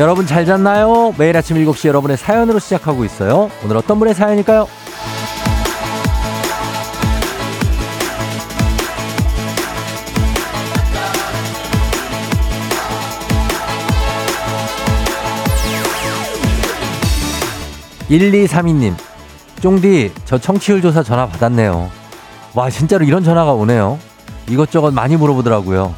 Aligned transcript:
여러분 0.00 0.26
잘 0.26 0.46
잤나요? 0.46 1.14
매일 1.18 1.36
아침 1.36 1.58
7시 1.58 1.86
여러분의 1.88 2.16
사연으로 2.16 2.58
시작하고 2.58 3.04
있어요. 3.04 3.50
오늘 3.62 3.76
어떤 3.76 3.98
분의 3.98 4.14
사연일까요? 4.14 4.66
1232님, 18.08 18.94
쫑디, 19.60 20.12
저 20.24 20.38
청취율 20.38 20.80
조사 20.80 21.02
전화 21.02 21.26
받았네요. 21.26 21.90
와, 22.54 22.70
진짜로 22.70 23.04
이런 23.04 23.22
전화가 23.22 23.52
오네요. 23.52 23.98
이것저것 24.48 24.94
많이 24.94 25.16
물어보더라고요. 25.16 25.94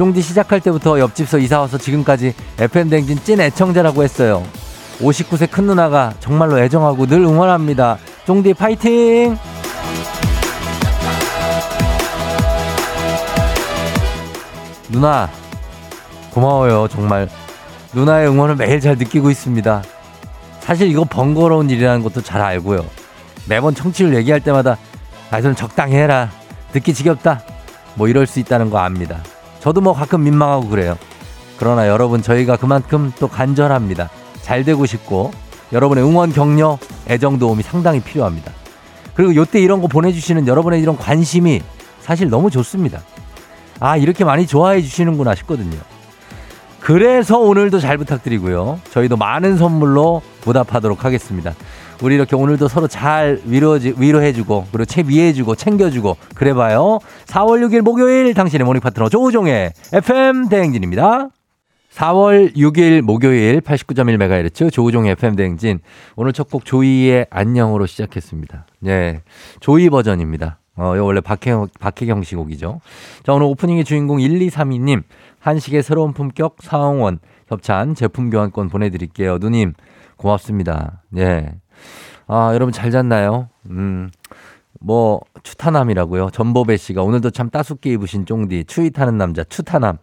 쫑디 0.00 0.22
시작할 0.22 0.60
때부터 0.60 0.98
옆집서 0.98 1.36
이사 1.36 1.60
와서 1.60 1.76
지금까지 1.76 2.32
FM댕진 2.58 3.18
찐 3.22 3.38
애청자라고 3.38 4.02
했어요. 4.02 4.42
59세 4.98 5.50
큰 5.50 5.66
누나가 5.66 6.14
정말로 6.20 6.58
애정하고 6.58 7.04
늘 7.04 7.18
응원합니다. 7.18 7.98
쫑디 8.24 8.54
파이팅! 8.54 9.36
누나, 14.88 15.28
고마워요. 16.30 16.88
정말. 16.88 17.28
누나의 17.92 18.28
응원을 18.28 18.56
매일 18.56 18.80
잘 18.80 18.96
느끼고 18.96 19.30
있습니다. 19.30 19.82
사실 20.60 20.88
이거 20.88 21.04
번거로운 21.04 21.68
일이라는 21.68 22.02
것도 22.02 22.22
잘 22.22 22.40
알고요. 22.40 22.86
매번 23.46 23.74
청취율 23.74 24.14
얘기할 24.14 24.40
때마다 24.40 24.78
아, 25.30 25.42
좀 25.42 25.54
적당히 25.54 25.96
해라. 25.96 26.30
듣기 26.72 26.94
지겹다. 26.94 27.42
뭐 27.96 28.08
이럴 28.08 28.26
수 28.26 28.40
있다는 28.40 28.70
거 28.70 28.78
압니다. 28.78 29.20
저도 29.60 29.80
뭐 29.80 29.92
가끔 29.92 30.24
민망하고 30.24 30.68
그래요. 30.68 30.96
그러나 31.58 31.88
여러분 31.88 32.22
저희가 32.22 32.56
그만큼 32.56 33.12
또 33.18 33.28
간절합니다. 33.28 34.10
잘 34.40 34.64
되고 34.64 34.86
싶고 34.86 35.30
여러분의 35.72 36.04
응원 36.04 36.32
격려 36.32 36.78
애정 37.08 37.38
도움이 37.38 37.62
상당히 37.62 38.00
필요합니다. 38.00 38.52
그리고 39.14 39.34
요때 39.34 39.60
이런 39.60 39.82
거 39.82 39.86
보내주시는 39.86 40.46
여러분의 40.46 40.80
이런 40.80 40.96
관심이 40.96 41.62
사실 42.00 42.30
너무 42.30 42.50
좋습니다. 42.50 43.02
아 43.78 43.96
이렇게 43.96 44.24
많이 44.24 44.46
좋아해 44.46 44.80
주시는구나 44.82 45.34
싶거든요. 45.36 45.78
그래서 46.80 47.38
오늘도 47.38 47.78
잘 47.78 47.98
부탁드리고요. 47.98 48.80
저희도 48.90 49.16
많은 49.16 49.58
선물로 49.58 50.22
보답하도록 50.40 51.04
하겠습니다. 51.04 51.54
우리 52.02 52.14
이렇게 52.14 52.34
오늘도 52.36 52.68
서로 52.68 52.88
잘 52.88 53.40
위로지, 53.44 53.94
위로해주고, 53.96 54.66
그리고 54.72 54.84
책 54.84 55.06
위해주고, 55.06 55.54
챙겨주고, 55.54 56.16
그래봐요. 56.34 56.98
4월 57.26 57.60
6일 57.66 57.82
목요일 57.82 58.32
당신의 58.34 58.64
모닝 58.64 58.80
파트너 58.80 59.08
조우종의 59.08 59.72
FM 59.92 60.48
대행진입니다. 60.48 61.28
4월 61.92 62.54
6일 62.56 63.02
목요일 63.02 63.60
89.1MHz 63.60 64.72
조우종의 64.72 65.12
FM 65.12 65.36
대행진. 65.36 65.80
오늘 66.16 66.32
첫 66.32 66.48
곡 66.48 66.64
조이의 66.64 67.26
안녕으로 67.30 67.86
시작했습니다. 67.86 68.66
네. 68.80 69.22
조이 69.60 69.90
버전입니다. 69.90 70.58
어, 70.76 70.94
이거 70.94 71.04
원래 71.04 71.20
박혜경, 71.20 71.68
박혜경 71.78 72.22
씨 72.22 72.36
곡이죠. 72.36 72.80
자, 73.24 73.32
오늘 73.32 73.46
오프닝의 73.46 73.84
주인공 73.84 74.18
1232님. 74.18 75.02
한식의 75.40 75.82
새로운 75.82 76.12
품격 76.12 76.56
사홍원 76.60 77.18
협찬 77.48 77.94
제품 77.94 78.30
교환권 78.30 78.68
보내드릴게요. 78.68 79.38
누님, 79.38 79.74
고맙습니다. 80.16 81.02
예. 81.18 81.50
아, 82.26 82.50
여러분 82.54 82.72
잘 82.72 82.90
잤나요? 82.90 83.48
음, 83.66 84.10
뭐, 84.80 85.20
추타남이라고요. 85.42 86.30
전보배 86.30 86.76
씨가 86.76 87.02
오늘도 87.02 87.30
참 87.30 87.50
따숩게 87.50 87.92
입으신 87.92 88.24
쫑디. 88.24 88.64
추위 88.64 88.90
타는 88.90 89.18
남자, 89.18 89.44
추타남. 89.44 89.98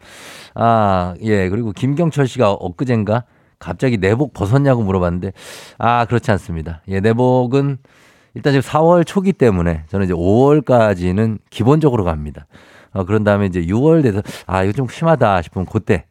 아, 0.56 1.16
예. 1.22 1.50
그리고 1.50 1.72
김경철 1.72 2.28
씨가 2.28 2.52
엊그젠가 2.52 3.24
갑자기 3.60 3.98
내복 3.98 4.34
벗었냐고 4.34 4.84
물어봤는데, 4.84 5.34
아, 5.78 6.06
그렇지 6.06 6.30
않습니다. 6.32 6.82
예, 6.90 7.00
내복은 7.00 7.78
일단 8.36 8.54
지금 8.54 8.62
4월 8.62 9.04
초기 9.06 9.34
때문에 9.34 9.86
저는 9.88 10.06
이제 10.06 10.14
5월까지는 10.14 11.40
기본적으로 11.50 12.04
갑니다. 12.04 12.46
어, 12.92 13.04
그런 13.04 13.24
다음에 13.24 13.48
이제 13.48 13.62
6월 13.62 14.04
돼서 14.04 14.22
아, 14.46 14.64
이거 14.64 14.74
좀 14.74 14.88
심하다 14.88 15.42
싶으면 15.42 15.66
그때 15.66 16.06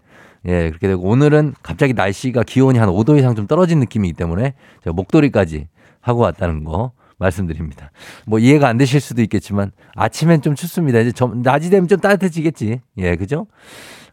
예, 0.47 0.69
그렇게 0.69 0.89
되고 0.89 1.03
오늘은 1.03 1.55
갑자기 1.63 1.93
날씨가 1.93 2.45
기온이 2.45 2.79
한 2.79 2.89
5도 2.89 3.19
이상 3.19 3.35
좀 3.35 3.47
떨어진 3.47 3.81
느낌이기 3.81 4.15
때문에 4.15 4.55
제가 4.85 4.95
목도리까지 4.95 5.69
하고 6.01 6.21
왔다는 6.21 6.65
거 6.65 6.93
말씀드립니다. 7.19 7.91
뭐 8.27 8.39
이해가 8.39 8.69
안 8.69 8.77
되실 8.77 9.01
수도 9.01 9.23
있겠지만 9.23 9.73
아침엔 9.95 10.43
좀 10.43 10.55
춥습니다. 10.55 11.01
이제 11.01 11.13
좀 11.13 11.43
낮이 11.43 11.71
되면 11.71 11.89
좀 11.89 11.99
따뜻해지겠지. 11.99 12.81
예, 12.99 13.17
그죠? 13.17 13.47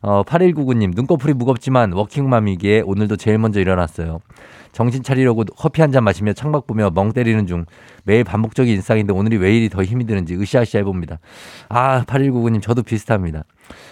어, 0.01 0.23
8199님, 0.23 0.93
눈꺼풀이 0.95 1.33
무겁지만 1.33 1.93
워킹맘이기에 1.93 2.81
오늘도 2.85 3.15
제일 3.17 3.37
먼저 3.37 3.59
일어났어요. 3.59 4.19
정신 4.73 5.01
차리려고 5.03 5.45
커피 5.55 5.81
한 5.81 5.93
잔 5.93 6.03
마시며 6.03 6.33
창밖 6.33 6.65
보며 6.67 6.89
멍 6.89 7.13
때리는 7.13 7.45
중 7.47 7.65
매일 8.03 8.23
반복적인 8.23 8.73
일상인데 8.73 9.13
오늘이 9.13 9.37
왜 9.37 9.55
이리 9.55 9.69
더 9.69 9.83
힘이 9.83 10.05
드는지 10.05 10.35
으쌰으쌰 10.35 10.79
해봅니다. 10.79 11.19
아, 11.69 12.03
8199님, 12.05 12.61
저도 12.61 12.81
비슷합니다. 12.83 13.43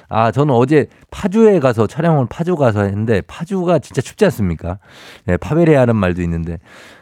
아, 0.10 0.32
저는 0.32 0.54
어제 0.54 0.88
파주에 1.12 1.60
가서 1.60 1.86
촬영을 1.88 2.26
파주 2.28 2.56
가서 2.56 2.82
했는데 2.84 3.22
파주가 3.22 3.80
진짜 3.80 4.02
춥지 4.02 4.26
않습니까? 4.26 4.80
네, 5.26 5.38
파베레하는 5.38 5.96
말도 5.96 6.22
있는데 6.24 6.58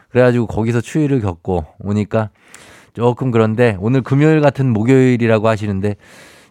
그래가지고 0.10 0.48
거기서 0.48 0.82
추위를 0.82 1.22
겪고 1.22 1.66
오니까 1.80 2.30
조금 2.94 3.32
그런데 3.32 3.78
오늘 3.80 4.02
금요일 4.02 4.42
같은 4.42 4.72
목요일이라고 4.74 5.48
하시는데 5.48 5.96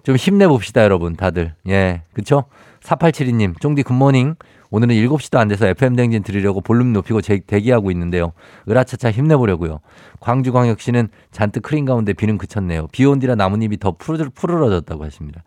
좀 0.05 0.17
힘내봅시다, 0.17 0.83
여러분, 0.83 1.17
다들. 1.17 1.55
예, 1.69 2.03
그쵸? 2.15 2.45
4872님, 2.83 3.61
쫑디 3.61 3.83
굿모닝. 3.83 4.37
오늘은 4.71 4.95
7시도 4.95 5.39
안 5.39 5.49
돼서 5.49 5.67
FM댕진 5.67 6.23
들으려고 6.23 6.61
볼륨 6.61 6.93
높이고 6.93 7.21
제, 7.21 7.39
대기하고 7.47 7.91
있는데요. 7.91 8.33
으라차차 8.69 9.11
힘내보려고요. 9.11 9.81
광주광역시는 10.21 11.09
잔뜩 11.31 11.71
흐린 11.71 11.85
가운데 11.85 12.13
비는 12.13 12.37
그쳤네요. 12.39 12.89
비 12.93 13.05
온 13.07 13.19
뒤라 13.19 13.35
나뭇잎이 13.35 13.79
더 13.79 13.93
푸르, 13.93 14.29
푸르러졌다고 14.35 15.05
하십니다. 15.05 15.43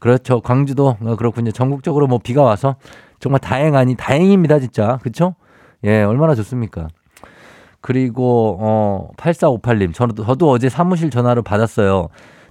그렇죠. 0.00 0.40
광주도 0.40 0.96
어, 1.00 1.16
그렇군요. 1.16 1.50
전국적으로 1.50 2.06
뭐 2.06 2.18
비가 2.18 2.42
와서 2.42 2.76
정말 3.20 3.40
다행하니 3.40 3.96
다행입니다, 3.96 4.58
진짜. 4.58 4.98
그쵸? 5.02 5.34
예, 5.84 6.02
얼마나 6.02 6.34
좋습니까? 6.34 6.88
그리고 7.80 8.58
어 8.60 9.10
8458님 9.16 9.94
저도 9.94 10.24
저도 10.24 10.50
어제 10.50 10.68
사무실 10.68 11.10
전화를 11.10 11.42
받았어요. 11.42 12.08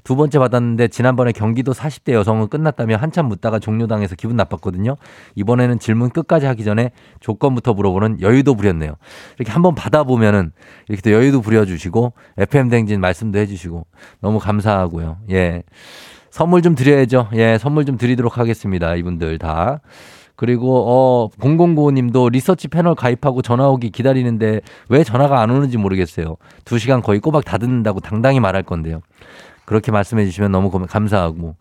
두 0.08 0.16
번째 0.16 0.40
받았는데 0.40 0.88
지난번에 0.88 1.34
경기도 1.34 1.74
40대 1.74 2.14
여성은 2.14 2.48
끝났다며 2.48 2.96
한참 2.96 3.26
묻다가 3.26 3.60
종료당해서 3.60 4.16
기분 4.16 4.38
나빴거든요. 4.38 4.96
이번에는 5.36 5.80
질문 5.80 6.12
끝까지 6.12 6.46
하기 6.46 6.64
전에 6.64 6.92
조건부터 7.20 7.74
물어보는 7.74 8.22
여유도 8.22 8.56
부렸네요. 8.56 8.94
이렇게 9.38 9.52
한번 9.52 9.76
받아보면은 9.76 10.54
이렇게 10.88 11.02
또 11.02 11.12
여유도 11.12 11.42
부려주시고 11.42 12.14
FM 12.38 12.70
댕진 12.70 13.02
말씀도 13.02 13.38
해주시고 13.38 13.86
너무 14.22 14.40
감사하고요. 14.40 15.18
예. 15.32 15.64
선물 16.30 16.62
좀 16.62 16.74
드려야죠. 16.74 17.28
예, 17.34 17.58
선물 17.58 17.84
좀 17.84 17.98
드리도록 17.98 18.38
하겠습니다. 18.38 18.96
이분들 18.96 19.40
다. 19.40 19.82
그리고 20.38 20.86
어 20.88 21.30
0095님도 21.40 22.32
리서치 22.32 22.70
패널 22.70 22.96
가입하고 22.96 23.42
전화 23.42 23.68
오기 23.70 23.90
기다리는데 23.90 24.62
왜 24.88 25.04
전화가 25.04 25.42
안 25.42 25.50
오는지 25.50 25.78
모르겠어요. 25.78 26.38
2시간 26.64 27.04
거의 27.04 27.20
꼬박 27.20 27.44
다 27.44 27.58
듣는다고 27.58 28.00
당당히 28.00 28.40
말할 28.40 28.64
건데요. 28.64 29.02
그렇게 29.68 29.92
말씀해 29.92 30.26
주시면 30.26 30.52
너무 30.52 30.72
감사하고 30.72 31.56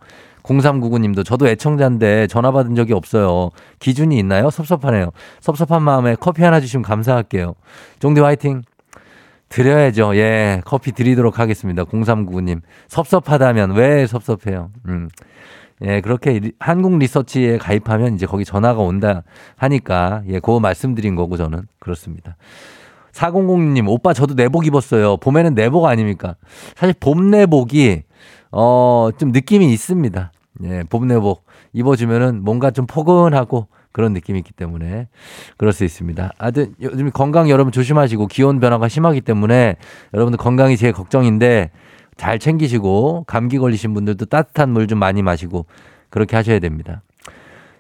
0399님도 0.45 1.25
저도 1.25 1.49
애청자인데 1.49 2.29
전화 2.29 2.53
받은 2.53 2.77
적이 2.77 2.93
없어요. 2.93 3.51
기준이 3.81 4.17
있나요? 4.19 4.49
섭섭하네요. 4.49 5.11
섭섭한 5.41 5.83
마음에 5.83 6.15
커피 6.15 6.45
하나 6.45 6.61
주시면 6.61 6.85
감사할게요. 6.85 7.57
종대 7.99 8.21
화이팅. 8.21 8.63
드려야죠. 9.49 10.17
예, 10.17 10.63
커피 10.65 10.93
드리도록 10.93 11.41
하겠습니다. 11.41 11.85
0399님. 11.85 12.61
섭섭하다면 12.87 13.73
왜 13.73 14.07
섭섭해요? 14.07 14.71
음. 14.87 15.09
예, 15.83 16.01
그렇게 16.01 16.41
한국 16.61 16.97
리서치에 16.99 17.59
가입하면 17.59 18.15
이제 18.15 18.25
거기 18.25 18.45
전화가 18.45 18.81
온다 18.81 19.25
하니까 19.57 20.23
예, 20.29 20.35
그거 20.35 20.61
말씀드린 20.61 21.17
거고 21.17 21.37
저는 21.37 21.63
그렇습니다. 21.81 22.37
4006님, 23.17 23.89
오빠 23.89 24.13
저도 24.13 24.35
내복 24.35 24.67
입었어요. 24.67 25.17
봄에는 25.17 25.55
내복 25.55 25.87
아닙니까? 25.87 26.37
사실 26.75 26.95
봄 27.01 27.31
내복이 27.31 28.03
어, 28.53 29.09
좀 29.19 29.33
느낌이 29.33 29.73
있습니다. 29.73 30.33
예, 30.65 30.83
봄 30.89 31.07
내복 31.09 31.45
입어주면은 31.73 32.43
뭔가 32.45 32.71
좀 32.71 32.87
포근하고 32.87 33.69
그런 33.93 34.13
느낌이 34.13 34.39
있기 34.41 34.53
때문에 34.53 35.09
그럴 35.57 35.73
수 35.73 35.85
있습니다. 35.85 36.33
아무튼 36.39 36.75
요즘 36.83 37.11
건강 37.11 37.49
여러분 37.49 37.73
조심하시고 37.73 38.27
기온 38.27 38.61
변화가 38.61 38.89
심하기 38.89 39.23
때문에 39.23 39.77
여러분들 40.13 40.37
건강이 40.37 40.77
제일 40.77 40.93
걱정인데 40.93 41.71
잘 42.17 42.39
챙기시고 42.39 43.25
감기 43.27 43.59
걸리신 43.59 43.95
분들도 43.95 44.27
따뜻한 44.27 44.71
물 44.71 44.87
좀 44.87 44.99
많이 44.99 45.23
마시고 45.23 45.65
그렇게 46.11 46.37
하셔야 46.37 46.59
됩니다. 46.59 47.03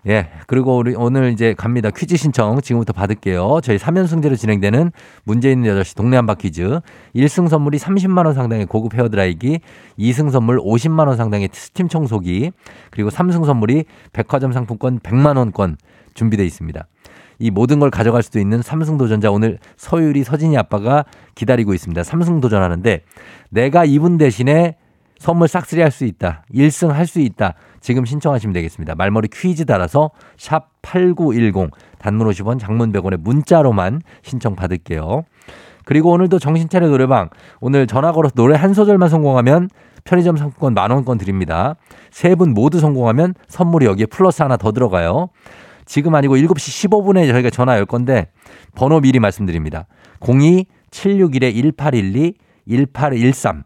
예. 0.08 0.28
그리고 0.46 0.76
우리 0.76 0.94
오늘 0.94 1.32
이제 1.32 1.54
갑니다. 1.54 1.90
퀴즈 1.90 2.16
신청 2.16 2.60
지금부터 2.60 2.92
받을게요. 2.92 3.60
저희 3.62 3.76
3연승제로 3.76 4.36
진행되는 4.36 4.92
문제 5.24 5.50
있는 5.50 5.68
8시 5.68 5.96
동네 5.96 6.16
한바 6.16 6.34
퀴즈. 6.34 6.80
1승 7.14 7.48
선물이 7.48 7.78
30만원 7.78 8.34
상당의 8.34 8.66
고급 8.66 8.94
헤어드라이기, 8.94 9.60
2승 9.98 10.30
선물 10.30 10.60
50만원 10.60 11.16
상당의 11.16 11.48
스팀 11.52 11.88
청소기, 11.88 12.52
그리고 12.90 13.10
3승 13.10 13.44
선물이 13.44 13.84
백화점 14.12 14.52
상품권 14.52 15.00
100만원권 15.00 15.76
준비되어 16.14 16.46
있습니다. 16.46 16.86
이 17.38 17.50
모든 17.50 17.80
걸 17.80 17.90
가져갈 17.90 18.22
수도 18.22 18.38
있는 18.38 18.62
삼성 18.62 18.96
도전자 18.96 19.30
오늘 19.30 19.58
서유리 19.76 20.24
서진이 20.24 20.56
아빠가 20.56 21.04
기다리고 21.34 21.74
있습니다. 21.74 22.02
삼성 22.04 22.40
도전하는데 22.40 23.02
내가 23.50 23.84
이분 23.84 24.18
대신에 24.18 24.76
선물 25.18 25.48
싹쓸이 25.48 25.80
할 25.82 25.90
수 25.90 26.04
있다. 26.04 26.44
1승 26.54 26.88
할 26.88 27.06
수 27.06 27.20
있다. 27.20 27.54
지금 27.86 28.04
신청하시면 28.04 28.52
되겠습니다. 28.52 28.96
말머리 28.96 29.28
퀴즈 29.32 29.64
달아서 29.64 30.10
샵 30.36 30.70
8910 30.82 31.70
단문 32.00 32.26
50원 32.26 32.58
장문 32.58 32.90
100원에 32.90 33.16
문자로만 33.16 34.02
신청 34.22 34.56
받을게요. 34.56 35.22
그리고 35.84 36.10
오늘도 36.10 36.40
정신차려 36.40 36.88
노래방 36.88 37.30
오늘 37.60 37.86
전화 37.86 38.10
걸어서 38.10 38.34
노래 38.34 38.56
한 38.56 38.74
소절만 38.74 39.08
성공하면 39.08 39.68
편의점 40.02 40.36
상품권 40.36 40.74
만 40.74 40.90
원권 40.90 41.18
드립니다. 41.18 41.76
세 42.10 42.34
분 42.34 42.54
모두 42.54 42.80
성공하면 42.80 43.34
선물이 43.46 43.86
여기에 43.86 44.06
플러스 44.06 44.42
하나 44.42 44.56
더 44.56 44.72
들어가요. 44.72 45.28
지금 45.84 46.16
아니고 46.16 46.38
7시 46.38 46.90
15분에 46.90 47.30
저희가 47.30 47.50
전화 47.50 47.78
열 47.78 47.86
건데 47.86 48.32
번호 48.74 49.00
미리 49.00 49.20
말씀드립니다. 49.20 49.86
02-761-1812 50.18 52.34
1813 52.66 53.62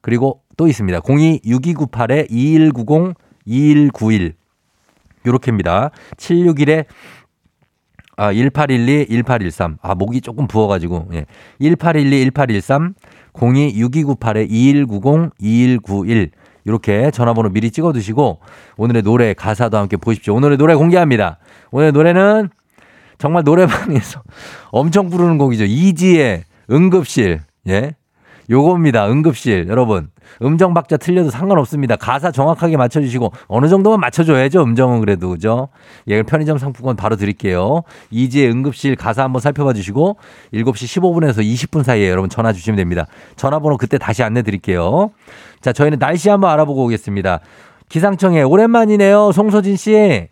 그리고 0.00 0.42
또 0.56 0.66
있습니다. 0.66 0.98
02-6298-2190 0.98 3.21
2191 3.44 4.34
요렇게입니다. 5.26 5.90
761에 6.16 6.86
아, 8.16 8.32
1812, 8.32 9.06
1813. 9.08 9.78
아, 9.80 9.94
목이 9.94 10.20
조금 10.20 10.46
부어가지고, 10.46 11.08
예. 11.14 11.26
1812, 11.60 12.30
1813, 12.30 12.94
02-6298에 13.32 14.46
2190, 14.50 15.32
2191. 15.38 16.30
이렇게 16.64 17.10
전화번호 17.10 17.48
미리 17.50 17.70
찍어 17.70 17.92
두시고, 17.92 18.40
오늘의 18.76 19.02
노래 19.02 19.34
가사도 19.34 19.78
함께 19.78 19.96
보십시오. 19.96 20.34
오늘의 20.34 20.58
노래 20.58 20.74
공개합니다. 20.74 21.38
오늘의 21.70 21.92
노래는 21.92 22.50
정말 23.18 23.44
노래방에서 23.44 24.22
엄청 24.70 25.08
부르는 25.08 25.38
곡이죠. 25.38 25.64
이지의 25.64 26.44
응급실. 26.70 27.40
예. 27.68 27.94
요겁니다. 28.52 29.08
응급실. 29.10 29.66
여러분. 29.68 30.08
음정 30.42 30.74
박자 30.74 30.98
틀려도 30.98 31.30
상관없습니다. 31.30 31.96
가사 31.96 32.30
정확하게 32.30 32.76
맞춰주시고 32.76 33.32
어느 33.48 33.68
정도만 33.68 33.98
맞춰줘야죠. 34.00 34.62
음정은 34.62 35.00
그래도 35.00 35.30
그죠? 35.30 35.68
예, 36.06 36.22
편의점 36.22 36.58
상품권 36.58 36.94
바로 36.94 37.16
드릴게요. 37.16 37.82
이지의 38.10 38.50
응급실 38.50 38.96
가사 38.96 39.24
한번 39.24 39.40
살펴봐 39.40 39.72
주시고 39.72 40.18
7시 40.52 41.00
15분에서 41.00 41.38
20분 41.38 41.82
사이에 41.82 42.10
여러분 42.10 42.28
전화 42.28 42.52
주시면 42.52 42.76
됩니다. 42.76 43.06
전화번호 43.36 43.78
그때 43.78 43.98
다시 43.98 44.22
안내 44.22 44.42
드릴게요. 44.42 45.10
자, 45.60 45.72
저희는 45.72 45.98
날씨 45.98 46.28
한번 46.28 46.50
알아보고 46.50 46.84
오겠습니다. 46.84 47.40
기상청에 47.88 48.42
오랜만이네요. 48.42 49.32
송소진 49.32 49.76
씨. 49.76 50.28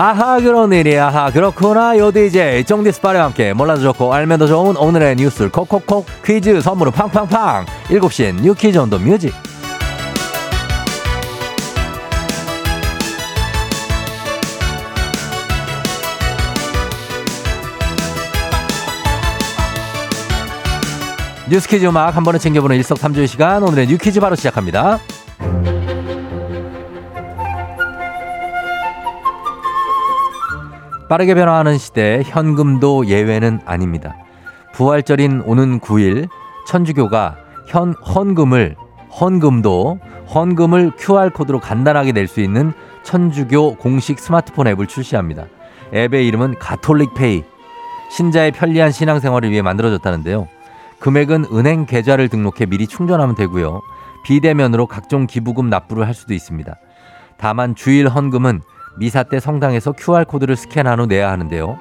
아하 0.00 0.38
그런 0.38 0.72
일이 0.72 0.96
아하 0.96 1.32
그렇구나. 1.32 1.98
요 1.98 2.12
DJ 2.12 2.62
정디스파리와 2.64 3.24
함께 3.24 3.52
몰라도 3.52 3.82
좋고 3.82 4.14
알면 4.14 4.38
더 4.38 4.46
좋은 4.46 4.76
오늘의 4.76 5.16
뉴스를 5.16 5.50
콕콕콕 5.50 6.06
퀴즈 6.24 6.60
선물은 6.60 6.92
팡팡팡. 6.92 7.66
7시엔 7.88 8.42
New 8.42 8.54
Quiz 8.54 8.78
on 8.78 8.90
the 8.90 8.98
Music. 9.00 9.34
뉴스퀴즈 21.50 21.86
음악 21.86 22.14
한 22.14 22.22
번에 22.22 22.38
챙겨보는 22.38 22.76
일석삼조의 22.76 23.26
시간. 23.26 23.64
오늘의 23.64 23.88
뉴퀴즈 23.88 24.20
바로 24.20 24.36
시작합니다 24.36 25.00
빠르게 31.08 31.34
변화하는 31.34 31.78
시대 31.78 32.22
현금도 32.24 33.06
예외는 33.06 33.60
아닙니다. 33.64 34.16
부활절인 34.74 35.42
오는 35.46 35.80
9일 35.80 36.28
천주교가 36.66 37.36
현 37.66 37.94
헌금을 37.94 38.76
헌금도 39.20 39.98
헌금을 40.34 40.92
QR코드로 40.98 41.60
간단하게 41.60 42.12
낼 42.12 42.28
수 42.28 42.40
있는 42.40 42.72
천주교 43.02 43.76
공식 43.76 44.18
스마트폰 44.18 44.66
앱을 44.66 44.86
출시합니다. 44.86 45.46
앱의 45.94 46.26
이름은 46.28 46.58
가톨릭페이. 46.58 47.42
신자의 48.10 48.52
편리한 48.52 48.92
신앙생활을 48.92 49.50
위해 49.50 49.62
만들어졌다는데요. 49.62 50.46
금액은 50.98 51.46
은행 51.52 51.86
계좌를 51.86 52.28
등록해 52.28 52.66
미리 52.66 52.86
충전하면 52.86 53.34
되고요. 53.34 53.80
비대면으로 54.24 54.86
각종 54.86 55.26
기부금 55.26 55.70
납부를 55.70 56.06
할 56.06 56.12
수도 56.12 56.34
있습니다. 56.34 56.76
다만 57.38 57.74
주일 57.74 58.08
헌금은 58.08 58.60
미사 58.98 59.22
때 59.22 59.40
성당에서 59.40 59.92
QR코드를 59.92 60.56
스캔한 60.56 61.00
후 61.00 61.06
내야 61.06 61.30
하는데요. 61.30 61.78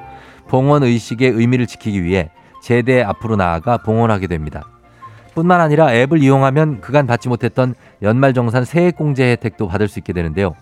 봉헌 0.48 0.84
의식의 0.84 1.32
의미를 1.32 1.68
지키기 1.68 2.04
위해 2.04 2.30
제대 2.62 3.02
앞으로 3.02 3.36
나아가 3.36 3.78
봉헌하게 3.78 4.28
됩니다. 4.28 4.64
뿐만 5.36 5.62
아니라 5.62 5.94
앱을 5.94 6.24
이용하면 6.24 6.82
그간 6.82 7.06
받지 7.06 7.30
못했던 7.30 7.76
연말정산 8.02 8.66
세액공제 8.66 9.24
혜택도 9.32 9.68
받을 9.68 9.88
수 9.88 10.00
있게 10.00 10.14
되는데요. 10.14 10.56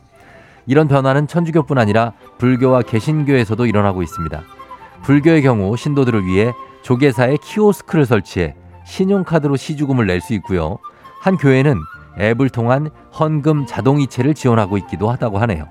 이런 0.65 0.87
변화는 0.87 1.27
천주교뿐 1.27 1.77
아니라 1.77 2.13
불교와 2.39 2.81
개신교에서도 2.81 3.65
일어나고 3.65 4.01
있습니다. 4.01 4.41
불교의 5.03 5.43
경우 5.43 5.77
신도들을 5.77 6.25
위해 6.25 6.51
조계사에 6.81 7.37
키오스크를 7.41 8.05
설치해 8.05 8.55
신용카드로 8.85 9.55
시주금을 9.55 10.07
낼 10.07 10.21
수 10.21 10.33
있고요. 10.35 10.77
한 11.21 11.37
교회는 11.37 11.79
앱을 12.19 12.49
통한 12.49 12.89
헌금 13.17 13.65
자동이체를 13.65 14.33
지원하고 14.33 14.77
있기도 14.79 15.09
하다고 15.09 15.37
하네요. 15.39 15.67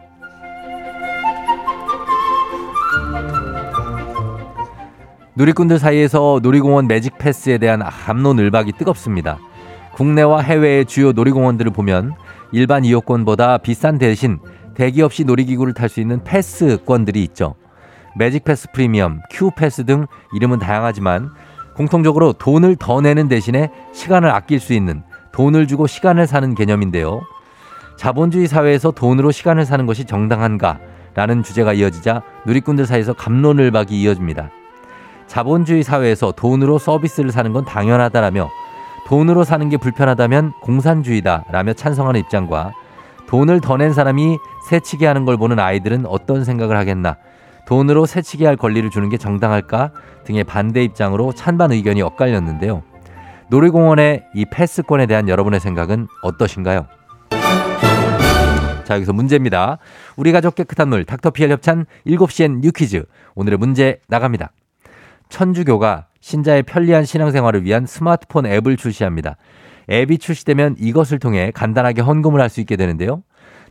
누리꾼들 5.37 5.81
사이에서 5.81 6.39
놀이공원 6.43 6.87
매직 6.87 7.19
패스에 7.19 7.59
대한 7.59 7.83
갑론을박이 7.83 8.73
뜨겁습니다. 8.79 9.39
국내와 9.95 10.41
해외의 10.41 10.85
주요 10.85 11.11
놀이공원들을 11.11 11.73
보면 11.73 12.15
일반 12.53 12.85
이용권보다 12.85 13.59
비싼 13.59 13.99
대신 13.99 14.39
대기 14.75 15.03
없이 15.03 15.25
놀이기구를 15.25 15.75
탈 15.75 15.89
수 15.89 16.01
있는 16.01 16.23
패스권들이 16.23 17.23
있죠. 17.25 17.57
매직 18.17 18.45
패스 18.45 18.69
프리미엄, 18.73 19.21
큐 19.29 19.51
패스 19.51 19.85
등 19.85 20.07
이름은 20.35 20.61
다양하지만 20.61 21.31
공통적으로 21.75 22.33
돈을 22.35 22.77
더 22.77 23.01
내는 23.01 23.27
대신에 23.27 23.71
시간을 23.93 24.31
아낄 24.31 24.61
수 24.61 24.73
있는 24.73 25.03
돈을 25.33 25.67
주고 25.67 25.89
시간을 25.89 26.29
사는 26.29 26.55
개념인데요. 26.55 27.23
자본주의 27.97 28.47
사회에서 28.47 28.93
돈으로 28.93 29.33
시간을 29.33 29.65
사는 29.65 29.85
것이 29.85 30.05
정당한가? 30.05 30.79
라는 31.17 31.43
주제가 31.43 31.73
이어지자 31.73 32.23
누리꾼들 32.47 32.87
사이에서 32.87 33.15
감론을박이 33.15 34.01
이어집니다. 34.01 34.51
자본주의 35.35 35.83
사회에서 35.83 36.31
돈으로 36.31 36.79
서비스를 36.79 37.33
사는 37.33 37.53
건 37.53 37.65
당연하다라며 37.65 38.49
돈으로 39.09 39.43
사는 39.43 39.69
게 39.69 39.77
불편하다면 39.77 40.53
공산주의다라며 40.61 41.73
찬성하는 41.73 42.21
입장과 42.21 42.73
돈을 43.27 43.61
더 43.61 43.77
낸 43.77 43.93
사람이 43.93 44.39
새치기 44.69 45.05
하는 45.05 45.25
걸 45.25 45.37
보는 45.37 45.59
아이들은 45.59 46.07
어떤 46.07 46.45
생각을 46.45 46.77
하겠나 46.77 47.17
돈으로 47.67 48.07
새치기 48.07 48.45
할 48.45 48.57
권리를 48.57 48.89
주는 48.91 49.09
게 49.09 49.17
정당할까 49.17 49.91
등의 50.23 50.45
반대 50.45 50.85
입장으로 50.85 51.33
찬반 51.33 51.73
의견이 51.73 52.01
엇갈렸는데요. 52.03 52.85
놀이공원의 53.51 54.27
이 54.37 54.45
패스권에 54.45 55.07
대한 55.07 55.29
여러분의 55.29 55.59
생각은 55.59 56.07
어떠신가요? 56.23 56.87
자, 58.85 58.95
여기서 58.95 59.13
문제입니다. 59.13 59.79
우리 60.15 60.31
가족 60.31 60.55
깨끗한 60.55 60.91
물 60.91 61.05
닥터피엘 61.05 61.51
협찬 61.51 61.87
7시엔 62.07 62.61
뉴퀴즈. 62.61 63.05
오늘의 63.35 63.59
문제 63.59 63.99
나갑니다. 64.07 64.53
천주교가 65.29 66.07
신자의 66.21 66.63
편리한 66.63 67.05
신앙생활을 67.05 67.65
위한 67.65 67.87
스마트폰 67.87 68.47
앱을 68.47 68.77
출시합니다. 68.77 69.37
앱이 69.91 70.19
출시되면 70.19 70.77
이것을 70.79 71.19
통해 71.19 71.51
간단하게 71.55 72.01
헌금을 72.03 72.41
할 72.41 72.49
수 72.49 72.61
있게 72.61 72.77
되는데요. 72.77 73.23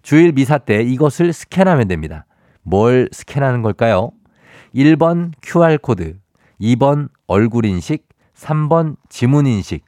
주일 0.01 0.33
미사 0.33 0.57
때 0.57 0.81
이것을 0.83 1.33
스캔하면 1.33 1.88
됩니다. 1.88 2.25
뭘 2.62 3.10
스캔하는 3.12 3.62
걸까요? 3.62 4.12
1번 4.75 5.31
QR코드, 5.41 6.17
2번 6.62 7.10
얼굴인식, 7.27 8.07
3번 8.36 8.98
지문인식. 9.10 9.86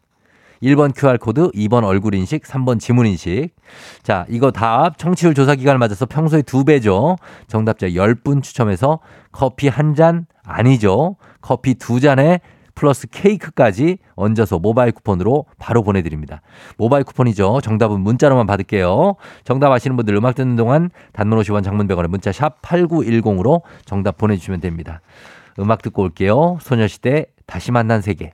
1번 0.65 0.93
QR코드, 0.95 1.51
2번 1.51 1.84
얼굴인식, 1.84 2.43
3번 2.43 2.79
지문인식. 2.79 3.55
자, 4.01 4.25
이거 4.29 4.51
답 4.51 4.98
청취율 4.98 5.36
조사 5.36 5.53
기간을 5.55 5.77
맞아서 5.77 6.05
평소에 6.07 6.41
두 6.41 6.65
배죠. 6.65 7.17
정답자 7.48 7.88
10분 7.88 8.41
추첨해서 8.41 9.00
커피 9.31 9.67
한 9.67 9.95
잔 9.95 10.25
아니죠. 10.43 11.15
커피 11.39 11.75
두 11.75 12.00
잔에 12.00 12.39
플러스 12.74 13.07
케이크까지 13.07 14.00
얹어서 14.15 14.60
모바일 14.60 14.91
쿠폰으로 14.91 15.45
바로 15.57 15.81
보내드립니다. 15.84 16.41
모바일 16.77 17.05
쿠폰이죠. 17.05 17.62
정답은 17.62 18.01
문자로만 18.01 18.45
받을게요. 18.48 19.15
정답 19.45 19.72
아시는 19.72 19.95
분들 19.95 20.13
음악 20.15 20.36
듣는 20.36 20.57
동안 20.57 20.89
단문 21.13 21.39
50원 21.39 21.63
장문 21.63 21.88
100원에 21.88 22.10
문자 22.10 22.34
샵 22.34 22.62
8910으로 22.62 23.62
정답 23.86 24.17
보내주시면 24.17 24.60
됩니다. 24.60 25.00
음악 25.60 25.81
듣고 25.84 26.01
올게요. 26.03 26.57
소녀시대 26.60 27.27
다시 27.45 27.72
만난 27.72 28.01
세계. 28.01 28.34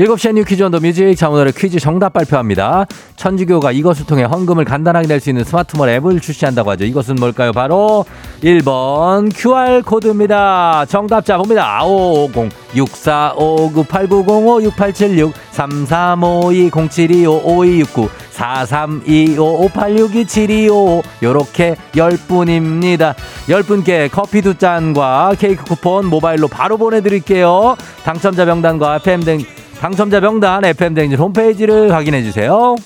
7시에 0.00 0.32
New 0.32 0.44
Quiz 0.44 0.62
on 0.62 0.70
the 0.70 0.80
Music 0.80 1.14
자 1.14 1.28
오늘의 1.28 1.52
퀴즈 1.52 1.78
정답 1.78 2.14
발표합니다. 2.14 2.86
천주교가 3.16 3.70
이것을 3.72 4.06
통해 4.06 4.22
헌금을 4.24 4.64
간단하게 4.64 5.06
낼 5.06 5.20
수 5.20 5.28
있는 5.28 5.44
스마트폰 5.44 5.90
앱을 5.90 6.20
출시한다고 6.20 6.70
하죠. 6.70 6.86
이것은 6.86 7.16
뭘까요? 7.16 7.52
바로 7.52 8.06
1번 8.42 9.30
QR코드입니다. 9.34 10.86
정답자 10.88 11.36
봅니다. 11.36 11.84
550 11.84 12.50
6459 12.74 13.84
8905 13.84 14.62
6876 14.62 15.34
3352 15.50 16.70
0725 16.70 17.42
5269 17.44 18.08
4325 18.30 19.64
5862 19.66 20.24
7255 20.26 21.02
요렇게 21.22 21.76
10분입니다. 21.92 23.14
10분께 23.48 24.10
커피 24.10 24.40
두 24.40 24.56
잔과 24.56 25.34
케이크 25.38 25.62
쿠폰 25.62 26.06
모바일로 26.06 26.48
바로 26.48 26.78
보내드릴게요. 26.78 27.76
당첨자 28.02 28.46
명단과 28.46 28.96
FM 28.96 29.20
등 29.24 29.38
당첨자 29.80 30.20
명단 30.20 30.62
FM 30.62 30.92
댕진 30.92 31.18
홈페이지를 31.18 31.94
확인해 31.94 32.22
주세요. 32.22 32.76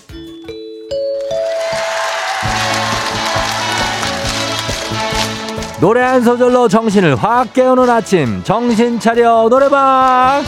노래 5.81 6.03
한 6.03 6.23
소절로 6.23 6.69
정신을 6.69 7.17
확 7.17 7.53
깨우는 7.53 7.91
아침. 7.91 8.45
정신 8.45 9.01
차려 9.01 9.49
노래방! 9.51 10.45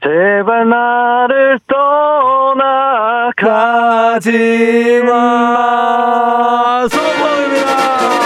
제발 0.01 0.69
나를 0.69 1.59
떠나가지 3.37 5.01
마. 5.05 6.87
성공입니다. 6.89 8.18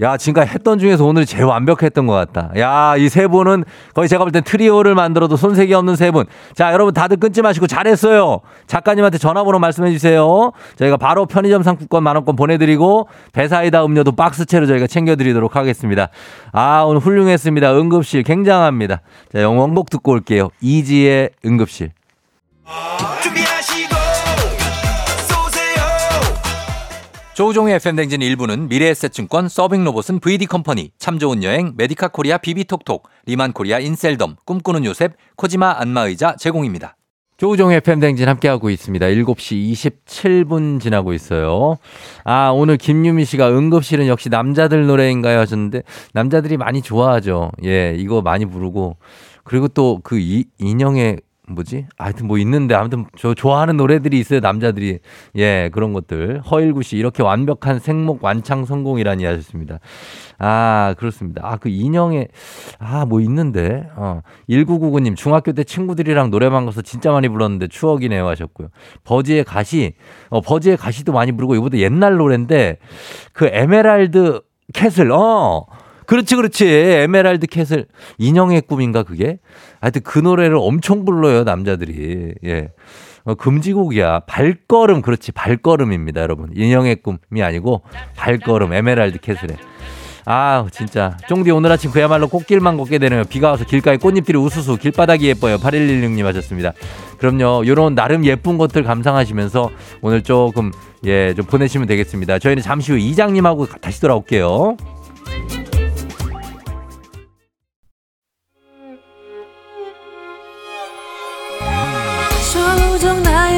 야, 0.00 0.16
지금까지 0.16 0.50
했던 0.52 0.78
중에서 0.78 1.04
오늘 1.04 1.24
제일 1.24 1.44
완벽했던 1.44 2.06
것 2.06 2.14
같다. 2.14 2.50
야, 2.58 2.96
이 2.96 3.08
세 3.08 3.28
분은 3.28 3.64
거의 3.94 4.08
제가 4.08 4.24
볼 4.24 4.32
땐 4.32 4.42
트리오를 4.42 4.94
만들어도 4.96 5.36
손색이 5.36 5.72
없는 5.72 5.94
세 5.94 6.10
분. 6.10 6.24
자, 6.54 6.72
여러분 6.72 6.92
다들 6.92 7.16
끊지 7.18 7.42
마시고 7.42 7.66
잘했어요. 7.68 8.40
작가님한테 8.66 9.18
전화번호 9.18 9.58
말씀해 9.60 9.92
주세요. 9.92 10.50
저희가 10.76 10.96
바로 10.96 11.26
편의점 11.26 11.62
상품권 11.62 12.02
만원권 12.02 12.34
보내드리고 12.34 13.08
배사이다 13.32 13.84
음료도 13.84 14.12
박스채로 14.12 14.66
저희가 14.66 14.86
챙겨드리도록 14.88 15.54
하겠습니다. 15.54 16.08
아, 16.52 16.82
오늘 16.82 17.00
훌륭했습니다. 17.00 17.72
응급실 17.78 18.24
굉장합니다. 18.24 19.00
자, 19.32 19.42
응원곡 19.42 19.90
듣고 19.90 20.12
올게요. 20.12 20.48
이지의 20.60 21.30
응급실. 21.44 21.90
준비하 23.22 23.53
조우종의 27.34 27.74
FM댕진 27.74 28.22
일부는 28.22 28.68
미래에셋증권 28.68 29.48
서빙로봇은 29.48 30.20
VD컴퍼니 30.20 30.92
참 30.98 31.18
좋은 31.18 31.42
여행 31.42 31.72
메디카 31.76 32.08
코리아 32.08 32.38
비비톡톡 32.38 33.08
리만 33.26 33.52
코리아 33.52 33.80
인셀덤 33.80 34.36
꿈꾸는 34.44 34.84
요셉 34.84 35.14
코지마 35.36 35.80
안마의자 35.80 36.36
제공입니다. 36.36 36.96
조우종의 37.36 37.78
FM댕진 37.78 38.28
함께하고 38.28 38.70
있습니다. 38.70 39.06
7시 39.06 39.72
27분 39.72 40.80
지나고 40.80 41.12
있어요. 41.12 41.76
아, 42.22 42.50
오늘 42.50 42.76
김유미 42.76 43.24
씨가 43.24 43.50
응급실은 43.50 44.06
역시 44.06 44.28
남자들 44.28 44.86
노래인가요 44.86 45.40
하셨는데 45.40 45.82
남자들이 46.12 46.56
많이 46.56 46.82
좋아하죠. 46.82 47.50
예, 47.64 47.96
이거 47.98 48.22
많이 48.22 48.46
부르고 48.46 48.96
그리고 49.42 49.66
또 49.66 49.98
그 50.04 50.20
인형의 50.58 51.18
뭐지? 51.46 51.86
하여튼 51.98 52.26
뭐 52.26 52.38
있는데 52.38 52.74
아무튼 52.74 53.04
저 53.18 53.34
좋아하는 53.34 53.76
노래들이 53.76 54.18
있어요 54.18 54.40
남자들이. 54.40 55.00
예 55.36 55.68
그런 55.72 55.92
것들. 55.92 56.40
허일구 56.40 56.82
씨 56.82 56.96
이렇게 56.96 57.22
완벽한 57.22 57.78
생목 57.80 58.24
완창 58.24 58.64
성공이라니 58.64 59.24
하셨습니다. 59.24 59.78
아 60.38 60.94
그렇습니다. 60.98 61.42
아 61.44 61.56
그 61.58 61.68
인형에 61.68 62.28
아 62.78 63.04
뭐 63.04 63.20
있는데? 63.20 63.86
어 63.96 64.22
1999님 64.48 65.16
중학교 65.16 65.52
때 65.52 65.64
친구들이랑 65.64 66.30
노래방 66.30 66.64
가서 66.64 66.80
진짜 66.80 67.12
많이 67.12 67.28
불렀는데 67.28 67.68
추억이네요 67.68 68.26
하셨고요. 68.26 68.68
버즈의 69.04 69.44
가시 69.44 69.94
어 70.30 70.40
버즈의 70.40 70.76
가시도 70.78 71.12
많이 71.12 71.32
부르고 71.32 71.56
이보다 71.56 71.76
옛날 71.78 72.16
노래인데 72.16 72.78
그 73.34 73.46
에메랄드 73.52 74.40
캐슬 74.72 75.12
어 75.12 75.66
그렇지, 76.06 76.36
그렇지. 76.36 76.66
에메랄드 76.66 77.46
캐슬 77.46 77.86
인형의 78.18 78.62
꿈인가 78.62 79.02
그게? 79.02 79.38
하여튼 79.80 80.02
그 80.04 80.18
노래를 80.18 80.56
엄청 80.58 81.04
불러요, 81.04 81.44
남자들이. 81.44 82.34
예. 82.44 82.68
어, 83.24 83.34
금지곡이야. 83.34 84.20
발걸음, 84.20 85.02
그렇지. 85.02 85.32
발걸음입니다, 85.32 86.20
여러분. 86.20 86.50
인형의 86.54 86.96
꿈이 86.96 87.42
아니고 87.42 87.82
발걸음, 88.16 88.72
에메랄드 88.72 89.18
캐슬에. 89.20 89.56
아, 90.26 90.66
진짜. 90.72 91.16
쫑디 91.28 91.50
오늘 91.50 91.70
아침 91.70 91.90
그야말로 91.90 92.28
꽃길만 92.28 92.76
걷게 92.78 92.98
되네요. 92.98 93.24
비가 93.24 93.50
와서 93.50 93.64
길가에 93.64 93.98
꽃잎들이 93.98 94.38
우수수, 94.38 94.78
길바닥이 94.78 95.26
예뻐요. 95.28 95.58
8116님 95.58 96.24
하셨습니다. 96.24 96.72
그럼요. 97.18 97.66
요런 97.66 97.94
나름 97.94 98.24
예쁜 98.24 98.56
것들 98.56 98.84
감상하시면서 98.84 99.70
오늘 100.00 100.22
조금, 100.22 100.72
예, 101.04 101.34
좀 101.34 101.44
보내시면 101.44 101.86
되겠습니다. 101.86 102.38
저희는 102.38 102.62
잠시 102.62 102.92
후 102.92 102.98
이장님하고 102.98 103.66
다시 103.66 104.00
돌아올게요. 104.00 104.76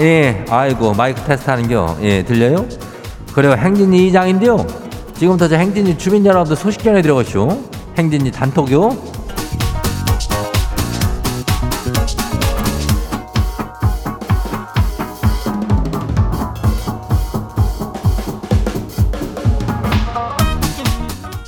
예. 0.00 0.44
아이고, 0.48 0.94
마이크 0.94 1.20
테스트 1.24 1.50
하는겨. 1.50 1.96
예, 2.02 2.22
들려요? 2.22 2.66
그래요. 3.34 3.52
행진이 3.52 4.08
이장인데요. 4.08 4.64
지금부터 5.14 5.48
저 5.48 5.56
행진이 5.56 5.98
주민 5.98 6.24
여러분들 6.24 6.56
소식 6.56 6.82
전해 6.84 7.02
드려가시오. 7.02 7.48
행진이 7.96 8.30
단톡요. 8.30 8.96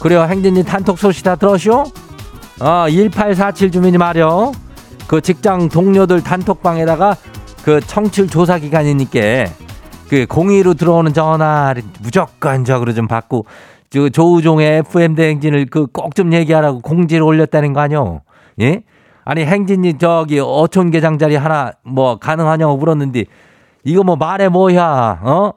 그래요. 0.00 0.22
행진이 0.22 0.64
단톡 0.64 0.98
소식 0.98 1.22
다 1.22 1.36
들었쇼? 1.36 1.84
어, 2.60 2.86
1847 2.88 3.70
주민이 3.70 3.98
말이요. 3.98 4.52
그 5.06 5.20
직장 5.20 5.68
동료들 5.68 6.22
단톡방에다가 6.22 7.16
그 7.64 7.80
청취율 7.80 8.28
조사 8.28 8.58
기간이니까 8.58 9.20
그 10.08 10.26
공의로 10.26 10.74
들어오는 10.74 11.12
전화 11.12 11.74
무조건 12.00 12.64
저그로 12.64 12.92
좀 12.94 13.06
받고 13.06 13.46
저 13.90 14.08
조우종의 14.08 14.78
FM 14.88 15.14
대행진을 15.14 15.66
그 15.66 15.86
꼭 15.86 16.14
좀 16.14 16.32
얘기하라고 16.32 16.80
공지를 16.80 17.22
올렸다는 17.22 17.72
거 17.72 17.80
아니요? 17.80 18.22
예? 18.60 18.82
아니 19.24 19.44
행진이 19.44 19.98
저기 19.98 20.40
어촌 20.40 20.90
게장 20.90 21.18
자리 21.18 21.36
하나 21.36 21.72
뭐 21.84 22.18
가능하냐고 22.18 22.76
물었는데 22.76 23.24
이거 23.84 24.02
뭐 24.02 24.16
말해 24.16 24.48
뭐야? 24.48 25.20
어? 25.22 25.52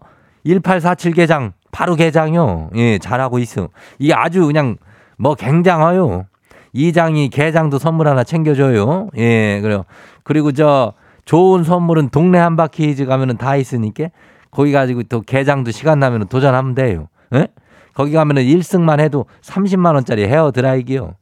1847 0.45 1.13
게장 1.13 1.53
바로 1.71 1.95
게장요. 1.95 2.69
예, 2.75 2.97
잘하고 2.99 3.39
있어. 3.39 3.69
이게 3.97 4.13
아주 4.13 4.45
그냥 4.45 4.77
뭐 5.17 5.33
굉장해요. 5.35 6.25
이장이 6.73 7.29
게장도 7.29 7.79
선물 7.79 8.07
하나 8.07 8.23
챙겨줘요. 8.23 9.09
예, 9.17 9.59
그래요. 9.61 9.85
그리고 10.23 10.51
저 10.51 10.93
좋은 11.25 11.63
선물은 11.63 12.09
동네 12.09 12.37
한바퀴즈 12.39 13.05
가면은 13.05 13.37
다 13.37 13.55
있으니까 13.55 14.09
거기 14.51 14.71
가지고 14.71 15.03
또 15.03 15.21
게장도 15.21 15.71
시간 15.71 15.99
나면은 15.99 16.27
도전하면 16.27 16.75
돼요. 16.75 17.07
예? 17.33 17.47
거기 17.93 18.11
가면은 18.13 18.43
1승만 18.43 18.99
해도 18.99 19.25
30만 19.41 19.93
원짜리 19.95 20.25
헤어 20.27 20.51
드라이기요. 20.51 21.15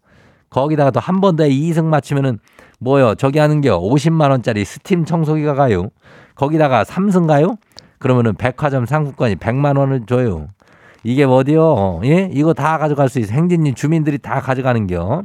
거기다가 0.50 0.92
또 0.92 1.00
한 1.00 1.22
번 1.22 1.36
더 1.36 1.44
2승 1.46 1.86
맞추면은 1.86 2.40
뭐요? 2.80 3.16
저기 3.16 3.40
하는 3.40 3.62
게 3.62 3.70
50만 3.70 4.32
원짜리 4.32 4.66
스팀 4.66 5.06
청소기가 5.06 5.54
가요. 5.54 5.90
거기다가 6.36 6.84
3승 6.84 7.28
가요? 7.28 7.56
그러면은 8.00 8.34
백화점 8.36 8.86
상품권이 8.86 9.36
100만 9.36 9.78
원을 9.78 10.06
줘요. 10.08 10.48
이게 11.04 11.24
어디요? 11.24 12.02
예? 12.04 12.30
이거 12.34 12.54
다 12.54 12.78
가져갈 12.78 13.08
수 13.10 13.20
있어. 13.20 13.34
행진님 13.34 13.76
주민들이 13.76 14.18
다 14.18 14.42
가져가는겨. 14.42 15.24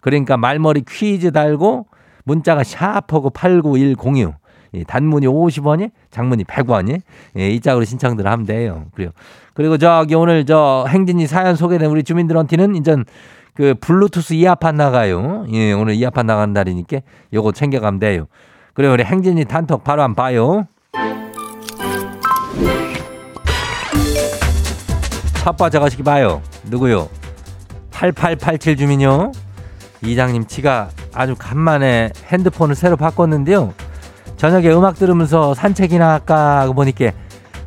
그러니까 0.00 0.36
말머리 0.36 0.84
퀴즈 0.88 1.32
달고 1.32 1.86
문자가 2.28 2.62
샤프하고 2.62 3.30
89106. 3.30 4.34
예, 4.74 4.84
단문이 4.84 5.26
50원이, 5.26 5.90
장문이 6.10 6.44
100원이. 6.44 7.00
예, 7.38 7.50
이 7.50 7.58
짝으로 7.58 7.86
신청들 7.86 8.26
하면 8.26 8.44
돼요. 8.44 8.84
그래요. 8.94 9.10
그리고 9.54 9.78
저기 9.78 10.14
오늘 10.14 10.44
저 10.44 10.84
행진이 10.88 11.26
사연 11.26 11.56
소개된 11.56 11.90
우리 11.90 12.04
주민들한테는 12.04 12.76
이제 12.76 12.96
그 13.54 13.74
블루투스 13.80 14.34
이어판 14.34 14.76
나가요. 14.76 15.46
예, 15.52 15.72
오늘 15.72 15.94
이어판 15.94 16.26
나가는 16.26 16.52
날이니까 16.52 16.98
요거 17.32 17.52
챙겨가면 17.52 17.98
돼요. 17.98 18.26
그리고 18.74 18.92
우리 18.92 19.04
행진이 19.04 19.46
단톡 19.46 19.82
바로 19.82 20.02
한번 20.02 20.24
봐요. 20.24 20.66
첫 25.42 25.56
번째 25.56 25.78
가시기 25.78 26.02
봐요. 26.02 26.42
누구요? 26.64 27.08
8887 27.90 28.76
주민요. 28.76 29.32
이장님 30.04 30.44
치가 30.46 30.90
아주 31.18 31.34
간만에 31.36 32.10
핸드폰을 32.28 32.76
새로 32.76 32.96
바꿨는데요. 32.96 33.74
저녁에 34.36 34.68
음악 34.70 34.94
들으면서 34.94 35.52
산책이나 35.52 36.12
할까 36.12 36.60
하고 36.60 36.74
보니까 36.74 37.10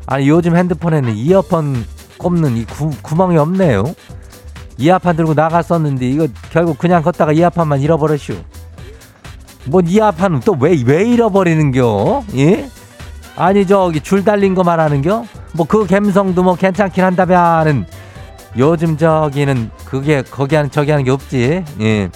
아니 0.06 0.30
요즘 0.30 0.56
핸드폰에는 0.56 1.14
이어폰 1.14 1.86
꼽는 2.18 2.56
이 2.56 2.64
구, 2.66 2.92
구멍이 3.02 3.38
없네요. 3.38 3.84
이어판 4.78 5.18
들고 5.18 5.34
나갔었는데 5.34 6.08
이거 6.08 6.28
결국 6.50 6.78
그냥 6.78 7.04
걷다가 7.04 7.34
이어판만 7.34 7.82
잃어버렸슈. 7.82 8.38
뭐 9.66 9.82
이어판은 9.86 10.40
또 10.40 10.54
왜 10.54 10.82
왜 10.86 11.04
잃어버리는겨? 11.10 12.24
예? 12.38 12.70
아니 13.36 13.68
저기 13.68 14.00
줄 14.00 14.24
달린 14.24 14.56
거 14.56 14.64
말하는겨? 14.64 15.26
뭐 15.54 15.66
그 15.68 15.86
감성도 15.86 16.42
뭐 16.42 16.56
괜찮긴 16.56 17.04
한다면은 17.04 17.86
요즘 18.58 18.96
저기는 18.96 19.72
그게 19.84 20.22
거기 20.22 20.56
하는 20.56 20.72
저기 20.72 20.92
하는 20.92 21.04
게 21.04 21.12
없지. 21.12 21.66
예. 21.82 22.10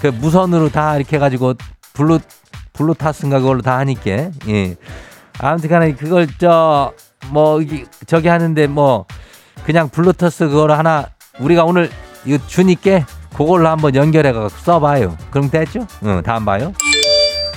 그 0.00 0.08
무선으로 0.08 0.70
다 0.70 0.96
이렇게 0.96 1.16
해가지고 1.16 1.54
블루 1.94 2.20
블루타스인가 2.74 3.40
그걸로 3.40 3.62
다 3.62 3.78
하니까. 3.78 4.30
예. 4.48 4.76
아무튼간에 5.38 5.94
그걸 5.94 6.26
저 6.38 6.92
뭐 7.30 7.60
저기 8.06 8.28
하는데 8.28 8.66
뭐 8.66 9.06
그냥 9.64 9.88
블루투스 9.88 10.48
그거를 10.48 10.78
하나 10.78 11.06
우리가 11.40 11.64
오늘 11.64 11.90
이거 12.24 12.44
주니께 12.46 13.04
그걸로 13.36 13.68
한번 13.68 13.94
연결해가 13.94 14.48
써봐요. 14.48 15.16
그럼 15.30 15.50
됐죠? 15.50 15.86
응, 16.04 16.22
다음 16.22 16.44
봐요. 16.44 16.72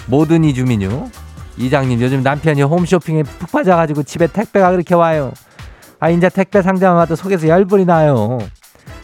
모든 0.07 0.43
이주민요. 0.43 1.09
이장님 1.57 2.01
요즘 2.01 2.23
남편이 2.23 2.61
홈쇼핑에 2.63 3.23
푹 3.23 3.51
빠져가지고 3.51 4.03
집에 4.03 4.27
택배가 4.27 4.71
그렇게 4.71 4.95
와요. 4.95 5.31
아 5.99 6.09
이제 6.09 6.29
택배 6.29 6.61
봐도 6.61 7.15
속에서 7.15 7.47
열불이 7.47 7.85
나요. 7.85 8.39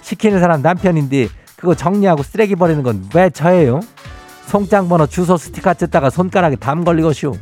시키는 0.02 0.40
사람 0.40 0.62
남편인데 0.62 1.28
그거 1.66 1.74
정리하고 1.76 2.22
쓰레기 2.22 2.56
버리는 2.56 2.84
건 2.84 3.10
왜 3.16 3.30
저예요? 3.32 3.80
송장 4.46 4.88
번호 4.88 5.08
주소 5.08 5.36
스티커 5.36 5.74
뜯다가 5.74 6.12
손가락에 6.12 6.56
담 6.58 6.84
걸리고쇼. 6.84 7.36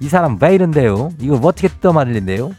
이 0.00 0.08
사람 0.08 0.36
왜 0.40 0.54
이런데요? 0.54 1.10
이걸 1.18 1.38
어떻게 1.42 1.68
뜯어 1.68 1.94
말린대요? 1.94 2.52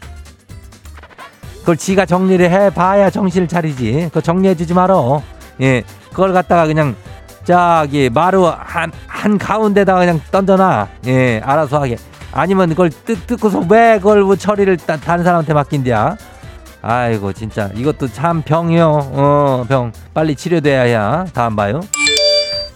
그걸 1.60 1.76
지가 1.76 2.06
정리를 2.06 2.50
해봐야 2.50 3.10
정신을 3.10 3.46
차리지. 3.46 4.06
그거 4.08 4.20
정리해주지 4.20 4.74
말어. 4.74 5.22
예, 5.60 5.84
그걸 6.10 6.32
갖다가 6.32 6.66
그냥 6.66 6.96
저기 7.44 8.10
마루 8.12 8.46
한, 8.46 8.90
한 9.06 9.38
가운데다가 9.38 10.00
그냥 10.00 10.20
던져놔. 10.32 10.88
예, 11.06 11.40
알아서 11.44 11.80
하게. 11.82 11.96
아니면 12.32 12.70
그걸 12.70 12.90
뜯, 12.90 13.26
뜯고서 13.28 13.60
왜 13.68 13.98
그걸 13.98 14.22
뭐 14.22 14.34
처리를 14.34 14.76
따, 14.78 14.96
다른 14.96 15.22
사람한테 15.22 15.54
맡긴대야. 15.54 16.16
아이고 16.88 17.32
진짜 17.32 17.68
이것도 17.74 18.06
참 18.06 18.42
병이요. 18.42 18.88
어, 19.12 19.64
병 19.68 19.90
빨리 20.14 20.36
치료돼야. 20.36 21.24
다음 21.34 21.56
봐요. 21.56 21.80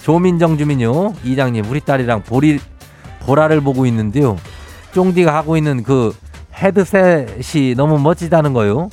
조민정 0.03 0.59
주민요. 0.59 1.15
이장님 1.23 1.71
우리 1.71 1.79
딸이랑 1.81 2.25
보리 2.25 2.59
보라를 3.21 3.61
보고 3.61 3.87
있는데요. 3.87 4.37
쫑디가 4.95 5.33
하고 5.33 5.57
있는 5.57 5.85
그 5.85 6.13
헤드셋이 6.57 7.77
너무 7.77 8.01
멋지다는 8.01 8.53
거요. 8.53 8.91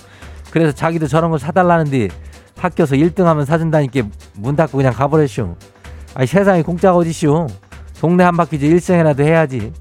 그래서 0.51 0.71
자기도 0.71 1.08
저런 1.08 1.32
걸 1.32 1.39
사달라는데 1.39 2.10
학교에서 2.56 2.95
1등 2.95 3.23
하면 3.23 3.43
사준다니까 3.43 4.08
문 4.36 4.56
닫고 4.56 4.77
그냥 4.77 4.93
가버렸쇼. 4.93 5.56
아니 6.13 6.27
세상에 6.27 6.62
공짜가 6.62 6.95
어디쇼. 6.95 7.47
동네 7.99 8.23
한 8.23 8.38
바퀴 8.38 8.60
좀 8.60 8.69
일생이라도 8.69 9.23
해야지. 9.23 9.73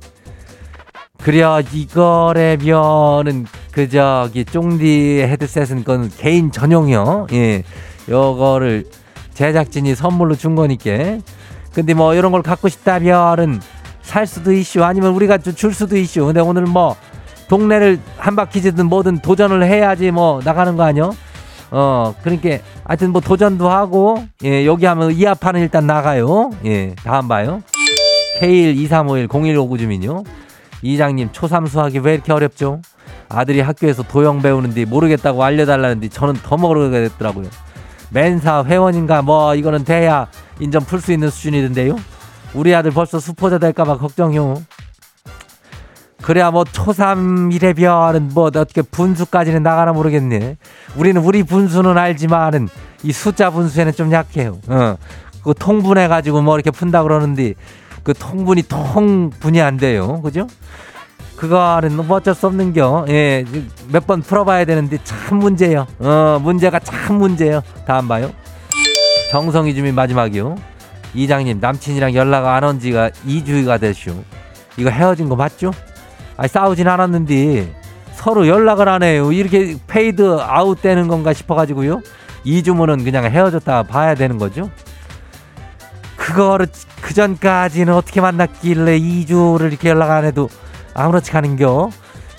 그려 1.22 1.60
이거래면은 1.60 3.44
그 3.76 3.90
저기 3.90 4.46
쫑디 4.46 5.20
헤드셋은 5.20 5.84
건 5.84 6.10
개인 6.16 6.50
전용이요. 6.50 7.26
예, 7.34 7.62
요거를 8.08 8.86
제작진이 9.34 9.94
선물로 9.94 10.34
준 10.34 10.54
거니까. 10.54 11.18
근데 11.74 11.92
뭐 11.92 12.14
이런 12.14 12.32
걸 12.32 12.40
갖고 12.40 12.70
싶다면은 12.70 13.60
살 14.00 14.26
수도 14.26 14.54
있쇼. 14.54 14.82
아니면 14.82 15.12
우리가 15.12 15.36
좀줄 15.36 15.74
수도 15.74 15.98
있쇼. 15.98 16.24
근데 16.24 16.40
오늘 16.40 16.62
뭐 16.62 16.96
동네를 17.48 18.00
한 18.16 18.34
바퀴지든 18.34 18.86
뭐든 18.86 19.18
도전을 19.18 19.62
해야지 19.64 20.10
뭐 20.10 20.40
나가는 20.42 20.74
거 20.74 20.82
아니요? 20.82 21.14
어, 21.70 22.14
그러니까 22.22 22.64
하여튼 22.82 23.12
뭐 23.12 23.20
도전도 23.20 23.68
하고 23.68 24.24
예, 24.42 24.64
여기 24.64 24.86
하면 24.86 25.12
이합하는 25.12 25.60
일단 25.60 25.86
나가요. 25.86 26.48
예, 26.64 26.94
다음 27.04 27.28
봐요. 27.28 27.62
K123510159 28.40 29.78
주민요. 29.78 30.24
이장님 30.80 31.32
초3 31.32 31.68
수학이 31.68 31.98
왜 31.98 32.14
이렇게 32.14 32.32
어렵죠? 32.32 32.80
아들이 33.28 33.60
학교에서 33.60 34.02
도형 34.02 34.42
배우는데 34.42 34.84
모르겠다고 34.84 35.42
알려달라는데 35.42 36.08
저는 36.08 36.34
더 36.42 36.56
모르게 36.56 37.08
됐더라고요. 37.08 37.48
맨사 38.10 38.64
회원인가 38.64 39.22
뭐 39.22 39.54
이거는 39.54 39.84
돼야 39.84 40.28
인정 40.60 40.84
풀 40.84 41.00
수 41.00 41.12
있는 41.12 41.30
수준이던데요. 41.30 41.96
우리 42.54 42.74
아들 42.74 42.90
벌써 42.90 43.18
수포자 43.18 43.58
될까봐 43.58 43.98
걱정요. 43.98 44.62
그래야 46.22 46.50
뭐 46.50 46.64
초3 46.64 47.54
이래별은 47.54 48.30
뭐 48.32 48.44
어떻게 48.44 48.82
분수까지는 48.82 49.62
나가나 49.62 49.92
모르겠네. 49.92 50.56
우리는 50.96 51.20
우리 51.22 51.42
분수는 51.42 51.96
알지만은 51.98 52.68
이 53.02 53.12
숫자 53.12 53.50
분수에는 53.50 53.92
좀 53.92 54.10
약해요. 54.12 54.58
어. 54.68 54.96
그 55.44 55.54
통분해 55.56 56.08
가지고 56.08 56.42
뭐 56.42 56.56
이렇게 56.56 56.70
푼다 56.72 57.02
그러는데 57.04 57.54
그 58.02 58.14
통분이 58.14 58.62
통분이 58.62 59.60
안 59.60 59.76
돼요. 59.76 60.20
그죠? 60.22 60.48
그거는 61.36 61.96
뭐 61.96 62.16
어쩔 62.16 62.34
수 62.34 62.46
없는 62.46 62.72
겨. 62.72 63.04
예, 63.08 63.44
몇 63.88 64.06
번 64.06 64.22
풀어봐야 64.22 64.64
되는데 64.64 64.98
참 65.04 65.38
문제요. 65.38 65.86
어, 65.98 66.38
문제가 66.42 66.78
참 66.78 67.16
문제요. 67.18 67.60
다음 67.86 68.08
봐요. 68.08 68.30
정성희 69.30 69.74
주민 69.74 69.94
마지막이요. 69.94 70.56
이장님 71.14 71.58
남친이랑 71.60 72.14
연락 72.14 72.46
안 72.46 72.64
온 72.64 72.80
지가 72.80 73.10
2주가 73.26 73.80
됐쇼. 73.80 74.12
이거 74.76 74.90
헤어진 74.90 75.28
거 75.28 75.36
맞죠? 75.36 75.72
아니 76.36 76.48
싸우진 76.48 76.86
않았는데 76.88 77.74
서로 78.14 78.46
연락을 78.46 78.88
안 78.88 79.02
해요. 79.02 79.32
이렇게 79.32 79.76
페이드 79.86 80.38
아웃 80.40 80.80
되는 80.80 81.08
건가 81.08 81.32
싶어가지고요. 81.32 82.00
2주면은 82.44 83.04
그냥 83.04 83.24
헤어졌다 83.24 83.82
봐야 83.84 84.14
되는 84.14 84.38
거죠. 84.38 84.70
그거를 86.16 86.66
그 87.00 87.14
전까지는 87.14 87.92
어떻게 87.92 88.20
만났길래 88.20 88.98
2주를 88.98 89.68
이렇게 89.70 89.90
연락 89.90 90.10
안 90.10 90.24
해도 90.24 90.48
아무렇지 90.96 91.36
않은겨. 91.36 91.90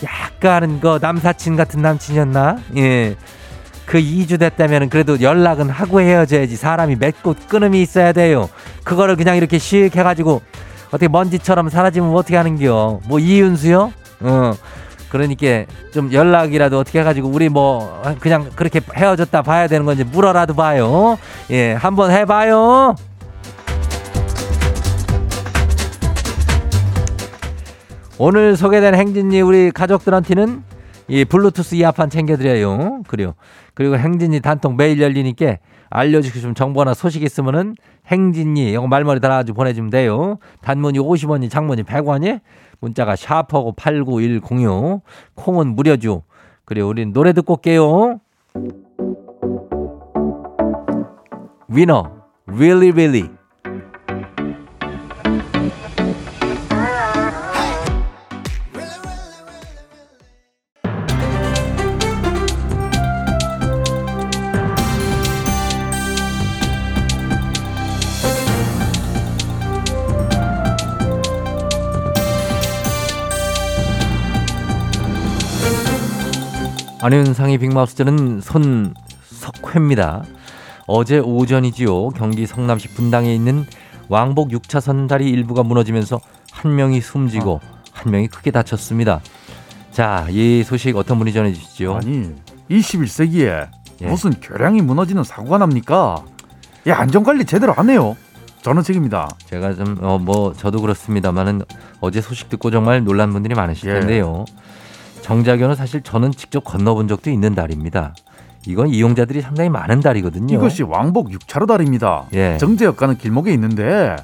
약간은 0.04 0.80
그 0.80 1.00
남사친 1.02 1.56
같은 1.56 1.82
남친이었나? 1.82 2.58
예. 2.78 3.15
그 3.86 4.00
2주 4.00 4.39
됐다면 4.39 4.89
그래도 4.89 5.22
연락은 5.22 5.70
하고 5.70 6.02
헤어져야지 6.02 6.58
사람이 6.58 6.98
맺고 6.98 7.36
끊음이 7.48 7.82
있어야 7.82 8.12
돼요. 8.12 8.50
그거를 8.84 9.15
그냥 9.15 9.38
이렇게 9.38 9.58
씩 9.58 9.96
해가지고 9.96 10.41
어떻게 10.88 11.08
먼지처럼 11.08 11.70
사라지면 11.70 12.13
어떻게 12.13 12.36
하는겨? 12.36 13.00
뭐 13.06 13.20
이윤수요? 13.20 13.93
어. 14.22 14.54
그러니까 15.10 15.63
좀 15.93 16.12
연락이라도 16.12 16.80
어떻게 16.80 17.00
해가지고 17.00 17.30
우리 17.30 17.48
뭐 17.48 18.02
그냥 18.20 18.50
그렇게 18.56 18.82
헤어졌다 18.93 19.41
봐야 19.41 19.67
되는 19.67 19.86
건지 19.86 20.04
물어라도 20.04 20.54
봐요. 20.54 21.17
예, 21.50 21.74
한번 21.74 22.12
해봐요. 22.12 22.96
오늘 28.19 28.56
소개된 28.56 28.95
행진이 28.95 29.41
우리 29.41 29.71
가족들한테는 29.71 30.63
이 31.08 31.23
블루투스 31.23 31.75
이어판 31.75 32.10
챙겨드려요. 32.10 33.03
그래요. 33.08 33.34
그리고 33.75 33.95
행진이 33.95 34.41
단통 34.41 34.75
매일 34.75 34.99
열리니까 34.99 35.58
알려주고 35.89 36.53
정보나 36.53 36.93
소식 36.93 37.23
있으면은 37.23 37.75
행진이 38.08 38.71
이거 38.71 38.88
말머리 38.88 39.19
달아가지고 39.19 39.56
보내주면 39.56 39.91
돼요. 39.91 40.39
단문이 40.62 40.99
50원이 40.99 41.49
장문이 41.49 41.84
100원이 41.84 42.41
문자가 42.80 43.15
샤퍼고 43.15 43.73
89106 43.73 45.01
콩은 45.36 45.75
무료죠. 45.75 46.23
그리고 46.65 46.89
우린 46.89 47.13
노래 47.13 47.34
듣고 47.34 47.53
올게요. 47.53 48.19
위너 51.69 52.12
really 52.47 52.89
really 52.91 53.30
안윤상의 76.99 77.60
빅마우스는 77.60 78.41
손석회입니다. 78.41 80.23
어제 80.88 81.19
오전이지요. 81.19 82.10
경기 82.10 82.47
성남시 82.47 82.88
분당에 82.89 83.33
있는 83.33 83.65
왕복 84.10 84.49
6차선 84.49 85.07
다리 85.07 85.29
일부가 85.29 85.62
무너지면서 85.62 86.19
한 86.51 86.75
명이 86.75 87.01
숨지고 87.01 87.60
한 87.91 88.12
명이 88.12 88.27
크게 88.29 88.49
다쳤습니다. 88.51 89.21
자, 89.91 90.25
이 90.29 90.63
소식 90.63 90.95
어떤 90.97 91.19
분이 91.19 91.33
전해 91.33 91.53
주시죠? 91.53 91.95
아니 91.97 92.33
21세기에 92.71 93.69
예. 94.01 94.05
무슨 94.07 94.31
교량이 94.31 94.81
무너지는 94.81 95.23
사고가 95.23 95.60
납니까? 95.60 96.23
야 96.88 96.97
안전관리 96.97 97.45
제대로 97.45 97.73
안 97.75 97.89
해요. 97.89 98.15
저는 98.63 98.81
책임이다. 98.81 99.29
제가 99.45 99.75
좀, 99.75 99.97
어, 100.01 100.17
뭐, 100.17 100.51
저도 100.53 100.81
그렇습니다만은 100.81 101.62
어제 102.01 102.21
소식 102.21 102.49
듣고 102.49 102.69
정말 102.71 103.03
놀란 103.03 103.31
분들이 103.31 103.55
많으실 103.55 103.89
예. 103.89 103.99
텐데요. 103.99 104.45
정자교는 105.21 105.75
사실 105.75 106.01
저는 106.01 106.32
직접 106.32 106.63
건너본 106.63 107.08
적도 107.08 107.30
있는 107.30 107.53
다리입니다. 107.56 108.13
이건 108.65 108.89
이용자들이 108.89 109.41
상당히 109.41 109.69
많은 109.69 110.01
다리거든요. 110.01 110.53
이것이 110.56 110.84
왕복 110.84 111.30
6차로 111.30 111.67
다리입니다. 111.67 112.25
예. 112.34 112.58
정제역 112.58 112.97
가는 112.97 113.17
길목에 113.17 113.53
있는데 113.53 114.15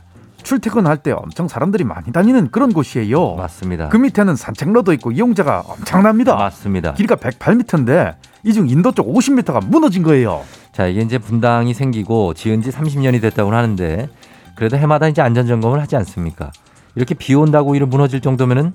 출퇴근할 0.44 0.98
때 0.98 1.12
엄청 1.12 1.48
사람들이 1.48 1.86
많이 1.86 2.12
다니는 2.12 2.52
그런 2.52 2.74
곳이에요. 2.74 3.36
맞습니다. 3.36 3.88
그 3.90 3.96
밑에는 3.98 4.36
산책로도 4.36 4.92
있고 4.94 5.12
이용자가 5.12 5.64
엄청납니다. 5.66 6.36
맞습니다. 6.36 6.94
길이가 6.94 7.16
108m인데 7.16 8.16
이 8.44 8.52
중 8.52 8.68
인도 8.70 8.92
쪽 8.92 9.08
50m가 9.08 9.66
무너진 9.66 10.04
거예요. 10.04 10.42
자, 10.74 10.88
이게 10.88 11.00
이제 11.02 11.18
분당이 11.18 11.74
생기고 11.74 12.34
지은 12.34 12.62
지 12.62 12.72
30년이 12.72 13.22
됐다고 13.22 13.54
하는데 13.54 14.10
그래도 14.56 14.76
해마다 14.76 15.08
이제 15.08 15.22
안전 15.22 15.48
점검을 15.48 15.80
하지 15.82 15.96
않습니까? 15.96 16.52
이렇게 16.96 17.16
비 17.16 17.34
온다고 17.36 17.76
이를 17.76 17.88
무너질 17.88 18.20
정도면은 18.20 18.74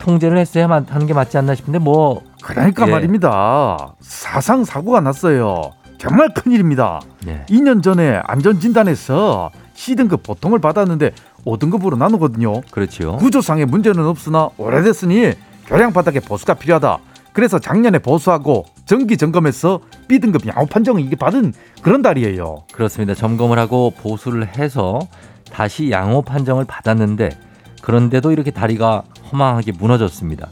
통제를 0.00 0.38
했어야 0.38 0.66
하는 0.68 1.06
게 1.06 1.14
맞지 1.14 1.38
않나 1.38 1.54
싶은데 1.54 1.78
뭐 1.78 2.22
그러니까 2.42 2.86
예. 2.88 2.90
말입니다. 2.90 3.94
사상 4.00 4.64
사고가 4.64 5.00
났어요. 5.00 5.70
정말 5.98 6.32
큰일입니다. 6.34 7.00
예. 7.28 7.44
2년 7.48 7.82
전에 7.82 8.20
안전진단에서 8.24 9.50
C등급 9.74 10.22
보통을 10.22 10.58
받았는데 10.58 11.12
5등급으로 11.44 11.96
나누거든요. 11.96 12.62
그렇지요. 12.70 13.16
구조상의 13.16 13.66
문제는 13.66 14.04
없으나 14.06 14.50
오래됐으니 14.56 15.32
교량 15.66 15.92
바닥에 15.92 16.20
보수가 16.20 16.54
필요하다. 16.54 16.98
그래서 17.32 17.58
작년에 17.58 17.98
보수하고 17.98 18.64
정기 18.86 19.16
점검에서 19.16 19.80
B등급 20.08 20.46
양호 20.48 20.66
판정을 20.66 21.00
이게 21.02 21.16
받은 21.16 21.52
그런 21.82 22.02
달이에요. 22.02 22.64
그렇습니다. 22.72 23.14
점검을 23.14 23.58
하고 23.58 23.90
보수를 23.90 24.56
해서 24.58 24.98
다시 25.52 25.90
양호 25.90 26.22
판정을 26.22 26.64
받았는데 26.64 27.30
그런데도 27.80 28.32
이렇게 28.32 28.50
다리가 28.50 29.02
허망하게 29.30 29.72
무너졌습니다. 29.72 30.48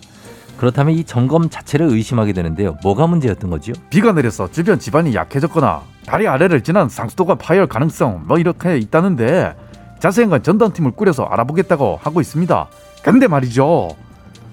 그렇다면 0.56 0.94
이 0.94 1.04
점검 1.04 1.48
자체를 1.48 1.86
의심하게 1.86 2.32
되는데요. 2.32 2.76
뭐가 2.82 3.06
문제였던 3.06 3.48
거지요? 3.50 3.74
비가 3.90 4.12
내려서 4.12 4.50
주변 4.50 4.78
지반이 4.78 5.14
약해졌거나 5.14 5.82
다리 6.04 6.26
아래를 6.26 6.62
지난 6.62 6.88
상수도가 6.88 7.36
파열 7.36 7.68
가능성 7.68 8.24
뭐 8.26 8.38
이렇게 8.38 8.76
있다는데 8.78 9.54
자세한 10.00 10.30
건 10.30 10.42
전담팀을 10.42 10.92
꾸려서 10.92 11.24
알아보겠다고 11.24 12.00
하고 12.02 12.20
있습니다. 12.20 12.68
근데 13.02 13.28
말이죠. 13.28 13.88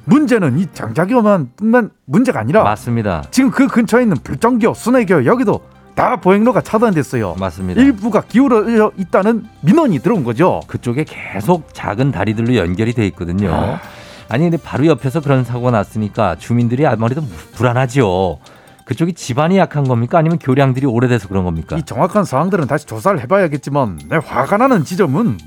문제는 0.05 0.59
이 0.59 0.67
장작여만 0.71 1.51
뿐만 1.55 1.89
문제가 2.05 2.39
아니라 2.39 2.63
맞습니다. 2.63 3.23
지금 3.31 3.49
그 3.49 3.67
근처에 3.67 4.03
있는 4.03 4.17
불정교, 4.17 4.75
순회교 4.75 5.25
여기도 5.25 5.61
다 5.95 6.17
보행로가 6.17 6.61
차단됐어요. 6.61 7.35
맞습니다. 7.39 7.81
일부가 7.81 8.21
기울어 8.21 8.91
있다는 8.97 9.45
민원이 9.61 9.99
들어온 9.99 10.23
거죠. 10.23 10.59
그쪽에 10.67 11.05
계속 11.05 11.73
작은 11.73 12.11
다리들로 12.11 12.55
연결이 12.55 12.93
돼 12.93 13.07
있거든요. 13.07 13.53
아. 13.53 13.79
아니 14.27 14.43
근데 14.43 14.57
바로 14.57 14.85
옆에서 14.87 15.21
그런 15.21 15.43
사고가 15.43 15.71
났으니까 15.71 16.35
주민들이 16.35 16.85
아무래도 16.85 17.21
불안하지요. 17.53 18.39
그쪽이 18.83 19.13
집안이 19.13 19.57
약한 19.57 19.87
겁니까? 19.87 20.17
아니면 20.17 20.37
교량들이 20.37 20.85
오래돼서 20.85 21.27
그런 21.27 21.43
겁니까? 21.45 21.77
이 21.77 21.83
정확한 21.83 22.25
사항들은 22.25 22.67
다시 22.67 22.85
조사를 22.85 23.19
해봐야겠지만 23.21 23.99
내 24.09 24.17
화가 24.17 24.57
나는 24.57 24.83
지점은 24.83 25.37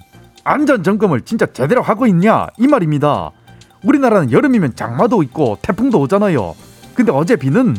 안전 0.44 0.82
점검을 0.82 1.20
진짜 1.22 1.46
제대로 1.46 1.82
하고 1.82 2.06
있냐 2.06 2.46
이 2.56 2.66
말입니다. 2.66 3.30
우리나라는 3.84 4.32
여름이면 4.32 4.74
장마도 4.76 5.22
있고 5.24 5.58
태풍도 5.62 6.00
오잖아요. 6.00 6.54
근데 6.94 7.12
어제 7.12 7.36
비는 7.36 7.76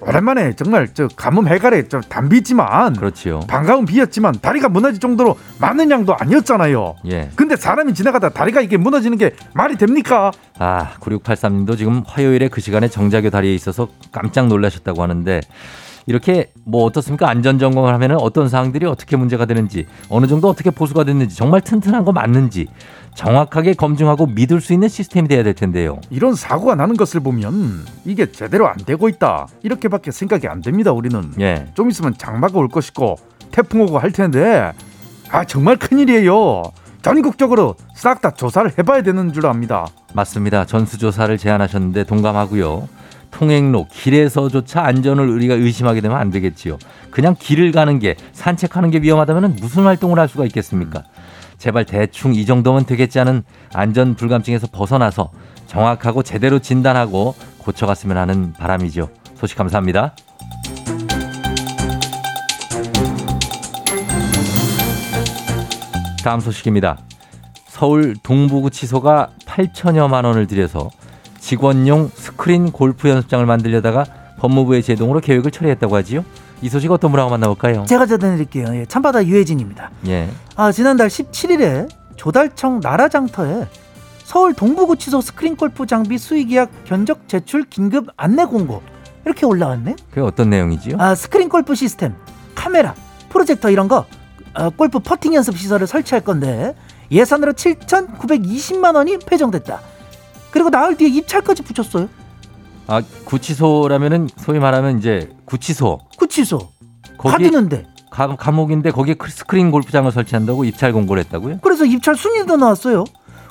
오랜만에 0.00 0.54
정말 0.54 0.88
저 0.94 1.08
가뭄 1.16 1.48
해갈에 1.48 1.88
좀 1.88 2.00
담비지만 2.00 2.94
그렇지요. 2.94 3.40
반가운 3.48 3.84
비였지만 3.84 4.34
다리가 4.40 4.68
무너질 4.68 5.00
정도로 5.00 5.36
많은 5.60 5.90
양도 5.90 6.14
아니었잖아요. 6.18 6.96
예. 7.10 7.30
근데 7.34 7.56
사람이 7.56 7.94
지나가다 7.94 8.30
다리가 8.30 8.60
이게 8.60 8.76
무너지는 8.76 9.18
게 9.18 9.34
말이 9.54 9.76
됩니까? 9.76 10.30
아, 10.58 10.92
9683님도 11.00 11.76
지금 11.76 12.02
화요일에 12.06 12.48
그 12.48 12.60
시간에 12.60 12.88
정자교 12.88 13.30
다리에 13.30 13.54
있어서 13.54 13.88
깜짝 14.12 14.46
놀라셨다고 14.46 15.02
하는데 15.02 15.40
이렇게 16.06 16.50
뭐 16.64 16.84
어떻습니까? 16.84 17.28
안전 17.28 17.58
점검을 17.58 17.92
하면은 17.92 18.16
어떤 18.18 18.48
사항들이 18.48 18.86
어떻게 18.86 19.16
문제가 19.16 19.44
되는지 19.44 19.86
어느 20.08 20.26
정도 20.26 20.48
어떻게 20.48 20.70
보수가 20.70 21.04
됐는지 21.04 21.36
정말 21.36 21.60
튼튼한 21.60 22.04
거 22.06 22.12
맞는지 22.12 22.66
정확하게 23.18 23.74
검증하고 23.74 24.26
믿을 24.26 24.60
수 24.60 24.72
있는 24.72 24.88
시스템이 24.88 25.26
돼야 25.26 25.42
될 25.42 25.52
텐데요. 25.52 25.98
이런 26.08 26.36
사고가 26.36 26.76
나는 26.76 26.96
것을 26.96 27.18
보면 27.18 27.84
이게 28.04 28.30
제대로 28.30 28.68
안 28.68 28.76
되고 28.76 29.08
있다 29.08 29.48
이렇게밖에 29.64 30.12
생각이 30.12 30.46
안 30.46 30.62
됩니다. 30.62 30.92
우리는 30.92 31.32
예. 31.40 31.66
좀 31.74 31.90
있으면 31.90 32.14
장마가 32.16 32.56
올 32.56 32.68
것이고 32.68 33.16
태풍 33.50 33.80
오고 33.80 33.98
할 33.98 34.12
텐데 34.12 34.72
아 35.30 35.44
정말 35.44 35.76
큰일이에요. 35.76 36.62
전국적으로 37.02 37.74
싹 37.92 38.20
다 38.20 38.30
조사를 38.30 38.78
해봐야 38.78 39.02
되는 39.02 39.32
줄 39.32 39.46
압니다. 39.46 39.88
맞습니다. 40.14 40.64
전수조사를 40.64 41.36
제안하셨는데 41.38 42.04
동감하고요. 42.04 42.88
통행로, 43.32 43.86
길에서조차 43.90 44.82
안전을 44.82 45.28
우리가 45.28 45.54
의심하게 45.54 46.00
되면 46.00 46.16
안 46.16 46.30
되겠지요. 46.30 46.78
그냥 47.10 47.36
길을 47.38 47.72
가는 47.72 47.98
게, 47.98 48.16
산책하는 48.32 48.90
게 48.90 49.00
위험하다면 49.02 49.58
무슨 49.60 49.84
활동을 49.84 50.18
할 50.18 50.28
수가 50.28 50.44
있겠습니까? 50.46 51.04
제발 51.58 51.84
대충 51.84 52.34
이 52.34 52.46
정도면 52.46 52.86
되겠지 52.86 53.18
않은 53.20 53.42
안전 53.74 54.14
불감증에서 54.14 54.68
벗어나서 54.72 55.30
정확하고 55.66 56.22
제대로 56.22 56.60
진단하고 56.60 57.34
고쳐갔으면 57.58 58.16
하는 58.16 58.52
바람이죠. 58.54 59.10
소식 59.34 59.58
감사합니다. 59.58 60.14
다음 66.24 66.40
소식입니다. 66.40 66.98
서울 67.66 68.14
동부구치소가 68.22 69.30
8천여만 69.44 70.24
원을 70.24 70.46
들여서 70.46 70.90
직원용 71.38 72.08
스크린 72.08 72.70
골프 72.70 73.08
연습장을 73.08 73.44
만들려다가 73.46 74.04
법무부의 74.38 74.82
제동으로 74.82 75.20
계획을 75.20 75.50
처리했다고 75.50 75.96
하지요. 75.96 76.24
이 76.60 76.68
소식 76.68 76.90
어떤 76.90 77.10
분하고 77.10 77.30
만나볼까요? 77.30 77.84
제가 77.86 78.06
전해드릴게요. 78.06 78.74
예, 78.76 78.86
참바다 78.86 79.24
유해진입니다. 79.26 79.90
예. 80.08 80.28
아 80.56 80.72
지난달 80.72 81.08
17일에 81.08 81.88
조달청 82.16 82.80
나라장터에 82.82 83.68
서울 84.24 84.52
동부구치소 84.54 85.20
스크린 85.20 85.56
골프 85.56 85.86
장비 85.86 86.18
수의계약 86.18 86.84
견적 86.84 87.28
제출 87.28 87.64
긴급 87.64 88.08
안내 88.16 88.44
공고 88.44 88.82
이렇게 89.24 89.46
올라왔네. 89.46 89.96
그게 90.10 90.20
어떤 90.20 90.50
내용이지요? 90.50 90.96
아 90.98 91.14
스크린 91.14 91.48
골프 91.48 91.74
시스템, 91.74 92.14
카메라, 92.54 92.94
프로젝터 93.28 93.70
이런 93.70 93.88
거 93.88 94.04
어, 94.54 94.70
골프 94.70 94.98
퍼팅 94.98 95.34
연습 95.34 95.56
시설을 95.56 95.86
설치할 95.86 96.22
건데 96.24 96.74
예산으로 97.10 97.52
7,920만 97.52 98.96
원이 98.96 99.18
배정됐다. 99.20 99.80
그리고 100.50 100.70
나흘 100.70 100.96
뒤에 100.96 101.08
입찰까지 101.08 101.62
붙였어요. 101.62 102.08
아 102.88 103.02
구치소라면은 103.26 104.28
소위 104.38 104.58
말하면 104.58 104.98
이제 104.98 105.28
구치소 105.44 106.00
구치소 106.16 106.58
가두는데 107.18 107.84
감, 108.10 108.36
감옥인데 108.36 108.90
거기에 108.90 109.14
크- 109.14 109.30
스크린 109.30 109.70
골프장을 109.70 110.10
설치한다고 110.10 110.64
입찰 110.64 110.92
공고를 110.94 111.22
했다고요? 111.24 111.58
그래서 111.62 111.84
입찰 111.84 112.16
순위도 112.16 112.56
나왔어요. 112.56 113.04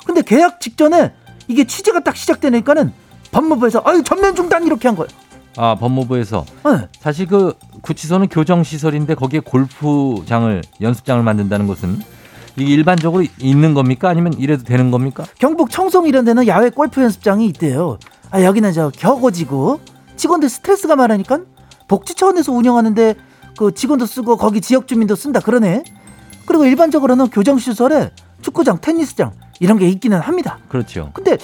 근데 0.04 0.22
계약 0.22 0.60
직전에 0.60 1.12
이게 1.46 1.64
취재가 1.64 2.00
딱 2.00 2.16
시작되니까는 2.16 2.92
법무부에서 3.30 3.82
아유 3.84 4.02
전면 4.02 4.34
중단 4.34 4.66
이렇게 4.66 4.88
한 4.88 4.96
거예요. 4.96 5.08
아 5.56 5.76
법무부에서 5.76 6.44
네. 6.64 6.88
사실 6.98 7.26
그 7.26 7.54
구치소는 7.82 8.28
교정 8.28 8.64
시설인데 8.64 9.14
거기에 9.14 9.40
골프장을 9.40 10.62
연습장을 10.80 11.22
만든다는 11.22 11.68
것은 11.68 12.00
이게 12.56 12.72
일반적으로 12.74 13.24
있는 13.38 13.72
겁니까? 13.74 14.08
아니면 14.08 14.32
이래도 14.32 14.64
되는 14.64 14.90
겁니까? 14.90 15.24
경북 15.38 15.70
청송 15.70 16.08
이런 16.08 16.24
데는 16.24 16.48
야외 16.48 16.70
골프 16.70 17.00
연습장이 17.00 17.46
있대요. 17.46 17.98
아 18.30 18.42
여기는 18.42 18.72
저 18.72 18.90
격오지고 18.90 19.80
직원들 20.16 20.48
스트레스가 20.48 20.96
많으니까 20.96 21.40
복지 21.86 22.14
차원에서 22.14 22.52
운영하는데 22.52 23.14
그 23.56 23.72
직원도 23.72 24.06
쓰고 24.06 24.36
거기 24.36 24.60
지역 24.60 24.86
주민도 24.86 25.16
쓴다 25.16 25.40
그러네. 25.40 25.82
그리고 26.46 26.64
일반적으로는 26.64 27.28
교정 27.30 27.58
시설에 27.58 28.10
축구장, 28.42 28.80
테니스장 28.80 29.32
이런 29.60 29.78
게 29.78 29.88
있기는 29.88 30.18
합니다. 30.18 30.58
그렇죠. 30.68 31.10
근데 31.12 31.36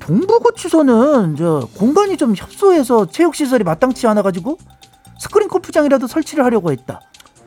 동부구치소는 0.00 1.36
저 1.36 1.68
공간이 1.76 2.16
좀 2.16 2.34
협소해서 2.36 3.06
체육 3.06 3.34
시설이 3.34 3.64
마땅치 3.64 4.06
않아 4.06 4.22
가지고 4.22 4.58
스크린 5.18 5.48
골프장이라도 5.48 6.06
설치를 6.06 6.44
하려고 6.44 6.70
했다. 6.70 7.00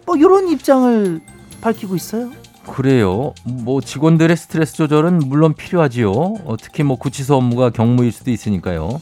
뭐 0.06 0.18
이런 0.18 0.48
입장을 0.50 1.22
밝히고 1.62 1.96
있어요. 1.96 2.32
그래요. 2.67 3.34
뭐 3.43 3.82
직원들의 3.82 4.36
스트레스 4.38 4.74
조절은 4.76 5.19
물론 5.26 5.54
필요하지요. 5.54 6.12
어, 6.12 6.56
특히 6.62 6.84
뭐 6.84 6.97
구치소 6.97 7.36
업무가 7.36 7.69
경무일 7.69 8.12
수도 8.12 8.32
있으니까요. 8.32 9.02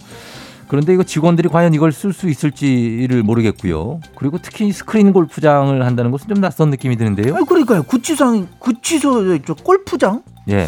그런데 0.67 0.93
이거 0.93 1.03
직원들이 1.03 1.49
과연 1.49 1.73
이걸 1.73 1.91
쓸 1.91 2.13
수 2.13 2.29
있을지를 2.29 3.23
모르겠고요. 3.23 3.99
그리고 4.15 4.37
특히 4.41 4.71
스크린 4.71 5.11
골프장을 5.11 5.83
한다는 5.83 6.11
것은 6.11 6.27
좀 6.27 6.41
낯선 6.41 6.69
느낌이 6.69 6.95
드는데요. 6.95 7.35
아 7.35 7.39
그러니까요. 7.39 7.83
구치장, 7.83 8.47
구치소 8.59 9.39
저 9.45 9.53
골프장, 9.55 10.21
예. 10.49 10.67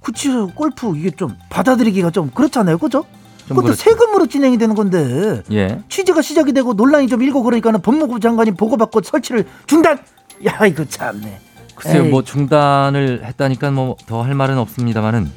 구치소 0.00 0.52
골프 0.54 0.96
이게 0.96 1.10
좀 1.10 1.36
받아들이기가 1.50 2.10
좀 2.10 2.30
그렇잖아요, 2.30 2.78
그죠? 2.78 3.04
좀 3.48 3.56
그것도 3.56 3.62
그렇죠. 3.62 3.82
세금으로 3.82 4.26
진행이 4.26 4.58
되는 4.58 4.76
건데 4.76 5.42
예. 5.50 5.80
취재가 5.88 6.22
시작이 6.22 6.52
되고 6.52 6.72
논란이 6.74 7.08
좀 7.08 7.20
일고 7.20 7.42
그러니까는 7.42 7.82
법무부 7.82 8.20
장관이 8.20 8.52
보고받고 8.52 9.02
설치를 9.02 9.44
중단. 9.66 9.98
야 10.46 10.66
이거 10.66 10.84
참네. 10.84 11.40
글쎄요. 11.74 12.04
에이. 12.04 12.10
뭐 12.10 12.22
중단을 12.22 13.22
했다니까 13.24 13.70
뭐 13.70 13.96
더 14.06 14.22
할 14.22 14.34
말은 14.34 14.58
없습니다만은 14.58 15.30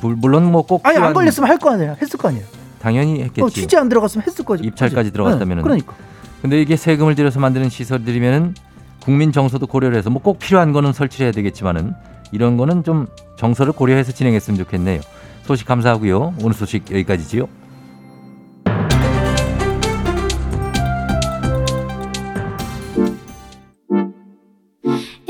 물- 0.00 0.16
물론 0.16 0.50
뭐꼭 0.50 0.86
아니 0.86 0.98
안 0.98 1.12
걸렸으면 1.14 1.48
할 1.48 1.58
거 1.58 1.70
아니야, 1.72 1.96
했을 2.00 2.18
거 2.18 2.28
아니에요. 2.28 2.44
당연히 2.80 3.22
했겠지. 3.22 3.42
어, 3.42 3.48
취재 3.48 3.76
안 3.78 3.88
들어갔으면 3.88 4.26
했을 4.26 4.44
거지. 4.44 4.62
입찰까지? 4.64 5.10
들어갔다면은. 5.12 5.56
네, 5.56 5.62
그러니까. 5.62 5.94
근데 6.42 6.60
이게 6.60 6.76
세금을 6.76 7.14
들여서 7.14 7.40
만드는 7.40 7.70
시설들이면은 7.70 8.54
국민 9.02 9.32
정서도 9.32 9.66
고려를 9.66 9.96
해서 9.96 10.10
뭐 10.10 10.22
꼭 10.22 10.38
필요한 10.38 10.72
거는 10.72 10.92
설치해야 10.92 11.32
되겠지만은 11.32 11.94
이런 12.32 12.56
거는 12.58 12.84
좀 12.84 13.06
정서를 13.36 13.72
고려해서 13.72 14.12
진행했으면 14.12 14.58
좋겠네요. 14.58 15.00
소식 15.46 15.66
감사하고요. 15.66 16.34
오늘 16.42 16.54
소식 16.54 16.90
여기까지지요. 16.90 17.48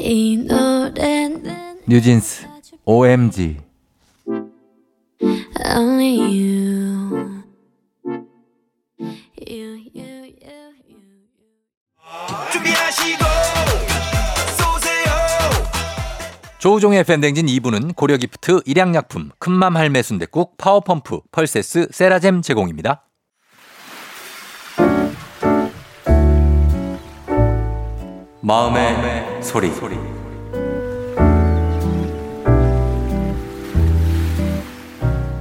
이 0.06 0.36
노래는 0.36 1.80
뉴진스 1.88 2.46
OMG 2.84 3.56
쏘세요. 14.58 15.04
조우종의 16.58 17.04
FM 17.04 17.12
댕진 17.12 17.46
2부는 17.46 17.96
고려기프트, 17.96 18.60
일양약품, 18.66 19.30
큰맘 19.38 19.74
할매 19.74 20.02
순댓국, 20.02 20.58
파워펌프, 20.58 21.20
펄세스, 21.32 21.88
세라젬 21.90 22.42
제공입니다. 22.42 23.08
마음의, 28.42 29.33
소리. 29.44 29.70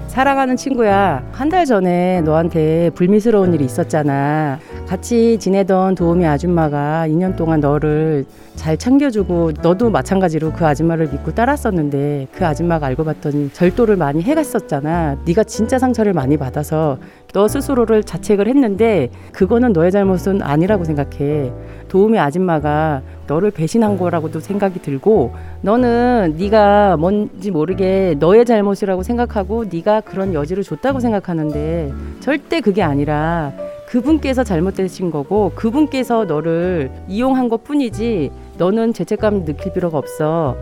사랑하는 0.07 0.55
친구야, 0.57 1.23
한 1.31 1.49
달 1.49 1.65
전에 1.65 2.21
너한테 2.21 2.89
불미스러운 2.95 3.53
일이 3.53 3.65
있었잖아. 3.65 4.59
같이 4.87 5.37
지내던 5.39 5.93
도우미 5.95 6.25
아줌마가 6.25 7.05
2년 7.07 7.35
동안 7.35 7.59
너를 7.59 8.25
잘 8.55 8.77
챙겨주고 8.77 9.51
너도 9.61 9.89
마찬가지로 9.89 10.51
그 10.53 10.65
아줌마를 10.65 11.07
믿고 11.09 11.33
따랐었는데 11.33 12.27
그 12.35 12.45
아줌마가 12.45 12.87
알고 12.87 13.03
봤더니 13.03 13.51
절도를 13.53 13.95
많이 13.97 14.21
해갔었잖아. 14.23 15.17
네가 15.25 15.43
진짜 15.43 15.77
상처를 15.79 16.13
많이 16.13 16.37
받아서 16.37 16.97
너 17.33 17.47
스스로를 17.47 18.03
자책을 18.03 18.47
했는데 18.47 19.09
그거는 19.31 19.73
너의 19.73 19.91
잘못은 19.91 20.43
아니라고 20.43 20.85
생각해. 20.85 21.51
도우미 21.89 22.17
아줌마가 22.19 23.01
너를 23.27 23.51
배신한 23.51 23.97
거라고도 23.97 24.39
생각이 24.39 24.81
들고 24.81 25.33
너는 25.61 26.35
네가 26.37 26.97
뭔지 26.97 27.51
모르게 27.51 28.15
너의 28.19 28.45
잘못이라고 28.45 29.03
생각하고 29.03 29.65
네가 29.71 30.01
그런 30.01 30.33
여지를 30.33 30.63
줬다고 30.63 30.99
생각하는데 30.99 31.91
절대 32.19 32.61
그게 32.61 32.83
아니라 32.83 33.51
그분께서 33.87 34.43
잘못되신 34.43 35.11
거고 35.11 35.51
그분께서 35.55 36.25
너를 36.25 36.91
이용한 37.07 37.49
것 37.49 37.63
뿐이지 37.63 38.31
너는 38.57 38.93
죄책감 38.93 39.45
느낄 39.45 39.73
필요가 39.73 39.97
없어. 39.97 40.55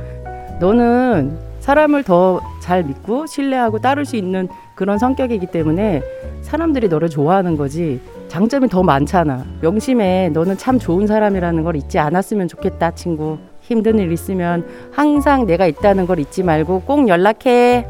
너는 0.59 1.37
사람을 1.59 2.03
더 2.03 2.39
잘 2.61 2.83
믿고 2.83 3.25
신뢰하고 3.25 3.79
따를 3.79 4.05
수 4.05 4.15
있는 4.15 4.47
그런 4.75 4.97
성격이기 4.97 5.47
때문에 5.47 6.01
사람들이 6.41 6.87
너를 6.87 7.09
좋아하는 7.09 7.57
거지. 7.57 7.99
장점이 8.27 8.69
더 8.69 8.81
많잖아. 8.81 9.45
명심해. 9.61 10.29
너는 10.33 10.57
참 10.57 10.79
좋은 10.79 11.05
사람이라는 11.05 11.63
걸 11.63 11.75
잊지 11.75 11.99
않았으면 11.99 12.47
좋겠다, 12.47 12.91
친구. 12.91 13.37
힘든 13.61 13.99
일 13.99 14.11
있으면 14.11 14.65
항상 14.91 15.45
내가 15.45 15.65
있다는 15.67 16.07
걸 16.07 16.19
잊지 16.19 16.43
말고 16.43 16.81
꼭 16.81 17.07
연락해. 17.07 17.85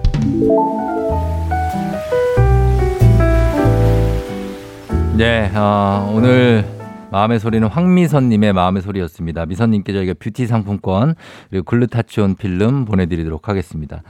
네, 5.17 5.51
어, 5.55 6.11
오늘 6.15 6.65
마음의 7.11 7.39
소리는 7.39 7.67
황미선님의 7.67 8.53
마음의 8.53 8.81
소리였습니다. 8.81 9.45
미선님께 9.45 9.93
저희가 9.93 10.13
뷰티 10.19 10.47
상품권 10.47 11.15
그리고 11.49 11.65
글루타치온 11.65 12.35
필름 12.35 12.85
보내드리도록 12.85 13.49
하겠습니다. 13.49 14.01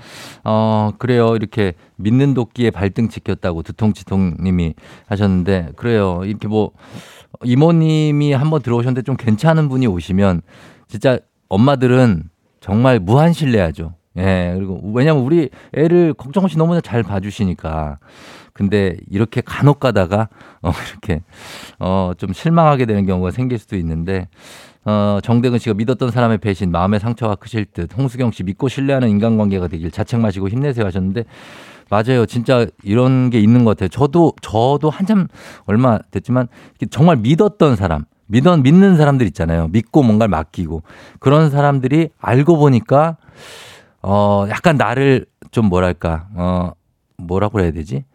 어, 0.43 0.91
그래요. 0.97 1.35
이렇게 1.35 1.73
믿는 1.97 2.33
도끼에 2.33 2.71
발등 2.71 3.09
지켰다고 3.09 3.63
두통치통님이 3.63 4.75
하셨는데 5.07 5.71
그래요. 5.75 6.21
이렇게 6.23 6.47
뭐 6.47 6.71
이모님이 7.43 8.33
한번 8.33 8.61
들어오셨는데 8.61 9.01
좀 9.03 9.17
괜찮은 9.17 9.67
분이 9.67 9.87
오시면 9.87 10.41
진짜 10.87 11.19
엄마들은 11.49 12.29
정말 12.59 12.99
무한 12.99 13.33
신뢰하죠. 13.33 13.95
예, 14.17 14.53
그리고 14.55 14.79
왜냐면 14.93 15.23
우리 15.23 15.49
애를 15.73 16.13
걱정 16.13 16.43
없이 16.43 16.57
너무나 16.57 16.81
잘 16.81 17.01
봐주시니까. 17.01 17.97
근데 18.53 18.97
이렇게 19.09 19.41
간혹 19.41 19.79
가다가 19.79 20.29
어 20.61 20.71
이렇게 20.91 21.21
어 21.79 22.13
좀 22.17 22.33
실망하게 22.33 22.85
되는 22.85 23.05
경우가 23.05 23.31
생길 23.31 23.57
수도 23.59 23.75
있는데 23.77 24.27
어 24.85 25.19
정대근 25.23 25.59
씨가 25.59 25.75
믿었던 25.75 26.11
사람의 26.11 26.39
배신 26.39 26.71
마음의 26.71 26.99
상처가 26.99 27.35
크실 27.35 27.65
듯 27.65 27.95
홍수경 27.97 28.31
씨 28.31 28.43
믿고 28.43 28.67
신뢰하는 28.67 29.09
인간관계가 29.09 29.67
되길 29.67 29.91
자책 29.91 30.19
마시고 30.19 30.49
힘내세요 30.49 30.85
하셨는데 30.85 31.23
맞아요. 31.89 32.25
진짜 32.25 32.65
이런 32.83 33.29
게 33.29 33.39
있는 33.39 33.65
것 33.65 33.71
같아요. 33.71 33.89
저도 33.89 34.33
저도 34.41 34.89
한참 34.89 35.27
얼마 35.65 35.99
됐지만 36.11 36.47
정말 36.89 37.17
믿었던 37.17 37.75
사람 37.75 38.05
믿어 38.27 38.55
믿는 38.55 38.95
사람들 38.95 39.27
있잖아요. 39.27 39.67
믿고 39.69 40.01
뭔가를 40.03 40.29
맡기고 40.29 40.83
그런 41.19 41.49
사람들이 41.49 42.09
알고 42.17 42.57
보니까 42.57 43.17
어 44.01 44.45
약간 44.49 44.77
나를 44.77 45.25
좀 45.51 45.65
뭐랄까 45.67 46.27
어 46.35 46.71
뭐라고 47.17 47.59
해야 47.59 47.71
되지? 47.71 48.05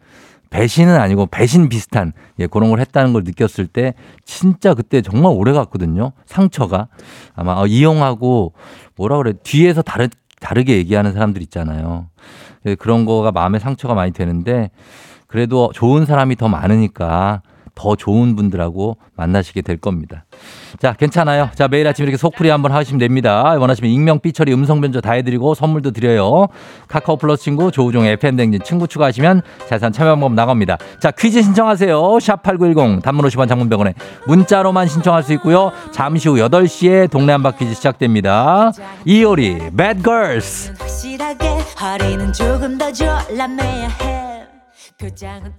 배신은 0.49 0.95
아니고 0.99 1.25
배신 1.27 1.69
비슷한 1.69 2.13
예 2.39 2.47
그런 2.47 2.69
걸 2.69 2.79
했다는 2.79 3.13
걸 3.13 3.23
느꼈을 3.23 3.67
때 3.67 3.93
진짜 4.23 4.73
그때 4.73 5.01
정말 5.01 5.33
오래 5.35 5.51
갔거든요 5.51 6.11
상처가. 6.25 6.87
아마 7.35 7.53
어, 7.53 7.67
이용하고 7.67 8.53
뭐라 8.95 9.17
그래 9.17 9.33
뒤에서 9.43 9.81
다르 9.81 10.07
다르게 10.39 10.77
얘기하는 10.77 11.13
사람들 11.13 11.41
있잖아요. 11.43 12.07
예, 12.65 12.75
그런 12.75 13.05
거가 13.05 13.31
마음에 13.31 13.59
상처가 13.59 13.93
많이 13.93 14.11
되는데 14.11 14.69
그래도 15.27 15.71
좋은 15.73 16.05
사람이 16.05 16.35
더 16.35 16.47
많으니까 16.47 17.41
더 17.77 17.95
좋은 17.95 18.35
분들하고 18.35 18.97
만나시게 19.15 19.61
될 19.61 19.77
겁니다. 19.77 20.25
자, 20.79 20.93
괜찮아요. 20.93 21.49
자, 21.53 21.67
매일 21.67 21.87
아침 21.87 22.03
이렇게 22.03 22.17
속풀이 22.17 22.49
한번 22.49 22.71
하시면 22.71 22.97
됩니다. 22.97 23.43
원하시면 23.59 23.91
익명, 23.91 24.19
삐처리, 24.19 24.51
음성 24.51 24.81
변조 24.81 24.99
다 24.99 25.11
해드리고 25.11 25.53
선물도 25.53 25.91
드려요. 25.91 26.47
카카오 26.87 27.17
플러스 27.17 27.43
친구, 27.43 27.71
조우종의 27.71 28.13
FM댕진 28.13 28.61
친구 28.63 28.87
추가하시면 28.87 29.43
자세한 29.69 29.93
참여 29.93 30.09
방법 30.11 30.33
나갑니다. 30.33 30.77
자, 30.99 31.11
퀴즈 31.11 31.43
신청하세요. 31.43 31.95
샵8910 31.95 33.03
단문 33.03 33.25
50원 33.25 33.47
장문병원에 33.47 33.93
문자로만 34.25 34.87
신청할 34.87 35.21
수 35.21 35.33
있고요. 35.33 35.71
잠시 35.91 36.29
후 36.29 36.35
8시에 36.35 37.11
동네 37.11 37.31
한바 37.33 37.51
퀴즈 37.51 37.75
시작됩니다. 37.75 38.71
이효리, 39.05 39.69
Bad 39.77 40.01
Girls. 40.03 40.73
확실하게 40.79 41.47
허리는 41.79 42.33
조금 42.33 42.77
더 42.77 42.91
졸라매야 42.91 43.87
해 44.01 44.43
표정은 44.97 45.53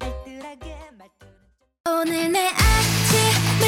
오늘 1.90 2.31
내 2.31 2.48
아침을 2.48 3.67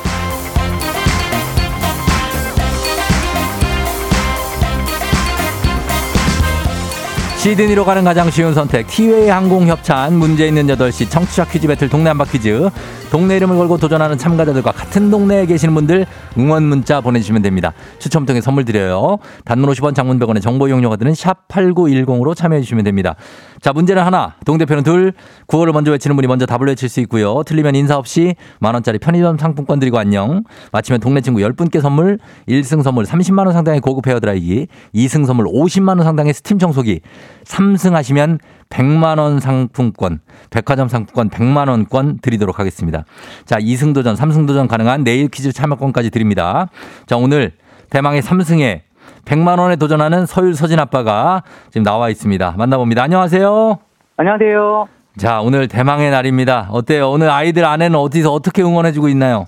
시드니로 7.41 7.85
가는 7.85 8.03
가장 8.03 8.29
쉬운 8.29 8.53
선택. 8.53 8.85
티웨이 8.85 9.27
항공 9.27 9.65
협찬 9.65 10.13
문제 10.13 10.47
있는 10.47 10.67
8시 10.67 11.09
청취자 11.09 11.45
퀴즈 11.45 11.65
배틀 11.65 11.89
동네 11.89 12.09
한바 12.09 12.25
퀴즈. 12.25 12.69
동네 13.09 13.35
이름을 13.37 13.57
걸고 13.57 13.77
도전하는 13.77 14.15
참가자들과 14.15 14.71
같은 14.71 15.09
동네에 15.09 15.47
계시는 15.47 15.73
분들 15.73 16.05
응원 16.37 16.63
문자 16.63 17.01
보내주시면 17.01 17.41
됩니다. 17.41 17.73
추첨 17.97 18.27
통해 18.27 18.41
선물 18.41 18.63
드려요. 18.63 19.17
단문 19.43 19.71
50원 19.71 19.95
장문 19.95 20.19
100원의 20.19 20.39
정보 20.39 20.67
이용료가 20.67 20.97
드는 20.97 21.15
샵 21.15 21.47
8910으로 21.47 22.35
참여해 22.35 22.61
주시면 22.61 22.83
됩니다. 22.83 23.15
자 23.59 23.73
문제는 23.73 24.03
하나. 24.03 24.35
동대표는 24.45 24.83
둘. 24.83 25.13
구호를 25.47 25.73
먼저 25.73 25.91
외치는 25.91 26.15
분이 26.15 26.27
먼저 26.27 26.45
답을 26.45 26.67
외칠 26.67 26.89
수 26.89 26.99
있고요. 27.01 27.41
틀리면 27.43 27.73
인사 27.73 27.97
없이 27.97 28.35
만원짜리 28.59 28.99
편의점 28.99 29.39
상품권 29.39 29.79
드리고 29.79 29.97
안녕. 29.97 30.43
마치면 30.71 31.01
동네 31.01 31.21
친구 31.21 31.39
10분께 31.39 31.81
선물. 31.81 32.19
1승 32.47 32.83
선물 32.83 33.05
30만원 33.05 33.51
상당의 33.53 33.81
고급 33.81 34.05
헤어드라이기. 34.05 34.67
2승 34.93 35.25
선물 35.25 35.47
50만원 35.47 36.03
상당의 36.03 36.35
스팀 36.35 36.59
청소기 36.59 37.01
3승 37.43 37.91
하시면 37.93 38.39
100만 38.69 39.19
원 39.19 39.39
상품권, 39.39 40.19
백화점 40.49 40.87
상품권 40.87 41.29
100만 41.29 41.69
원권 41.69 42.19
드리도록 42.19 42.59
하겠습니다. 42.59 43.03
자, 43.45 43.57
2승 43.57 43.93
도전, 43.93 44.15
3승 44.15 44.47
도전 44.47 44.67
가능한 44.67 45.03
내일 45.03 45.27
퀴즈 45.27 45.51
참여권까지 45.51 46.09
드립니다. 46.09 46.69
자, 47.05 47.17
오늘 47.17 47.51
대망의 47.89 48.21
3승에 48.21 48.81
100만 49.25 49.59
원에 49.59 49.75
도전하는 49.75 50.25
서율 50.25 50.55
서진 50.55 50.79
아빠가 50.79 51.43
지금 51.69 51.83
나와 51.83 52.09
있습니다. 52.09 52.55
만나봅니다. 52.57 53.03
안녕하세요. 53.03 53.79
안녕하세요. 54.17 54.87
자, 55.17 55.41
오늘 55.41 55.67
대망의 55.67 56.11
날입니다. 56.11 56.69
어때요? 56.71 57.09
오늘 57.11 57.29
아이들 57.29 57.65
아내는 57.65 57.99
어디서 57.99 58.31
어떻게 58.31 58.61
응원해주고 58.61 59.09
있나요? 59.09 59.47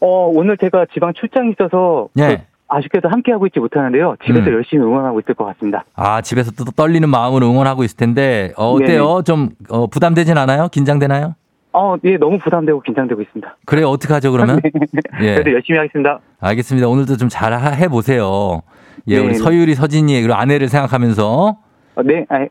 어, 0.00 0.28
오늘 0.28 0.58
제가 0.58 0.86
지방 0.92 1.12
출장이 1.14 1.52
있어서 1.52 2.08
예. 2.18 2.44
그 2.74 2.78
아쉽게도 2.78 3.08
함께하고 3.08 3.46
있지 3.46 3.60
못하는데요. 3.60 4.16
집에서 4.26 4.48
음. 4.50 4.54
열심히 4.54 4.82
응원하고 4.84 5.20
있을 5.20 5.34
것 5.34 5.44
같습니다. 5.46 5.84
아, 5.94 6.20
집에서 6.20 6.50
또 6.52 6.64
떨리는 6.64 7.08
마음으로 7.08 7.48
응원하고 7.48 7.84
있을 7.84 7.96
텐데, 7.96 8.52
어, 8.56 8.72
어때요? 8.72 9.22
좀, 9.24 9.50
어, 9.68 9.86
부담되진 9.86 10.36
않아요? 10.38 10.68
긴장되나요? 10.68 11.34
어, 11.72 11.96
예, 12.04 12.16
너무 12.16 12.38
부담되고 12.38 12.80
긴장되고 12.82 13.20
있습니다. 13.20 13.56
그래요, 13.64 13.88
어떡하죠, 13.90 14.30
그러면? 14.32 14.60
예. 15.22 15.34
그래도 15.34 15.52
열심히 15.52 15.78
하겠습니다. 15.78 16.20
알겠습니다. 16.40 16.88
오늘도 16.88 17.16
좀 17.16 17.28
잘 17.28 17.52
해보세요. 17.76 18.62
예, 19.08 19.18
우리 19.18 19.28
네. 19.28 19.34
서유리, 19.34 19.74
서진이, 19.74 20.20
그리고 20.22 20.34
아내를 20.34 20.68
생각하면서, 20.68 21.56
어, 21.96 22.02
네, 22.02 22.26
아, 22.28 22.46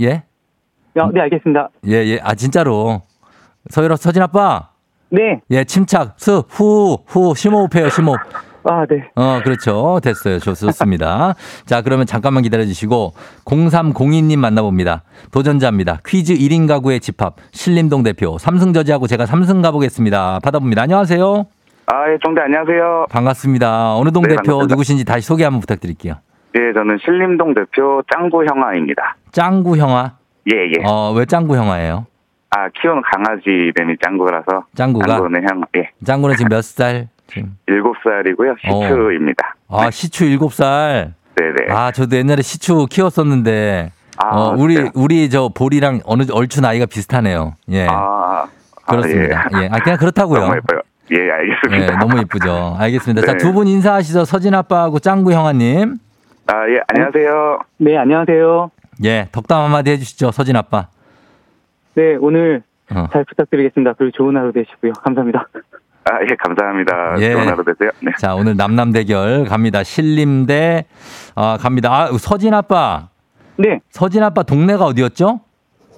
예? 0.00 0.22
어, 0.98 1.10
네, 1.12 1.20
알겠습니다. 1.20 1.70
예, 1.88 1.92
예. 1.92 2.18
아, 2.22 2.34
진짜로. 2.34 3.02
서유라, 3.70 3.96
서진 3.96 4.22
아빠, 4.22 4.70
네, 5.10 5.40
예, 5.50 5.64
침착, 5.64 6.14
스, 6.16 6.42
후, 6.48 6.98
후, 7.06 7.34
심호흡 7.36 7.74
해요, 7.76 7.88
심호흡. 7.88 8.18
아, 8.64 8.86
네. 8.86 9.10
어, 9.16 9.40
그렇죠. 9.42 9.98
됐어요. 10.02 10.38
좋, 10.38 10.54
좋습니다. 10.54 11.34
자, 11.66 11.82
그러면 11.82 12.06
잠깐만 12.06 12.42
기다려 12.42 12.64
주시고, 12.64 13.12
0302님 13.44 14.38
만나봅니다. 14.38 15.02
도전자입니다. 15.32 15.98
퀴즈 16.06 16.34
1인 16.34 16.68
가구의 16.68 17.00
집합, 17.00 17.36
신림동 17.50 18.02
대표, 18.02 18.38
삼승저지하고 18.38 19.06
제가 19.06 19.26
삼승 19.26 19.62
가보겠습니다. 19.62 20.40
받아봅니다. 20.44 20.82
안녕하세요. 20.82 21.46
아, 21.86 22.10
예, 22.12 22.16
정대 22.24 22.40
안녕하세요. 22.42 23.06
반갑습니다. 23.10 23.96
어느 23.96 24.10
동 24.10 24.22
네, 24.22 24.28
대표 24.30 24.42
반갑습니다. 24.52 24.72
누구신지 24.74 25.04
다시 25.04 25.26
소개 25.26 25.42
한번 25.44 25.60
부탁드릴게요. 25.60 26.14
예, 26.54 26.72
저는 26.74 26.98
신림동 27.04 27.54
대표 27.54 28.02
짱구 28.14 28.44
형아입니다. 28.44 29.16
짱구 29.32 29.76
형아. 29.76 30.16
예, 30.52 30.56
예. 30.56 30.84
어, 30.86 31.12
왜 31.16 31.24
짱구 31.24 31.56
형아예요? 31.56 32.06
아, 32.50 32.68
키우는 32.80 33.02
강아지 33.10 33.42
이름이 33.48 33.96
짱구라서. 34.02 34.66
짱구가? 34.74 35.06
짱구는 35.06 35.42
형, 35.48 35.62
예. 35.76 35.90
짱구는 36.04 36.36
지금 36.36 36.50
몇 36.50 36.62
살? 36.62 37.08
지금. 37.28 37.56
일곱 37.66 37.96
살이고요. 38.02 38.56
시추입니다. 38.62 39.54
아, 39.68 39.90
시추 39.90 40.24
7살. 40.24 41.12
네네. 41.34 41.72
아, 41.72 41.90
저도 41.92 42.16
옛날에 42.16 42.42
시추 42.42 42.86
키웠었는데, 42.90 43.90
아, 44.18 44.36
어, 44.36 44.54
우리, 44.56 44.74
진짜요? 44.74 44.92
우리 44.94 45.30
저 45.30 45.48
볼이랑 45.54 46.00
어느, 46.04 46.24
얼추 46.30 46.60
나이가 46.60 46.86
비슷하네요. 46.86 47.54
예. 47.70 47.86
아, 47.88 48.46
그렇습니다. 48.86 49.48
아, 49.52 49.62
예. 49.62 49.68
아, 49.72 49.78
그냥 49.78 49.98
그렇다고요. 49.98 50.40
너무 50.40 50.56
예뻐요. 50.56 50.80
예, 51.12 51.16
예, 51.26 51.30
알겠습니다. 51.30 51.98
너무 51.98 52.18
예쁘죠. 52.18 52.76
알겠습니다. 52.78 53.26
자, 53.26 53.32
네. 53.32 53.38
두분 53.38 53.66
인사하시죠. 53.66 54.24
서진 54.24 54.54
아빠하고 54.54 54.98
짱구 54.98 55.32
형아님. 55.32 55.96
아, 56.46 56.68
예, 56.68 56.80
안녕하세요. 56.88 57.58
네, 57.78 57.96
안녕하세요. 57.96 58.70
예, 59.04 59.28
덕담 59.32 59.62
한마디 59.64 59.90
해주시죠. 59.90 60.30
서진 60.32 60.56
아빠. 60.56 60.88
네, 61.94 62.16
오늘 62.20 62.62
어. 62.94 63.06
잘 63.12 63.24
부탁드리겠습니다. 63.24 63.94
그리고 63.94 64.12
좋은 64.16 64.36
하루 64.36 64.52
되시고요. 64.52 64.92
감사합니다. 65.04 65.46
아, 66.04 66.18
예, 66.28 66.34
감사합니다. 66.36 67.14
예. 67.20 67.32
좋은 67.32 67.48
하루 67.48 67.64
되세요. 67.64 67.90
네. 68.00 68.10
자, 68.18 68.34
오늘 68.34 68.56
남남 68.56 68.92
대결 68.92 69.44
갑니다. 69.44 69.84
신림대, 69.84 70.84
아, 71.36 71.56
갑니다. 71.60 71.92
아, 71.94 72.10
서진 72.18 72.54
아빠. 72.54 73.08
네, 73.56 73.80
서진 73.90 74.22
아빠 74.22 74.42
동네가 74.42 74.84
어디였죠? 74.84 75.40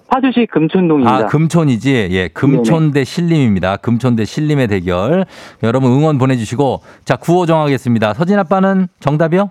파주시 0.09 0.47
금촌동입니다. 0.51 1.11
아, 1.11 1.27
금촌이지. 1.27 2.09
예, 2.11 2.29
금촌 2.29 2.93
대 2.93 3.05
신림입니다. 3.05 3.79
금촌 3.79 4.17
대 4.17 4.25
신림의 4.27 4.69
대결. 4.69 5.25
여러분 5.63 5.91
응원 5.93 6.19
보내 6.19 6.37
주시고. 6.37 6.83
자, 7.05 7.17
구호 7.17 7.47
정하겠습니다. 7.47 8.13
서진 8.13 8.39
아빠는 8.39 8.89
정답이요? 9.01 9.51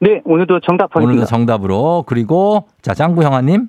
네, 0.00 0.20
오늘도 0.24 0.60
정답 0.60 0.94
오늘도 0.94 1.10
하겠습니다. 1.10 1.26
정답으로. 1.26 2.04
그리고, 2.06 2.66
자, 2.82 2.92
짱구 2.92 3.22
형아님. 3.22 3.68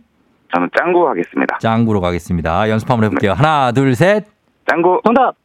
저는 0.54 0.70
짱구 0.78 1.08
하겠습니다. 1.08 1.58
짱구로 1.60 2.02
가겠습니다. 2.02 2.70
연습 2.70 2.90
한번 2.90 3.06
해볼게요. 3.06 3.34
하나, 3.34 3.72
둘, 3.72 3.94
셋. 3.96 4.26
짱구. 4.68 5.00
정답! 5.06 5.36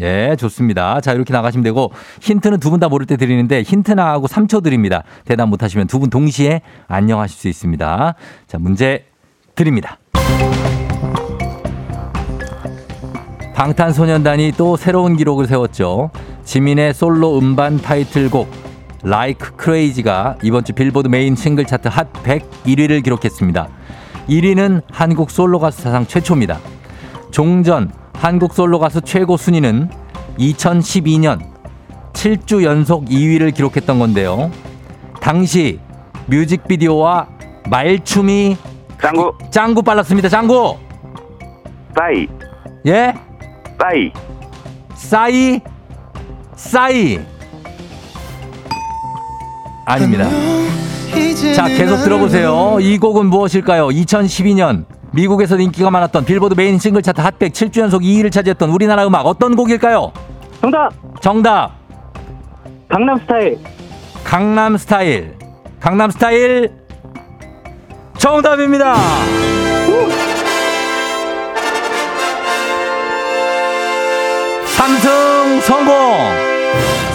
예, 0.00 0.36
좋습니다. 0.38 1.00
자, 1.00 1.12
이렇게 1.12 1.32
나가시면 1.32 1.64
되고, 1.64 1.90
힌트는 2.20 2.60
두 2.60 2.70
분 2.70 2.78
다 2.80 2.88
모를 2.88 3.06
때 3.06 3.16
드리는데, 3.16 3.62
힌트 3.62 3.92
나하고 3.92 4.26
3초 4.28 4.62
드립니다. 4.62 5.02
대답 5.24 5.48
못 5.48 5.62
하시면 5.62 5.86
두 5.88 5.98
분 5.98 6.10
동시에 6.10 6.60
안녕하실 6.86 7.36
수 7.36 7.48
있습니다. 7.48 8.14
자, 8.46 8.58
문제 8.58 9.06
드립니다. 9.56 9.98
방탄소년단이 13.54 14.52
또 14.56 14.76
새로운 14.76 15.16
기록을 15.16 15.46
세웠죠. 15.46 16.10
지민의 16.44 16.94
솔로 16.94 17.36
음반 17.38 17.76
타이틀곡 17.76 18.48
Like 19.04 19.48
Crazy가 19.60 20.36
이번 20.42 20.64
주 20.64 20.72
빌보드 20.72 21.08
메인 21.08 21.34
싱글 21.34 21.64
차트 21.64 21.88
핫 21.88 22.12
100 22.12 22.39
1위를 22.39 23.02
기록했습니다. 23.02 23.68
1위는 24.28 24.82
한국 24.92 25.30
솔로 25.30 25.58
가수 25.58 25.82
사상 25.82 26.06
최초입니다. 26.06 26.58
종전 27.32 27.90
한국 28.20 28.52
솔로 28.52 28.78
가수 28.78 29.00
최고 29.00 29.36
순위는 29.36 29.90
2012년 30.38 31.40
7주 32.12 32.64
연속 32.64 33.04
2위를 33.06 33.54
기록했던 33.54 33.98
건데요. 33.98 34.50
당시 35.20 35.78
뮤직비디오와 36.26 37.28
말춤이 37.70 38.56
짱구. 39.00 39.32
짱구 39.50 39.82
빨랐습니다. 39.82 40.28
짱구. 40.28 40.76
싸이. 41.96 42.26
예? 42.86 43.14
싸이. 43.78 44.12
싸이 44.94 45.60
싸이 46.56 47.20
아닙니다. 49.86 50.28
자, 51.54 51.68
계속 51.68 52.02
들어보세요. 52.02 52.78
이 52.80 52.98
곡은 52.98 53.26
무엇일까요? 53.26 53.88
2012년 53.88 54.84
미국에서 55.18 55.58
인기가 55.58 55.90
많았던 55.90 56.24
빌보드 56.24 56.54
메인 56.54 56.78
싱글 56.78 57.02
차트 57.02 57.20
핫백 57.20 57.52
7주 57.52 57.80
연속 57.80 58.02
2위를 58.02 58.30
차지했던 58.30 58.70
우리나라 58.70 59.04
음악 59.04 59.26
어떤 59.26 59.56
곡일까요? 59.56 60.12
정답! 60.60 60.92
정답. 61.20 61.72
강남 62.88 63.18
스타일. 63.18 63.58
강남 64.22 64.76
스타일. 64.76 65.34
강남 65.80 66.10
스타일. 66.10 66.72
정답입니다. 68.16 68.94
삼승 74.76 75.60
성공. 75.62 75.94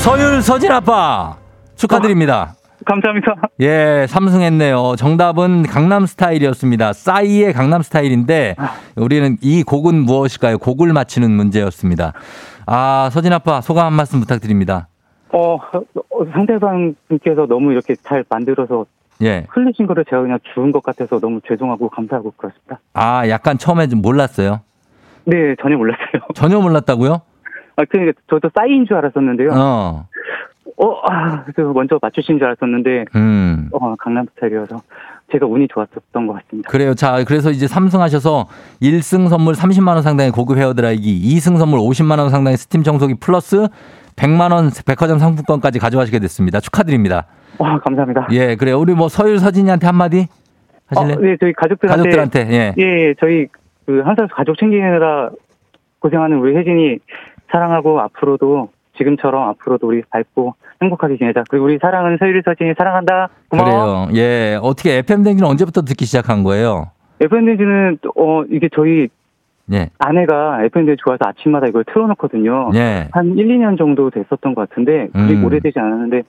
서율 0.01 0.41
서진 0.41 0.71
아빠 0.73 1.37
축하드립니다. 1.77 2.55
감사합니다. 2.85 3.35
예, 3.61 4.05
삼승했네요. 4.07 4.95
정답은 4.97 5.63
강남 5.63 6.05
스타일이었습니다. 6.05 6.93
싸이의 6.93 7.53
강남 7.53 7.81
스타일인데 7.81 8.55
우리는 8.95 9.37
이 9.41 9.63
곡은 9.63 9.95
무엇일까요? 9.95 10.57
곡을 10.57 10.93
맞히는 10.93 11.31
문제였습니다. 11.31 12.13
아, 12.65 13.09
서진 13.11 13.33
아빠 13.33 13.61
소감 13.61 13.87
한 13.87 13.93
말씀 13.93 14.19
부탁드립니다. 14.19 14.87
어, 15.29 15.55
어, 15.55 16.25
상대방 16.31 16.95
분께서 17.07 17.47
너무 17.47 17.71
이렇게 17.71 17.95
잘 17.95 18.23
만들어서 18.29 18.85
예. 19.23 19.45
흘리신 19.49 19.87
거를 19.87 20.05
제가 20.05 20.21
그냥 20.21 20.39
주운 20.53 20.71
것 20.71 20.83
같아서 20.83 21.19
너무 21.19 21.39
죄송하고 21.47 21.89
감사하고 21.89 22.33
그렇습니다. 22.37 22.79
아, 22.93 23.27
약간 23.29 23.57
처음에 23.57 23.87
좀 23.87 24.01
몰랐어요. 24.01 24.61
네, 25.25 25.55
전혀 25.61 25.77
몰랐어요. 25.77 26.21
전혀 26.35 26.59
몰랐다고요? 26.59 27.21
아, 27.75 27.85
그러니까 27.89 28.19
저도 28.29 28.49
싸이인 28.55 28.85
줄 28.85 28.97
알았었는데요. 28.97 29.49
어. 29.53 30.07
어, 30.77 30.99
아, 31.09 31.43
그래서 31.43 31.71
먼저 31.73 31.99
맞추신 32.01 32.37
줄 32.37 32.47
알았었는데, 32.47 33.05
음. 33.15 33.69
어, 33.73 33.95
강남 33.95 34.25
스타일이어서 34.35 34.81
제가 35.31 35.45
운이 35.45 35.67
좋았었던 35.69 36.27
것 36.27 36.33
같습니다. 36.33 36.69
그래요. 36.69 36.93
자, 36.93 37.23
그래서 37.25 37.49
이제 37.51 37.67
삼승하셔서 37.67 38.47
1승 38.81 39.29
선물 39.29 39.53
30만 39.53 39.89
원 39.89 40.01
상당의 40.01 40.31
고급 40.31 40.57
헤어드라이기, 40.57 41.21
2승 41.35 41.57
선물 41.57 41.79
50만 41.79 42.19
원 42.19 42.29
상당의 42.29 42.57
스팀 42.57 42.83
청소기 42.83 43.15
플러스 43.19 43.67
100만 44.15 44.51
원 44.51 44.69
백화점 44.85 45.19
상품권까지 45.19 45.79
가져가시게 45.79 46.19
됐습니다. 46.19 46.59
축하드립니다. 46.59 47.25
와, 47.57 47.79
감사합니다. 47.79 48.27
예, 48.31 48.55
그래요. 48.55 48.79
우리 48.79 48.93
뭐 48.93 49.09
서율 49.09 49.39
서진이한테 49.39 49.87
한마디 49.87 50.27
어, 50.95 50.99
하실래요? 50.99 51.19
네, 51.19 51.37
저희 51.39 51.53
가족들한테. 51.53 52.09
가족들한테. 52.09 52.53
예. 52.53 52.73
예, 52.77 53.07
예, 53.07 53.13
저희 53.19 53.47
그 53.85 54.01
한살 54.01 54.27
가족 54.29 54.57
챙기느라 54.57 55.29
고생하는 55.99 56.37
우리 56.37 56.55
혜진이 56.55 56.99
사랑하고 57.51 57.99
앞으로도 58.01 58.69
지금처럼 58.97 59.49
앞으로도 59.49 59.87
우리 59.87 60.03
밝고 60.09 60.55
행복하게 60.81 61.17
지내자. 61.17 61.43
그리고 61.49 61.65
우리 61.65 61.77
사랑하는 61.81 62.17
서율이 62.19 62.41
서진이 62.45 62.73
사랑한다. 62.77 63.29
고마워. 63.49 64.07
그래요. 64.07 64.23
예. 64.23 64.59
어떻게 64.61 64.97
FM 64.97 65.23
댕진은 65.23 65.47
언제부터 65.47 65.81
듣기 65.81 66.05
시작한 66.05 66.43
거예요? 66.43 66.91
FND는 67.21 67.99
어 68.15 68.43
이게 68.49 68.69
저희 68.73 69.07
예. 69.71 69.89
아내가 69.97 70.63
FND 70.65 70.95
좋아서 70.97 71.19
아침마다 71.25 71.67
이걸 71.67 71.83
틀어놓거든요. 71.85 72.71
예. 72.75 73.07
한 73.11 73.37
1, 73.37 73.47
2년 73.47 73.77
정도 73.77 74.09
됐었던 74.09 74.55
것 74.55 74.69
같은데 74.69 75.07
그리 75.13 75.35
음. 75.35 75.45
오래되지 75.45 75.79
않았는데 75.79 76.23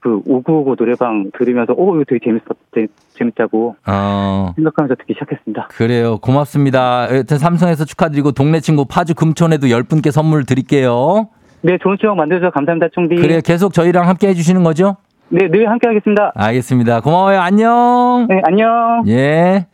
그5959 0.00 0.76
노래방 0.78 1.30
들으면서 1.38 1.74
오 1.76 1.94
이거 1.96 2.04
되게 2.08 2.24
재밌었 2.24 2.44
재, 2.74 2.86
재밌다고 3.10 3.76
어. 3.86 4.52
생각하면서 4.56 4.94
듣기 4.94 5.12
시작했습니다. 5.12 5.68
그래요. 5.68 6.18
고맙습니다. 6.18 7.08
여튼 7.14 7.36
삼성에서 7.36 7.84
축하드리고 7.84 8.32
동네 8.32 8.60
친구 8.60 8.86
파주 8.86 9.14
금촌에도 9.14 9.66
10분께 9.66 10.10
선물 10.10 10.44
드릴게요. 10.44 11.28
네, 11.62 11.76
좋은 11.82 11.96
추억 12.00 12.16
만들어줘서 12.16 12.50
감사합니다, 12.50 12.88
총디. 12.92 13.16
그래 13.16 13.40
계속 13.44 13.72
저희랑 13.74 14.08
함께 14.08 14.28
해주시는 14.28 14.62
거죠? 14.64 14.96
네, 15.28 15.48
늘 15.48 15.68
함께 15.68 15.88
하겠습니다. 15.88 16.32
알겠습니다. 16.34 17.00
고마워요. 17.00 17.40
안녕. 17.40 18.26
네, 18.28 18.40
안녕. 18.44 19.04
예. 19.06 19.66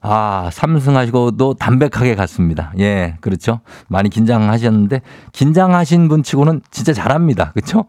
아, 0.00 0.50
삼승하시고도 0.52 1.54
담백하게 1.54 2.14
갔습니다. 2.14 2.72
예, 2.78 3.14
그렇죠. 3.20 3.60
많이 3.88 4.08
긴장하셨는데, 4.08 5.00
긴장하신 5.32 6.06
분 6.08 6.22
치고는 6.22 6.60
진짜 6.70 6.92
잘합니다. 6.92 7.50
그렇죠? 7.52 7.86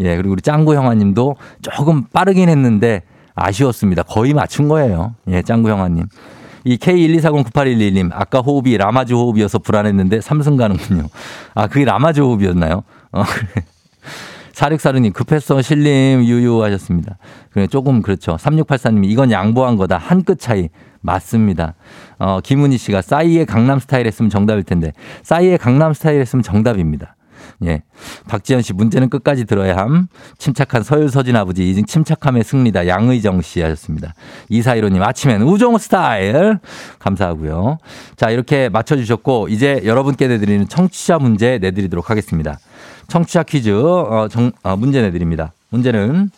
예, 0.00 0.16
그리고 0.16 0.32
우리 0.32 0.42
짱구 0.42 0.74
형아님도 0.74 1.36
조금 1.62 2.04
빠르긴 2.12 2.48
했는데, 2.48 3.02
아쉬웠습니다. 3.36 4.02
거의 4.02 4.34
맞춘 4.34 4.66
거예요. 4.68 5.14
예, 5.28 5.42
짱구 5.42 5.70
형아님. 5.70 6.06
이 6.64 6.76
K124098111님, 6.76 8.10
아까 8.12 8.40
호흡이 8.40 8.76
라마즈 8.76 9.14
호흡이어서 9.14 9.58
불안했는데 9.60 10.20
삼승 10.20 10.56
가는군요. 10.56 11.08
아, 11.54 11.66
그게 11.66 11.84
라마즈 11.84 12.20
호흡이었나요? 12.20 12.82
어, 13.12 13.22
그래. 13.28 13.64
사륙사르님, 14.52 15.12
급했어, 15.12 15.62
실림, 15.62 16.22
유유 16.24 16.62
하셨습니다. 16.64 17.16
그래, 17.50 17.66
조금 17.66 18.02
그렇죠. 18.02 18.36
3684님이 18.36 19.06
이건 19.06 19.30
양보한 19.30 19.76
거다. 19.76 19.96
한 19.96 20.22
끗 20.22 20.38
차이. 20.38 20.68
맞습니다. 21.02 21.74
어, 22.18 22.40
김은희 22.42 22.76
씨가 22.76 23.00
싸이의 23.00 23.46
강남 23.46 23.78
스타일 23.78 24.06
했으면 24.06 24.28
정답일 24.28 24.64
텐데, 24.64 24.92
싸이의 25.22 25.56
강남 25.56 25.94
스타일 25.94 26.20
했으면 26.20 26.42
정답입니다. 26.42 27.16
예. 27.64 27.82
박지현 28.28 28.62
씨, 28.62 28.72
문제는 28.72 29.10
끝까지 29.10 29.44
들어야 29.44 29.76
함. 29.76 30.08
침착한 30.38 30.82
서율 30.82 31.08
서진 31.10 31.36
아버지, 31.36 31.68
이징 31.68 31.84
침착함의 31.84 32.44
승리다. 32.44 32.86
양의정 32.86 33.42
씨 33.42 33.60
하셨습니다. 33.60 34.14
이사이로님, 34.48 35.02
아침엔 35.02 35.42
우종 35.42 35.78
스타일. 35.78 36.58
감사하고요. 36.98 37.78
자, 38.16 38.30
이렇게 38.30 38.68
맞춰주셨고, 38.68 39.48
이제 39.48 39.80
여러분께 39.84 40.28
내드리는 40.28 40.68
청취자 40.68 41.18
문제 41.18 41.58
내드리도록 41.58 42.10
하겠습니다. 42.10 42.58
청취자 43.08 43.42
퀴즈, 43.42 43.70
어, 43.70 44.28
정, 44.30 44.52
어, 44.62 44.76
문제 44.76 45.02
내드립니다. 45.02 45.52
문제는 45.70 46.30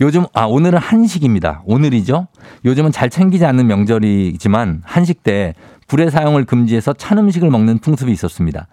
요즘, 0.00 0.26
아, 0.34 0.44
오늘은 0.44 0.78
한식입니다. 0.78 1.62
오늘이죠? 1.66 2.26
요즘은 2.64 2.92
잘 2.92 3.10
챙기지 3.10 3.44
않는 3.46 3.66
명절이지만 3.66 4.82
한식 4.84 5.22
때 5.22 5.54
불의 5.86 6.10
사용을 6.10 6.44
금지해서 6.44 6.92
찬 6.94 7.18
음식을 7.18 7.50
먹는 7.50 7.78
풍습이 7.78 8.10
있었습니다. 8.12 8.68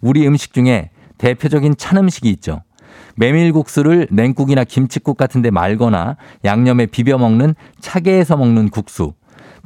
우리 0.00 0.26
음식 0.26 0.52
중에 0.52 0.90
대표적인 1.18 1.76
찬 1.76 1.98
음식이 1.98 2.28
있죠. 2.30 2.62
메밀국수를 3.16 4.08
냉국이나 4.10 4.64
김치국 4.64 5.16
같은 5.16 5.42
데 5.42 5.50
말거나 5.50 6.16
양념에 6.44 6.86
비벼 6.86 7.18
먹는 7.18 7.54
차게에서 7.80 8.36
먹는 8.36 8.68
국수. 8.70 9.14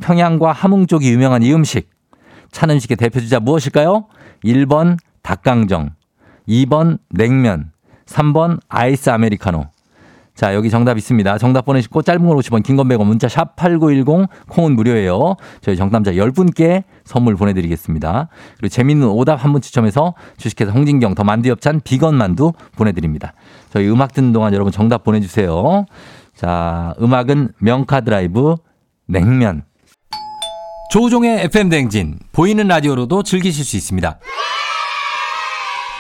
평양과 0.01 0.53
함흥 0.53 0.87
쪽이 0.87 1.11
유명한 1.11 1.43
이 1.43 1.53
음식. 1.53 1.91
찬 2.53 2.71
음식의 2.71 2.97
대표 2.97 3.21
주자 3.21 3.39
무엇일까요? 3.41 4.07
1번 4.45 4.97
닭강정, 5.23 5.91
2번 6.49 6.99
냉면, 7.11 7.73
3번 8.07 8.59
아이스 8.69 9.11
아메리카노. 9.11 9.67
자, 10.41 10.55
여기 10.55 10.71
정답 10.71 10.97
있습니다. 10.97 11.37
정답 11.37 11.67
보내시고 11.67 12.01
짧은 12.01 12.27
건 12.27 12.35
50원, 12.39 12.63
긴 12.63 12.75
건 12.79 12.89
100원, 12.89 13.05
문자 13.05 13.29
샵 13.29 13.57
8910, 13.57 14.27
콩은 14.49 14.75
무료예요. 14.75 15.37
저희 15.61 15.77
정답자 15.77 16.13
10분께 16.13 16.85
선물 17.05 17.37
보내드리겠습니다. 17.37 18.29
그리고 18.57 18.69
재밌는 18.71 19.07
오답 19.07 19.45
한 19.45 19.53
분 19.53 19.61
추첨해서 19.61 20.15
주식회사 20.39 20.73
홍진경 20.73 21.15
더 21.15 21.25
만두 21.25 21.47
협찬 21.47 21.83
비건 21.85 22.15
만두 22.15 22.55
보내드립니다. 22.75 23.35
저희 23.69 23.91
음악 23.91 24.15
듣는 24.15 24.33
동안 24.33 24.55
여러분 24.55 24.73
정답 24.73 25.05
보내주세요. 25.05 25.85
자, 26.35 26.95
음악은 27.03 27.51
명카드라이브 27.59 28.55
냉면. 29.09 29.65
조우종의 30.91 31.41
FM 31.45 31.69
댕진 31.69 32.19
보이는 32.33 32.67
라디오로도 32.67 33.25
즐기실 33.25 33.63
수 33.63 33.77
있습니다. 33.77 34.19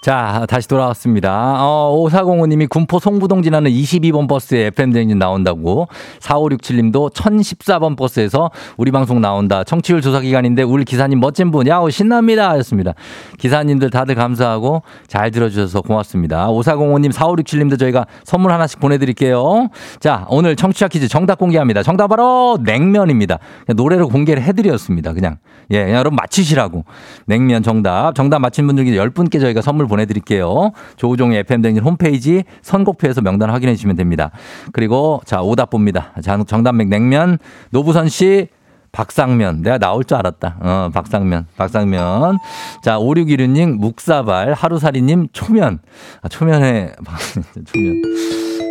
자, 0.00 0.46
다시 0.48 0.66
돌아왔습니다. 0.66 1.56
어, 1.58 1.94
5405님이 2.08 2.70
군포 2.70 3.00
송부동 3.00 3.42
지나는 3.42 3.70
22번 3.70 4.26
버스에 4.28 4.68
FM대행진 4.68 5.18
나온다고. 5.18 5.88
4567님도 6.20 7.12
1014번 7.12 7.98
버스에서 7.98 8.50
우리 8.78 8.92
방송 8.92 9.20
나온다. 9.20 9.62
청취율 9.62 10.00
조사 10.00 10.20
기간인데 10.20 10.62
우리 10.62 10.86
기사님 10.86 11.20
멋진 11.20 11.50
분. 11.50 11.66
야우, 11.66 11.90
신납니다. 11.90 12.48
하셨습니다. 12.48 12.94
기사님들 13.38 13.90
다들 13.90 14.14
감사하고 14.14 14.82
잘 15.06 15.30
들어주셔서 15.30 15.82
고맙습니다. 15.82 16.48
5405님, 16.48 17.12
4567님도 17.12 17.78
저희가 17.78 18.06
선물 18.24 18.52
하나씩 18.52 18.80
보내드릴게요. 18.80 19.68
자, 19.98 20.24
오늘 20.30 20.56
청취자 20.56 20.88
퀴즈 20.88 21.08
정답 21.08 21.38
공개합니다. 21.38 21.82
정답 21.82 22.08
바로 22.08 22.58
냉면입니다. 22.64 23.38
노래로 23.76 24.08
공개를 24.08 24.42
해드렸습니다. 24.44 25.12
그냥. 25.12 25.36
예, 25.72 25.84
그냥 25.84 25.98
여러분 25.98 26.16
맞히시라고. 26.16 26.86
냉면 27.26 27.62
정답. 27.62 28.14
정답 28.14 28.38
맞힌 28.38 28.66
분들 28.66 28.86
중에 28.86 28.96
10분께 28.96 29.38
저희가 29.38 29.60
선물 29.60 29.89
보내드릴게요. 29.90 30.72
조우종의 30.96 31.40
FM댕진 31.40 31.84
홈페이지 31.84 32.44
선곡표에서 32.62 33.20
명단 33.20 33.50
확인해 33.50 33.74
주시면 33.74 33.96
됩니다. 33.96 34.30
그리고 34.72 35.20
자, 35.26 35.42
오답 35.42 35.68
봅니다. 35.70 36.12
자, 36.22 36.42
정답맥 36.46 36.88
냉면. 36.88 37.38
노부선 37.70 38.08
씨. 38.08 38.48
박상면. 38.92 39.62
내가 39.62 39.78
나올 39.78 40.04
줄 40.04 40.16
알았다. 40.16 40.56
어, 40.60 40.90
박상면. 40.92 41.46
박상면. 41.56 42.38
자, 42.82 42.98
5616님, 42.98 43.76
묵사발. 43.78 44.52
하루살이님, 44.52 45.28
초면. 45.32 45.78
아, 46.22 46.28
초면에, 46.28 46.92
초면. 47.66 48.02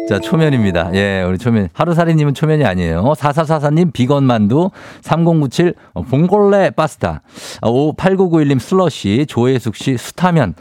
자, 0.09 0.19
초면입니다. 0.19 0.91
예, 0.95 1.21
우리 1.21 1.37
초면. 1.37 1.69
하루살이님은 1.71 2.33
초면이 2.33 2.65
아니에요. 2.65 3.13
4444님, 3.15 3.93
비건만두. 3.93 4.71
3097, 5.01 5.75
어, 5.93 6.01
봉골레 6.01 6.71
파스타. 6.71 7.21
어, 7.61 7.93
8991님, 7.93 8.59
슬러시. 8.59 9.25
조혜숙 9.27 9.75
씨, 9.75 9.97
수타면. 9.97 10.55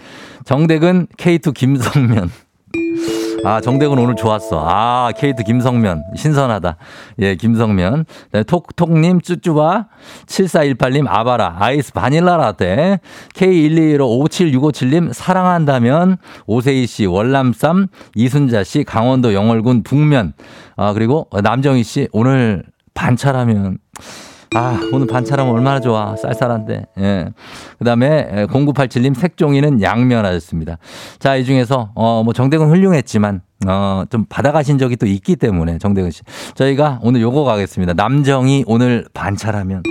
정대근, 0.49 1.09
K2 1.19 1.53
김성면. 1.53 2.31
아, 3.45 3.61
정대근 3.61 3.99
오늘 3.99 4.17
좋았어. 4.17 4.65
아, 4.67 5.13
K2 5.15 5.45
김성면. 5.45 6.03
신선하다. 6.17 6.77
예, 7.19 7.35
김성면. 7.35 8.07
네, 8.33 8.45
톡톡님, 8.45 9.21
쭈쭈바. 9.21 9.89
7418님, 10.25 11.05
아바라. 11.07 11.57
아이스 11.59 11.93
바닐라 11.93 12.39
라떼. 12.39 13.01
K1215657님, 13.35 15.13
사랑한다면. 15.13 16.17
오세희 16.47 16.87
씨, 16.87 17.05
월남쌈. 17.05 17.89
이순자 18.15 18.65
씨, 18.65 18.85
강원도 18.85 19.35
영월군 19.35 19.83
북면. 19.83 20.33
아, 20.79 20.95
그리고 20.95 21.29
남정희 21.43 21.83
씨, 21.83 22.09
오늘 22.11 22.65
반찬하면. 22.95 23.77
아, 24.55 24.81
오늘 24.93 25.07
반찬하면 25.07 25.53
얼마나 25.53 25.81
좋아. 25.81 26.17
쌀쌀한데. 26.17 26.87
예. 26.99 27.29
그 27.79 27.85
다음에 27.85 28.47
0987님 28.49 29.15
색종이는 29.15 29.83
양면 29.83 30.25
하셨습니다. 30.25 30.79
자, 31.19 31.37
이 31.37 31.45
중에서, 31.45 31.91
어, 31.95 32.23
뭐 32.25 32.33
정대근 32.33 32.69
훌륭했지만, 32.69 33.43
어, 33.67 34.05
좀 34.11 34.25
받아가신 34.29 34.79
적이 34.79 34.97
또 34.97 35.07
있기 35.07 35.37
때문에 35.37 35.79
정대근 35.79 36.11
씨. 36.11 36.23
저희가 36.55 37.01
오늘 37.03 37.21
요거 37.21 37.45
가겠습니다. 37.45 37.93
남정이 37.95 38.65
오늘 38.67 39.07
반찬하면. 39.13 39.83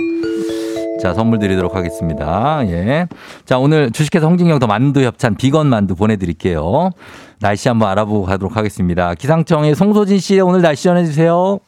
자, 1.00 1.14
선물 1.14 1.38
드리도록 1.38 1.76
하겠습니다. 1.76 2.60
예. 2.66 3.06
자, 3.44 3.58
오늘 3.58 3.92
주식회사 3.92 4.26
홍진경 4.26 4.58
더 4.58 4.66
만두 4.66 5.02
협찬 5.02 5.36
비건 5.36 5.68
만두 5.68 5.94
보내드릴게요. 5.94 6.90
날씨 7.40 7.68
한번 7.68 7.88
알아보고 7.90 8.24
가도록 8.24 8.56
하겠습니다. 8.56 9.14
기상청의 9.14 9.76
송소진 9.76 10.18
씨 10.18 10.40
오늘 10.40 10.60
날씨 10.60 10.84
전해주세요. 10.84 11.60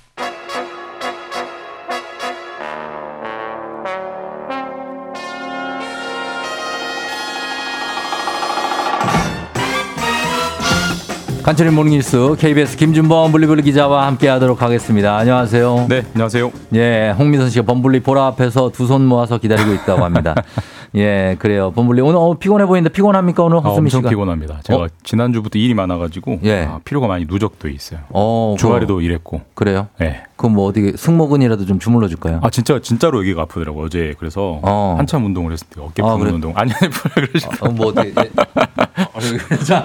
간추린 11.51 11.75
모닝뉴스 11.75 12.37
KBS 12.39 12.77
김준범 12.77 13.33
범블리 13.33 13.63
기자와 13.65 14.07
함께하도록 14.07 14.63
하겠습니다. 14.63 15.17
안녕하세요. 15.17 15.87
네, 15.89 16.05
안녕하세요. 16.15 16.53
예, 16.77 17.13
홍미선 17.19 17.51
씨가 17.51 17.65
범블리 17.67 18.01
보라 18.05 18.25
앞에서 18.29 18.71
두 18.71 18.87
손 18.87 19.05
모아서 19.05 19.39
기다리고 19.39 19.73
있다고 19.75 20.05
합니다. 20.05 20.37
예, 20.95 21.35
그래요. 21.41 21.73
범블리 21.73 22.03
오늘 22.03 22.19
어, 22.19 22.35
피곤해 22.39 22.67
보이는데 22.67 22.93
피곤합니까 22.93 23.43
오늘 23.43 23.57
아, 23.57 23.61
허수미 23.63 23.87
엄청 23.87 23.99
씨가? 23.99 24.11
피곤합니다. 24.11 24.61
제가 24.63 24.79
어? 24.83 24.87
지난 25.03 25.33
주부터 25.33 25.59
일이 25.59 25.75
많아가지고 25.75 26.39
예. 26.45 26.67
아, 26.67 26.79
피로가 26.85 27.09
많이 27.09 27.27
누적돼 27.29 27.73
있어요. 27.73 27.99
어, 28.11 28.55
주말에도 28.57 28.95
그럼- 28.95 29.03
일했고. 29.03 29.41
그래요? 29.55 29.89
네. 29.99 30.23
그럼 30.37 30.55
뭐 30.55 30.69
어디 30.69 30.93
승모근이라도 30.97 31.67
좀 31.67 31.81
주물러 31.81 32.07
줄까요? 32.07 32.39
아 32.45 32.51
진짜 32.51 32.79
진짜로 32.81 33.19
여기가 33.19 33.43
아프더라고 33.43 33.81
요 33.81 33.87
어제 33.87 34.15
그래서 34.21 34.61
어. 34.63 34.95
한참 34.97 35.25
운동을 35.25 35.51
했을 35.53 35.67
때 35.69 35.81
어깨 35.81 36.01
아, 36.01 36.07
푸는 36.13 36.19
그래? 36.21 36.33
운동 36.33 36.53
아니 36.55 36.71
아니 36.81 36.93
그러시고 36.93 37.53
어, 37.67 37.71
뭐 37.73 37.87
어떻게? 37.89 38.11
예. 38.11 39.57
자, 39.67 39.85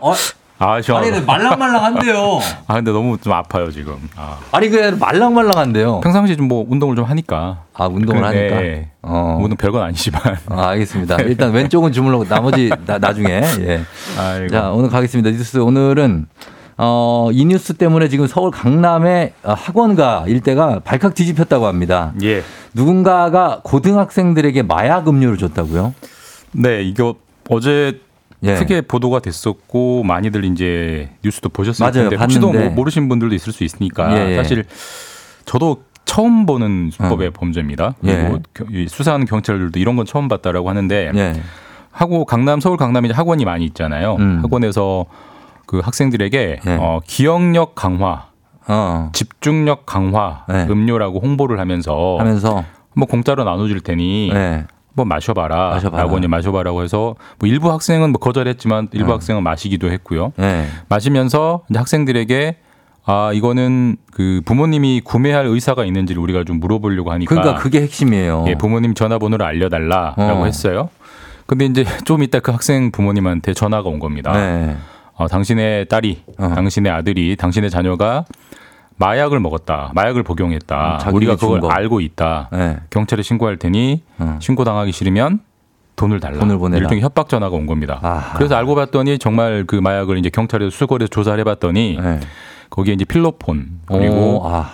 어, 0.00 0.12
아 0.64 0.80
시원. 0.80 1.02
아니 1.02 1.10
근데 1.10 1.26
말랑말랑한데요. 1.26 2.40
아 2.66 2.74
근데 2.74 2.90
너무 2.90 3.18
좀 3.18 3.32
아파요 3.32 3.70
지금. 3.70 3.96
아. 4.16 4.38
아니 4.52 4.68
그냥 4.70 4.98
말랑말랑한데요. 4.98 6.00
평상시 6.00 6.36
좀 6.36 6.44
뭐 6.48 6.64
운동을 6.68 6.94
좀 6.96 7.04
하니까. 7.04 7.64
아 7.74 7.86
운동을 7.86 8.20
그, 8.20 8.26
하니까. 8.26 8.60
네. 8.60 8.90
어. 9.02 9.38
운동 9.40 9.56
별건 9.56 9.82
아니지만. 9.82 10.20
아, 10.48 10.68
알겠습니다. 10.68 11.16
일단 11.24 11.52
왼쪽은 11.52 11.92
주물러고 11.92 12.24
나머지 12.24 12.70
나, 12.86 12.98
나중에. 12.98 13.42
예. 13.60 13.80
아이고. 14.18 14.48
자, 14.48 14.70
오늘 14.70 14.88
가겠습니다. 14.90 15.30
뉴스 15.30 15.58
오늘은 15.58 16.26
어, 16.76 17.28
이 17.32 17.44
뉴스 17.44 17.74
때문에 17.74 18.08
지금 18.08 18.26
서울 18.26 18.50
강남의 18.50 19.32
어, 19.44 19.52
학원가 19.52 20.24
일대가 20.26 20.80
발칵 20.80 21.14
뒤집혔다고 21.14 21.66
합니다. 21.66 22.12
예. 22.22 22.42
누군가가 22.74 23.60
고등학생들에게 23.64 24.62
마약 24.62 25.08
음료를 25.08 25.38
줬다고요? 25.38 25.94
네 26.52 26.82
이거 26.82 27.14
어제 27.48 28.00
예. 28.44 28.54
크게 28.56 28.82
보도가 28.82 29.20
됐었고 29.20 30.02
많이들 30.04 30.44
이제 30.44 31.10
뉴스도 31.24 31.48
보셨을 31.48 31.84
맞아요. 31.84 32.08
텐데 32.08 32.16
혹시도. 32.16 32.52
뭐 32.52 32.70
모르신 32.70 33.08
분들도 33.08 33.34
있을 33.34 33.52
수 33.52 33.64
있으니까 33.64 34.16
예, 34.16 34.32
예. 34.32 34.36
사실 34.36 34.64
저도 35.44 35.82
처음 36.04 36.46
보는 36.46 36.90
수법의 36.92 37.30
범죄입니다. 37.30 37.94
그리고 38.00 38.40
예. 38.72 38.86
수사하는 38.86 39.26
경찰들도 39.26 39.78
이런 39.78 39.96
건 39.96 40.06
처음 40.06 40.28
봤다라고 40.28 40.68
하는데 40.68 41.10
예. 41.14 41.34
하고 41.90 42.24
강남 42.24 42.60
서울 42.60 42.76
강남에 42.76 43.08
이제 43.08 43.14
학원이 43.14 43.44
많이 43.44 43.64
있잖아요. 43.66 44.16
음. 44.18 44.40
학원에서 44.42 45.06
그 45.66 45.78
학생들에게 45.78 46.60
예. 46.66 46.76
어, 46.80 47.00
기억력 47.06 47.74
강화, 47.74 48.26
어. 48.66 49.10
집중력 49.12 49.86
강화 49.86 50.44
네. 50.48 50.66
음료라고 50.68 51.20
홍보를 51.20 51.58
하면서 51.58 52.16
하면서 52.18 52.64
뭐 52.94 53.06
공짜로 53.08 53.44
나눠줄 53.44 53.80
테니 53.80 54.30
예. 54.34 54.64
한번 54.94 55.08
마셔봐라. 55.08 55.70
마셔봐라. 55.70 56.02
라고 56.04 56.18
이제 56.18 56.28
마셔봐라고 56.28 56.82
해서 56.82 57.16
뭐 57.38 57.48
일부 57.48 57.70
학생은 57.70 58.12
뭐 58.12 58.20
거절했지만 58.20 58.88
일부 58.92 59.10
어. 59.10 59.14
학생은 59.14 59.42
마시기도 59.42 59.90
했고요. 59.90 60.32
예. 60.38 60.66
마시면서 60.88 61.64
이제 61.68 61.78
학생들에게 61.78 62.56
아 63.04 63.32
이거는 63.34 63.96
그 64.12 64.40
부모님이 64.44 65.02
구매할 65.04 65.46
의사가 65.46 65.84
있는지를 65.84 66.22
우리가 66.22 66.44
좀 66.44 66.60
물어보려고 66.60 67.10
하니까 67.10 67.28
그러니까 67.28 67.60
그게 67.60 67.82
핵심이에요. 67.82 68.44
예, 68.48 68.54
부모님 68.54 68.94
전화번호를 68.94 69.44
알려달라라고 69.44 70.42
어. 70.42 70.44
했어요. 70.46 70.88
근데 71.46 71.66
이제 71.66 71.84
좀 72.04 72.22
이따 72.22 72.38
그 72.40 72.52
학생 72.52 72.90
부모님한테 72.90 73.52
전화가 73.52 73.88
온 73.88 73.98
겁니다. 73.98 74.32
네. 74.32 74.76
어, 75.16 75.28
당신의 75.28 75.86
딸이, 75.88 76.22
어. 76.38 76.48
당신의 76.54 76.90
아들이, 76.90 77.36
당신의 77.36 77.70
자녀가 77.70 78.24
마약을 78.96 79.40
먹었다, 79.40 79.90
마약을 79.94 80.22
복용했다. 80.22 80.98
음, 81.08 81.14
우리가 81.14 81.36
준 81.36 81.48
그걸 81.48 81.60
거. 81.60 81.68
알고 81.68 82.00
있다. 82.00 82.48
예. 82.54 82.76
경찰에 82.90 83.22
신고할 83.22 83.56
테니 83.56 84.02
어. 84.18 84.38
신고 84.40 84.64
당하기 84.64 84.92
싫으면 84.92 85.40
돈을 85.96 86.20
달라. 86.20 86.38
돈을 86.38 86.58
보내라. 86.58 86.82
일종의 86.82 87.02
협박 87.02 87.28
전화가 87.28 87.54
온 87.56 87.66
겁니다. 87.66 87.98
아하. 88.02 88.36
그래서 88.36 88.54
알고 88.56 88.74
봤더니 88.74 89.18
정말 89.18 89.64
그 89.66 89.76
마약을 89.76 90.18
이제 90.18 90.28
경찰에서 90.30 90.70
수거해서 90.70 91.08
조사를 91.08 91.38
해봤더니 91.40 91.98
예. 92.00 92.20
거기에 92.70 92.94
이제 92.94 93.04
필로폰 93.04 93.80
그리고 93.86 94.40
오, 94.42 94.48
아, 94.48 94.70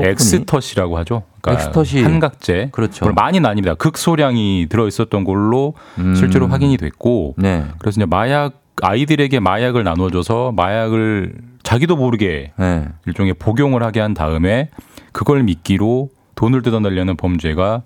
엑스터시라고 0.00 0.98
하죠. 0.98 1.22
그러니까 1.40 1.62
엑스터시. 1.62 2.02
환각제. 2.02 2.70
그렇죠. 2.72 3.08
많이 3.12 3.38
나뉩니다. 3.40 3.76
극소량이 3.78 4.66
들어 4.68 4.86
있었던 4.88 5.24
걸로 5.24 5.74
음. 5.98 6.14
실제로 6.14 6.48
확인이 6.48 6.76
됐고 6.76 7.34
네. 7.38 7.64
그래서 7.78 8.00
이제 8.00 8.06
마약 8.06 8.60
아이들에게 8.82 9.38
마약을 9.40 9.84
나눠줘서 9.84 10.52
마약을 10.56 11.34
자기도 11.64 11.96
모르게 11.96 12.52
예. 12.60 12.84
일종의 13.06 13.34
복용을 13.34 13.82
하게 13.82 13.98
한 13.98 14.14
다음에 14.14 14.70
그걸 15.12 15.42
미끼로 15.42 16.10
돈을 16.36 16.62
뜯어내려는 16.62 17.16
범죄가 17.16 17.82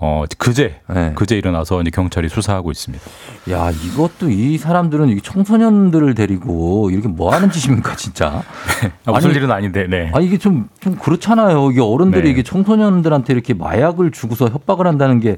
어 0.00 0.24
그제 0.38 0.80
네. 0.94 1.12
그제 1.16 1.36
일어나서 1.36 1.80
이제 1.80 1.90
경찰이 1.90 2.28
수사하고 2.28 2.70
있습니다. 2.70 3.04
야, 3.50 3.70
이것도 3.70 4.30
이 4.30 4.56
사람들은 4.56 5.08
이 5.08 5.20
청소년들을 5.20 6.14
데리고 6.14 6.90
이렇게 6.90 7.08
뭐 7.08 7.34
하는 7.34 7.50
짓입니까, 7.50 7.96
진짜? 7.96 8.44
아, 9.06 9.12
웃을 9.12 9.30
아니, 9.30 9.36
일은 9.38 9.50
아닌데, 9.50 9.88
네. 9.88 10.12
아, 10.14 10.20
이게 10.20 10.38
좀, 10.38 10.68
좀 10.78 10.94
그렇잖아요. 10.94 11.72
이게 11.72 11.80
어른들이 11.80 12.22
네. 12.22 12.30
이게 12.30 12.42
청소년들한테 12.44 13.32
이렇게 13.32 13.54
마약을 13.54 14.12
주고서 14.12 14.48
협박을 14.48 14.86
한다는 14.86 15.18
게 15.18 15.36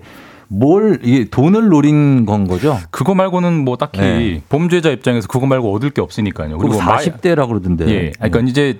뭘, 0.52 0.98
이게 1.04 1.24
돈을 1.30 1.68
노린 1.68 2.26
건 2.26 2.48
거죠? 2.48 2.76
그거 2.90 3.14
말고는 3.14 3.64
뭐 3.64 3.76
딱히 3.76 4.00
네. 4.00 4.42
범죄자 4.48 4.90
입장에서 4.90 5.28
그거 5.28 5.46
말고 5.46 5.72
얻을 5.72 5.90
게 5.90 6.00
없으니까요. 6.00 6.58
그리고 6.58 6.78
마- 6.78 6.96
40대라 6.98 7.46
그러던데. 7.46 7.88
예, 7.88 8.10
그러니까 8.18 8.40
이제 8.40 8.78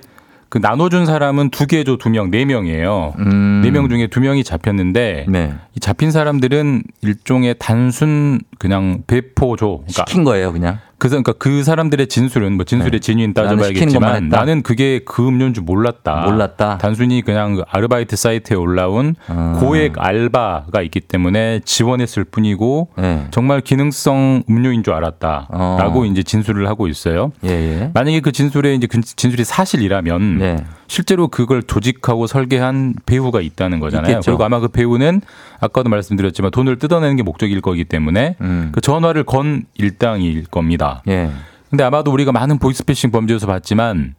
그 0.49 0.57
나눠준 0.57 1.05
사람은 1.05 1.49
두개줘두 1.49 2.09
명, 2.09 2.29
네 2.29 2.43
명이에요. 2.43 3.13
음. 3.19 3.61
네명 3.63 3.87
중에 3.87 4.07
두 4.07 4.19
명이 4.19 4.43
잡혔는데 4.43 5.25
네. 5.29 5.53
이 5.75 5.79
잡힌 5.79 6.11
사람들은 6.11 6.83
일종의 7.03 7.55
단순 7.57 8.41
그냥 8.59 9.03
배포조. 9.07 9.83
그러니까 9.87 10.03
시킨 10.09 10.25
거예요, 10.25 10.51
그냥. 10.51 10.79
그, 11.01 11.09
그러니까 11.09 11.33
그 11.33 11.63
사람들의 11.63 12.05
진술은 12.05 12.57
뭐 12.57 12.63
진술의 12.63 12.91
네. 12.91 12.99
진위는 12.99 13.33
따져봐야겠지만. 13.33 14.29
나는 14.29 14.61
그게 14.61 14.99
그 15.03 15.27
음료인 15.27 15.55
줄 15.55 15.63
몰랐다. 15.63 16.27
몰랐다. 16.27 16.77
단순히 16.77 17.23
그냥 17.23 17.55
그 17.55 17.63
아르바이트 17.67 18.15
사이트에 18.15 18.55
올라온 18.55 19.15
아. 19.27 19.57
고액 19.59 19.93
알바가 19.97 20.83
있기 20.83 20.99
때문에 20.99 21.61
지원했을 21.65 22.23
뿐이고 22.23 22.89
네. 22.99 23.25
정말 23.31 23.61
기능성 23.61 24.43
음료인 24.47 24.83
줄 24.83 24.93
알았다라고 24.93 26.01
어. 26.01 26.05
이제 26.05 26.21
진술을 26.21 26.67
하고 26.67 26.87
있어요. 26.87 27.31
예, 27.45 27.49
예. 27.49 27.91
만약에 27.95 28.19
그 28.19 28.31
진술에 28.31 28.75
이제 28.75 28.85
그 28.85 29.01
진술이 29.01 29.43
사실이라면 29.43 30.37
네. 30.37 30.63
실제로 30.91 31.29
그걸 31.29 31.63
조직하고 31.63 32.27
설계한 32.27 32.95
배우가 33.05 33.39
있다는 33.39 33.79
거잖아요. 33.79 34.11
있겠죠. 34.11 34.31
그리고 34.31 34.43
아마 34.43 34.59
그 34.59 34.67
배우는 34.67 35.21
아까도 35.61 35.89
말씀드렸지만 35.89 36.51
돈을 36.51 36.79
뜯어내는 36.79 37.15
게 37.15 37.23
목적일 37.23 37.61
거기 37.61 37.85
때문에 37.85 38.35
음. 38.41 38.69
그 38.73 38.81
전화를 38.81 39.23
건 39.23 39.63
일당일 39.75 40.43
겁니다. 40.47 40.90
예. 41.07 41.29
근데 41.69 41.83
아마도 41.83 42.11
우리가 42.11 42.31
많은 42.31 42.59
보이스피싱 42.59 43.11
범죄에서 43.11 43.47
봤지만 43.47 44.15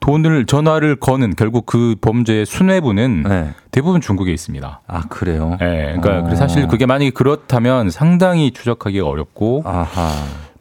돈을 0.00 0.46
전화를 0.46 0.96
거는 0.96 1.34
결국 1.36 1.66
그 1.66 1.94
범죄의 2.00 2.46
순회부는 2.46 3.22
네. 3.22 3.50
대부분 3.70 4.00
중국에 4.00 4.32
있습니다. 4.32 4.80
아, 4.86 5.00
그래요? 5.08 5.56
예, 5.60 5.94
그러니까 5.96 6.18
어. 6.18 6.22
그래서 6.22 6.36
사실 6.36 6.66
그게 6.66 6.86
만약에 6.86 7.10
그렇다면 7.10 7.90
상당히 7.90 8.50
추적하기가 8.50 9.06
어렵고 9.06 9.62
아하. 9.64 10.10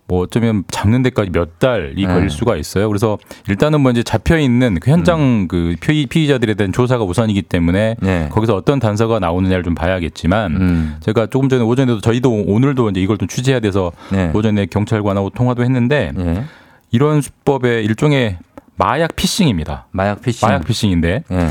뭐 0.09 0.23
어쩌면 0.23 0.63
잡는 0.69 1.03
데까지 1.03 1.29
몇 1.29 1.59
달이 1.59 1.93
네. 1.95 2.07
걸릴 2.07 2.31
수가 2.31 2.57
있어요. 2.57 2.87
그래서 2.89 3.19
일단은 3.47 3.79
뭐 3.81 3.91
이제 3.91 4.01
잡혀 4.01 4.39
있는 4.39 4.79
그 4.79 4.89
현장 4.89 5.47
그 5.47 5.75
피의, 5.79 6.07
피의자들에 6.07 6.55
대한 6.55 6.73
조사가 6.73 7.03
우선이기 7.03 7.43
때문에 7.43 7.95
음. 8.01 8.05
네. 8.05 8.29
거기서 8.31 8.55
어떤 8.55 8.79
단서가 8.79 9.19
나오느냐를 9.19 9.63
좀 9.63 9.75
봐야겠지만 9.75 10.55
음. 10.55 10.95
제가 11.01 11.27
조금 11.27 11.47
전에 11.47 11.63
오전에도 11.63 12.01
저희도 12.01 12.45
오늘도 12.47 12.89
이제 12.89 12.99
이걸 12.99 13.19
좀 13.19 13.27
취재해야 13.27 13.59
돼서 13.59 13.91
네. 14.11 14.31
오전에 14.33 14.65
경찰관하고 14.65 15.29
통화도 15.29 15.63
했는데 15.63 16.11
예. 16.17 16.43
이런 16.89 17.21
수법의 17.21 17.85
일종의 17.85 18.39
마약 18.77 19.15
피싱입니다. 19.15 19.85
마약 19.91 20.21
피싱. 20.21 20.47
마약 20.47 20.65
피싱인데 20.65 21.23
예. 21.31 21.47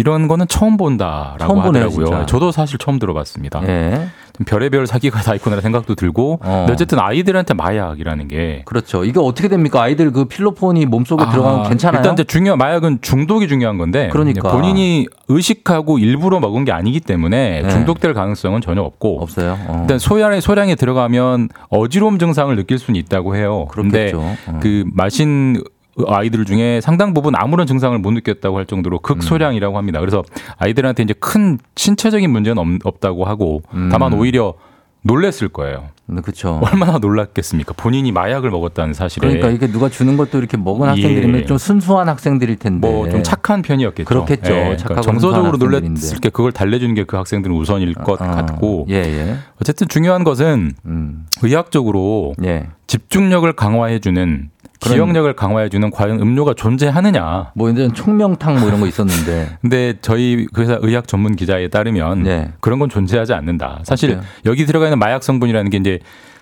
이런 0.00 0.28
거는 0.28 0.48
처음 0.48 0.78
본다라고 0.78 1.38
처음 1.38 1.62
보네요, 1.62 1.84
하더라고요. 1.84 2.06
진짜. 2.06 2.26
저도 2.26 2.52
사실 2.52 2.78
처음 2.78 2.98
들어봤습니다. 2.98 3.62
예. 3.68 4.08
좀 4.32 4.46
별의별 4.46 4.86
사기가 4.86 5.20
다 5.20 5.34
있구나 5.34 5.60
생각도 5.60 5.94
들고 5.94 6.40
어. 6.42 6.66
어쨌든 6.70 6.98
아이들한테 6.98 7.52
마약이라는 7.52 8.28
게 8.28 8.62
그렇죠. 8.64 9.04
이게 9.04 9.20
어떻게 9.20 9.48
됩니까? 9.48 9.82
아이들 9.82 10.10
그 10.10 10.24
필로폰이 10.24 10.86
몸속에 10.86 11.24
들어가면 11.30 11.68
괜찮아요? 11.68 12.00
일단 12.00 12.14
이제 12.14 12.24
중요 12.24 12.56
마약은 12.56 13.00
중독이 13.02 13.46
중요한 13.46 13.76
건데 13.76 14.08
그러니까. 14.10 14.50
본인이 14.52 15.06
의식하고 15.28 15.98
일부러 15.98 16.40
먹은 16.40 16.64
게 16.64 16.72
아니기 16.72 17.00
때문에 17.00 17.62
네. 17.62 17.68
중독될 17.68 18.14
가능성은 18.14 18.62
전혀 18.62 18.80
없고 18.80 19.20
없어요. 19.20 19.58
어. 19.68 19.78
일단 19.82 19.98
소량의 19.98 20.40
소량이 20.40 20.76
들어가면 20.76 21.50
어지러움 21.68 22.18
증상을 22.18 22.54
느낄 22.56 22.78
수는 22.78 22.98
있다고 22.98 23.36
해요. 23.36 23.66
그런데. 23.70 24.12
어. 24.14 24.36
그 24.62 24.84
마신 24.92 25.62
아이들 26.06 26.44
중에 26.44 26.80
상당 26.80 27.12
부분 27.14 27.34
아무런 27.36 27.66
증상을 27.66 27.98
못 27.98 28.10
느꼈다고 28.12 28.56
할 28.58 28.66
정도로 28.66 29.00
극소량이라고 29.00 29.76
합니다. 29.76 30.00
그래서 30.00 30.22
아이들한테 30.58 31.02
이제 31.02 31.14
큰 31.18 31.58
신체적인 31.76 32.30
문제는 32.30 32.58
없, 32.58 32.66
없다고 32.86 33.24
하고 33.24 33.62
다만 33.90 34.12
오히려 34.14 34.54
놀랬을 35.02 35.48
거예요. 35.48 35.88
그렇죠. 36.22 36.60
얼마나 36.62 36.98
놀랐겠습니까? 36.98 37.72
본인이 37.74 38.12
마약을 38.12 38.50
먹었다는 38.50 38.92
사실에 38.94 39.28
그러니까 39.28 39.48
이게 39.50 39.66
누가 39.72 39.88
주는 39.88 40.16
것도 40.16 40.38
이렇게 40.38 40.56
먹은 40.56 40.86
예. 40.86 40.90
학생들이면 40.90 41.46
좀 41.46 41.56
순수한 41.56 42.08
학생들일 42.08 42.56
텐데. 42.56 42.86
뭐 42.90 43.08
좀 43.08 43.22
착한 43.22 43.62
편이었겠죠. 43.62 44.06
그렇겠죠. 44.06 44.52
예, 44.52 44.76
착하고 44.76 45.00
정서적으로. 45.00 45.56
놀랬을 45.56 46.18
게 46.20 46.28
그걸 46.28 46.52
달래주는 46.52 46.94
게 46.94 47.04
그 47.04 47.16
학생들은 47.16 47.54
우선일 47.56 47.94
것 47.94 48.20
어, 48.20 48.24
같고 48.26 48.86
예, 48.90 48.96
예. 48.96 49.36
어쨌든 49.60 49.88
중요한 49.88 50.22
것은 50.24 50.72
음. 50.84 51.26
의학적으로 51.42 52.34
예. 52.44 52.66
집중력을 52.86 53.50
강화해주는 53.52 54.50
기억력을 54.80 55.32
강화해주는 55.34 55.90
과연 55.90 56.20
음료가 56.20 56.54
존재하느냐. 56.54 57.52
뭐 57.54 57.70
이제 57.70 57.88
총명탕 57.94 58.58
뭐 58.60 58.68
이런 58.68 58.80
거 58.80 58.86
있었는데. 58.86 59.58
근데 59.62 59.94
저희 60.00 60.46
그 60.52 60.62
회사 60.62 60.78
의학 60.80 61.06
전문 61.06 61.36
기자에 61.36 61.68
따르면 61.68 62.22
네. 62.22 62.52
그런 62.60 62.78
건 62.78 62.88
존재하지 62.88 63.34
않는다. 63.34 63.80
사실 63.84 64.12
없어요? 64.12 64.26
여기 64.46 64.66
들어가 64.66 64.86
있는 64.86 64.98
마약 64.98 65.22
성분이라는 65.22 65.70
게 65.70 65.76
이제 65.78 65.98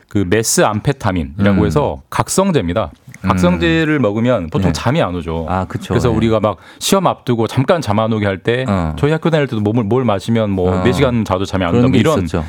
그 0.08 0.24
메스 0.26 0.62
암페타민이라고 0.62 1.60
음. 1.60 1.66
해서 1.66 2.00
각성제입니다. 2.10 2.92
각성제를 3.20 3.98
먹으면 3.98 4.46
보통 4.48 4.68
네. 4.68 4.72
잠이 4.72 5.02
안 5.02 5.14
오죠. 5.16 5.46
아, 5.48 5.64
그쵸. 5.66 5.88
그래서 5.88 6.08
예. 6.10 6.14
우리가 6.14 6.38
막 6.40 6.56
시험 6.78 7.06
앞두고 7.08 7.48
잠깐 7.48 7.80
잠 7.80 7.98
안 7.98 8.12
오게 8.12 8.24
할때 8.24 8.64
어. 8.68 8.94
저희 8.96 9.10
학교 9.10 9.28
다닐 9.28 9.48
때도 9.48 9.60
뭘, 9.60 9.84
뭘 9.84 10.04
마시면 10.04 10.50
뭐 10.50 10.70
어. 10.72 10.84
네 10.84 10.92
시간 10.92 11.24
자도 11.24 11.44
잠이 11.44 11.64
안 11.64 11.70
온다. 11.74 11.82
뭐게 11.88 11.98
이런 11.98 12.20
있었죠. 12.24 12.44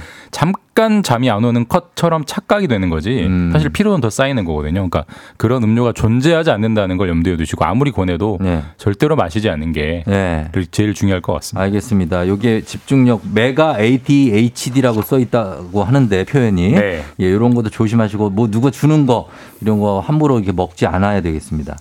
잠깐 0.80 1.04
잠이 1.04 1.30
안 1.30 1.44
오는 1.44 1.68
컷처럼 1.68 2.24
착각이 2.26 2.70
되는 2.70 2.90
거지. 2.90 3.26
음. 3.26 3.50
사실 3.52 3.70
피로는 3.70 4.00
더 4.00 4.10
쌓이는 4.10 4.46
거거든요. 4.46 4.88
그러니까 4.90 5.04
그런 5.36 5.62
음료가 5.62 5.92
존재하지 5.92 6.52
않는다는 6.52 6.96
걸 6.96 7.10
염두에 7.10 7.36
두시고 7.36 7.66
아무리 7.66 7.92
권해도 7.92 8.38
네. 8.40 8.64
절대로 8.78 9.18
마시지 9.18 9.50
않는 9.50 9.74
게 9.74 10.06
네. 10.08 10.50
제일 10.72 10.94
중요할 10.94 11.20
것 11.20 11.34
같습니다. 11.34 11.64
알겠습니다. 11.64 12.28
요게 12.30 12.62
집중력 12.62 13.24
메가 13.34 13.78
ADHD라고 13.78 15.02
써 15.02 15.20
있다고 15.20 15.84
하는데 15.84 16.24
표현이 16.24 16.72
네. 16.72 17.04
예, 17.20 17.26
이런 17.26 17.54
것도 17.56 17.70
조심하시고 17.70 18.30
뭐 18.30 18.50
누가 18.50 18.72
주는 18.72 19.06
거 19.06 19.28
이런 19.60 19.82
거 19.82 20.00
함부로 20.00 20.38
이렇게 20.38 20.54
먹지 20.54 20.86
않아야 20.86 21.20
되겠습니다. 21.20 21.76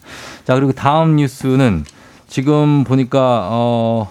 자, 0.44 0.56
그리고 0.56 0.72
다음 0.72 1.14
뉴스는 1.14 1.84
지금 2.26 2.82
보니까 2.82 3.46
어 3.52 4.10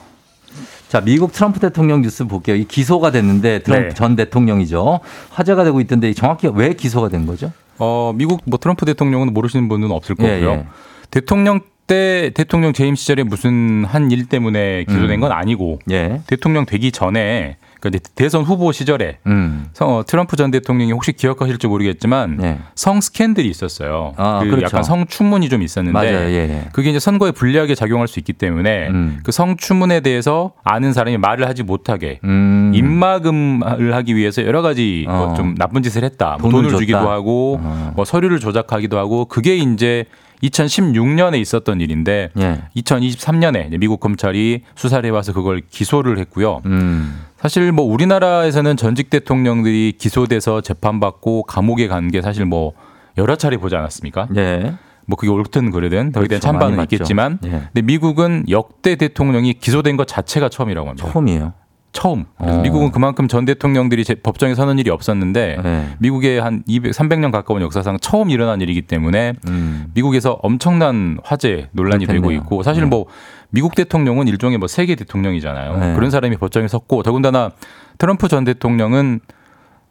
자, 0.89 1.01
미국 1.01 1.33
트럼프 1.33 1.59
대통령 1.59 2.01
뉴스 2.01 2.25
볼게요. 2.25 2.55
이 2.55 2.63
기소가 2.63 3.11
됐는데 3.11 3.59
트럼프 3.59 3.89
네. 3.89 3.93
전 3.93 4.15
대통령이죠. 4.15 5.01
화제가 5.31 5.63
되고 5.65 5.81
있던데 5.81 6.13
정확히 6.13 6.47
왜 6.47 6.73
기소가 6.73 7.09
된 7.09 7.25
거죠? 7.25 7.51
어, 7.77 8.13
미국 8.15 8.41
뭐 8.45 8.57
트럼프 8.57 8.85
대통령은 8.85 9.33
모르시는 9.33 9.67
분은 9.67 9.91
없을 9.91 10.15
예, 10.19 10.23
거고요. 10.23 10.49
예. 10.51 10.65
대통령 11.11 11.59
때 11.88 12.31
대통령 12.33 12.73
재임 12.73 12.95
시절에 12.95 13.23
무슨 13.23 13.85
한 13.85 14.11
일 14.11 14.25
때문에 14.27 14.85
기소된 14.85 15.19
건 15.19 15.31
아니고 15.31 15.79
음. 15.88 15.91
예. 15.91 16.21
대통령 16.27 16.65
되기 16.65 16.91
전에 16.91 17.57
그러니까 17.80 18.09
대선 18.15 18.43
후보 18.43 18.71
시절에 18.71 19.19
음. 19.28 19.67
성- 19.73 19.89
어, 19.97 20.03
트럼프 20.05 20.36
전 20.36 20.49
대통령이 20.51 20.91
혹시 20.91 21.11
기억하실지 21.13 21.67
모르겠지만 21.67 22.39
예. 22.41 22.59
성 22.75 22.99
스캔들이 23.01 23.47
있었어요. 23.49 24.13
아, 24.17 24.39
그 24.43 24.49
그렇죠. 24.49 24.65
약간 24.65 24.84
성 24.84 25.05
추문이 25.07 25.47
좀 25.49 25.61
있었는데. 25.61 25.99
예, 26.07 26.34
예. 26.34 26.69
그게 26.73 26.89
이제 26.89 26.99
선거에 26.99 27.32
불리하게 27.32 27.75
작용할 27.75 28.07
수 28.07 28.19
있기 28.19 28.34
때문에 28.34 28.88
음. 28.89 29.19
그 29.23 29.32
성 29.32 29.55
추문에 29.57 29.99
대해서 29.99 30.53
아는 30.63 30.93
사람이 30.93 31.17
말을 31.19 31.47
하지 31.47 31.61
못하게 31.63 32.19
음. 32.23 32.71
입막음을 32.73 33.93
하기 33.93 34.15
위해서 34.15 34.43
여러 34.43 34.61
가지 34.61 35.05
어. 35.07 35.28
뭐좀 35.28 35.55
나쁜 35.55 35.84
짓을 35.84 36.03
했다. 36.03 36.38
뭐 36.41 36.49
돈을 36.49 36.69
돈을, 36.69 36.80
주기도. 36.80 36.97
하고 37.09 37.59
어. 37.61 37.93
뭐 37.95 38.05
서류를 38.05 38.39
조작하기도 38.39 38.97
하고 38.97 39.25
그게 39.25 39.55
이제 39.55 40.05
2016년에 40.43 41.39
있었던 41.39 41.82
일인데 41.82 42.30
예. 42.39 42.61
2023년에 42.78 43.78
미국 43.80 43.99
검찰이 43.99 44.61
수사를 44.75 45.07
해와서 45.09 45.34
그걸 45.34 45.61
기소를 45.69 46.19
했고요. 46.19 46.61
음. 46.65 47.21
사실 47.38 47.71
뭐 47.71 47.85
우리나라에서는 47.85 48.77
전직 48.77 49.09
대통령들이 49.09 49.93
기소돼서 49.97 50.61
재판받고 50.61 51.43
감옥에 51.43 51.88
간 51.88 52.07
게 52.09 52.21
사실 52.21 52.45
뭐 52.45 52.73
여러 53.17 53.35
차례 53.35 53.57
보지 53.57 53.75
않았습니까? 53.75 54.27
예. 54.38 54.73
뭐 55.07 55.15
그게 55.17 55.29
옳든 55.31 55.71
그르든 55.71 56.11
거기에 56.11 56.27
대한 56.27 56.39
그렇죠. 56.39 56.39
찬반은. 56.39 56.83
있겠지만 56.83 57.39
예. 57.45 57.49
근데 57.73 57.81
미국은 57.81 58.45
역대 58.49 58.95
대통령이 58.95 59.53
기소된 59.53 59.97
것 59.97 60.07
자체가 60.07 60.49
처음이라고 60.49 60.88
합니다. 60.89 61.09
처음이에요. 61.11 61.53
처음. 61.93 62.25
어. 62.38 62.59
미국은 62.61 62.91
그만큼 62.91 63.27
전 63.27 63.45
대통령들이 63.45 64.03
제- 64.03 64.13
법정에 64.15 64.53
서는 64.53 64.77
일이 64.77 64.89
없었는데 64.91 65.57
네. 65.63 65.88
미국의 65.99 66.39
한 66.39 66.61
200, 66.67 66.91
300년 66.91 67.31
가까운 67.31 67.61
역사상 67.61 67.97
처음 68.01 68.29
일어난 68.29 68.61
일이기 68.61 68.83
때문에 68.83 69.33
음. 69.47 69.88
미국에서 69.95 70.33
엄청난 70.43 71.17
화제 71.23 71.69
논란이 71.71 72.05
되고 72.05 72.21
그렇겠네요. 72.21 72.39
있고 72.41 72.61
사실 72.61 72.83
네. 72.83 72.89
뭐 72.89 73.05
미국 73.50 73.76
대통령은 73.76 74.28
일종의 74.28 74.58
뭐 74.58 74.68
세계 74.68 74.95
대통령이잖아요. 74.95 75.78
네. 75.78 75.93
그런 75.95 76.10
사람이 76.10 76.38
법정에 76.38 76.68
섰고 76.68 77.04
더군다나 77.04 77.52
트럼프 77.98 78.28
전 78.28 78.43
대통령은 78.43 79.22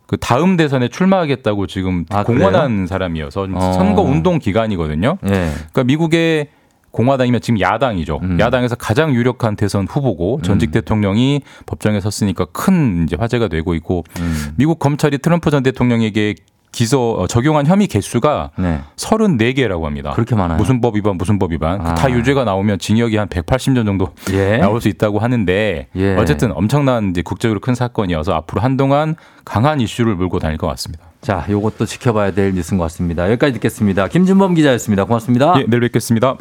그 0.06 0.16
다음 0.16 0.56
대선에 0.56 0.88
출마하겠다고 0.88 1.66
지금 1.66 2.04
아, 2.10 2.22
공언한 2.22 2.86
사람이어서 2.86 3.48
어. 3.52 3.72
선거 3.72 4.02
운동 4.02 4.38
기간이거든요. 4.38 5.18
예. 5.26 5.28
그러니까 5.28 5.84
미국의 5.84 6.48
공화당이면 6.92 7.40
지금 7.42 7.60
야당이죠. 7.60 8.20
음. 8.22 8.40
야당에서 8.40 8.74
가장 8.74 9.14
유력한 9.14 9.54
대선 9.56 9.86
후보고 9.86 10.40
전직 10.42 10.70
대통령이 10.70 11.42
법정에 11.66 12.00
섰으니까 12.00 12.46
큰 12.46 13.04
이제 13.04 13.16
화제가 13.18 13.48
되고 13.48 13.74
있고 13.74 14.04
음. 14.18 14.54
미국 14.56 14.78
검찰이 14.78 15.18
트럼프 15.18 15.50
전 15.50 15.62
대통령에게 15.62 16.36
기소 16.76 17.16
어, 17.18 17.26
적용한 17.26 17.66
혐의 17.66 17.86
개수가 17.86 18.50
네. 18.58 18.80
34개라고 18.96 19.84
합니다. 19.84 20.10
그렇게 20.10 20.34
많아요? 20.34 20.58
무슨 20.58 20.82
법 20.82 20.94
위반 20.96 21.16
무슨 21.16 21.38
법 21.38 21.52
위반 21.52 21.80
아. 21.80 21.94
다 21.94 22.10
유죄가 22.10 22.44
나오면 22.44 22.80
징역이 22.80 23.16
한 23.16 23.28
180년 23.28 23.86
정도 23.86 24.10
예. 24.32 24.58
나올 24.58 24.82
수 24.82 24.88
있다고 24.88 25.18
하는데 25.18 25.88
예. 25.96 26.16
어쨌든 26.16 26.52
엄청난 26.52 27.08
이제 27.08 27.22
국제적으로 27.22 27.60
큰 27.60 27.74
사건이어서 27.74 28.34
앞으로 28.34 28.60
한동안 28.60 29.16
강한 29.46 29.80
이슈를 29.80 30.16
물고 30.16 30.38
다닐 30.38 30.58
것 30.58 30.66
같습니다. 30.66 31.06
자, 31.22 31.46
요것도 31.48 31.86
지켜봐야 31.86 32.32
될 32.32 32.52
뉴스인 32.52 32.76
것 32.76 32.84
같습니다. 32.84 33.24
여기까지 33.30 33.54
듣겠습니다. 33.54 34.08
김준범 34.08 34.54
기자였습니다. 34.54 35.04
고맙습니다. 35.04 35.54
예, 35.56 35.64
내일 35.66 35.80
뵙겠습니다. 35.80 36.36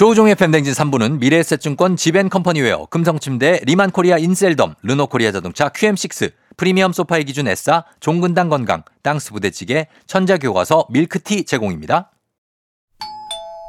조우종의 0.00 0.34
FM대행진 0.34 0.72
3부는 0.72 1.18
미래에셋증권 1.18 1.94
지벤컴퍼니웨어, 1.94 2.86
금성침대, 2.86 3.60
리만코리아 3.66 4.16
인셀덤, 4.16 4.72
르노코리아 4.82 5.30
자동차 5.30 5.68
QM6, 5.68 6.32
프리미엄 6.56 6.94
소파의 6.94 7.24
기준 7.24 7.46
에싸, 7.46 7.84
종근당 8.00 8.48
건강, 8.48 8.82
땅스 9.02 9.32
부대찌개, 9.32 9.88
천재교과서 10.06 10.86
밀크티 10.88 11.44
제공입니다. 11.44 12.12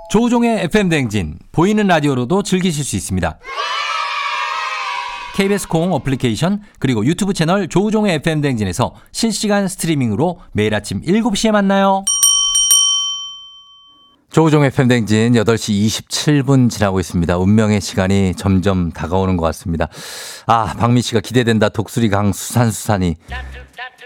조우종의 0.10 0.62
FM대행진, 0.74 1.38
보이는 1.52 1.86
라디오로도 1.86 2.44
즐기실 2.44 2.86
수 2.86 2.96
있습니다. 2.96 3.38
KBS 5.36 5.68
콩 5.68 5.92
어플리케이션 5.92 6.62
그리고 6.80 7.06
유튜브 7.06 7.34
채널 7.34 7.68
조우종의 7.68 8.16
FM대행진에서 8.16 8.96
실시간 9.12 9.68
스트리밍으로 9.68 10.40
매일 10.54 10.74
아침 10.76 11.02
7시에 11.02 11.52
만나요. 11.52 12.06
조우종의 14.32 14.72
FM대행진 14.72 15.34
8시 15.34 15.88
27분 16.08 16.70
지나고 16.70 17.02
있습니다. 17.02 17.38
운명의 17.38 17.82
시간이 17.82 18.34
점점 18.38 18.92
다가오는 18.92 19.36
것 19.36 19.46
같습니다. 19.48 19.90
아, 20.48 20.74
박미 20.78 21.02
씨가 21.02 21.20
기대된다. 21.20 21.68
독수리 21.68 22.08
강 22.10 22.32
수산수산이. 22.32 23.16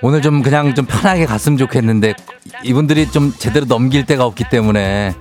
오늘 0.01 0.21
좀 0.23 0.41
그냥 0.41 0.73
좀 0.73 0.85
편하게 0.85 1.25
갔으면 1.25 1.57
좋겠는데 1.57 2.15
이분들이 2.63 3.09
좀 3.11 3.33
제대로 3.37 3.65
넘길 3.67 4.05
데가 4.05 4.25
없기 4.25 4.45
때문에 4.49 5.13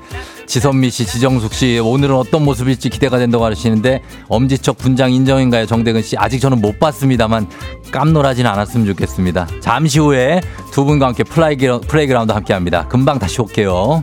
지선미 0.47 0.91
씨, 0.91 1.07
지정숙 1.07 1.53
씨 1.55 1.79
오늘은 1.79 2.15
어떤 2.17 2.45
모습일지 2.45 2.89
기대가 2.89 3.19
된다고 3.19 3.45
하시는데 3.45 4.03
엄지척 4.29 4.79
분장 4.79 5.13
인정인가요? 5.13 5.67
정대근 5.67 6.03
씨 6.03 6.17
아직 6.19 6.41
저는 6.41 6.61
못 6.61 6.79
봤습니다만 6.81 7.47
깜놀하지는 7.93 8.51
않았으면 8.51 8.87
좋겠습니다. 8.89 9.49
잠시 9.61 10.01
후에 10.01 10.41
두 10.73 10.85
분과 10.85 11.07
함께 11.09 11.23
플라이그라- 11.25 11.87
플레이그라운드 11.87 12.33
함께합니다. 12.33 12.89
금방 12.89 13.19
다시 13.19 13.41
올게요. 13.41 14.03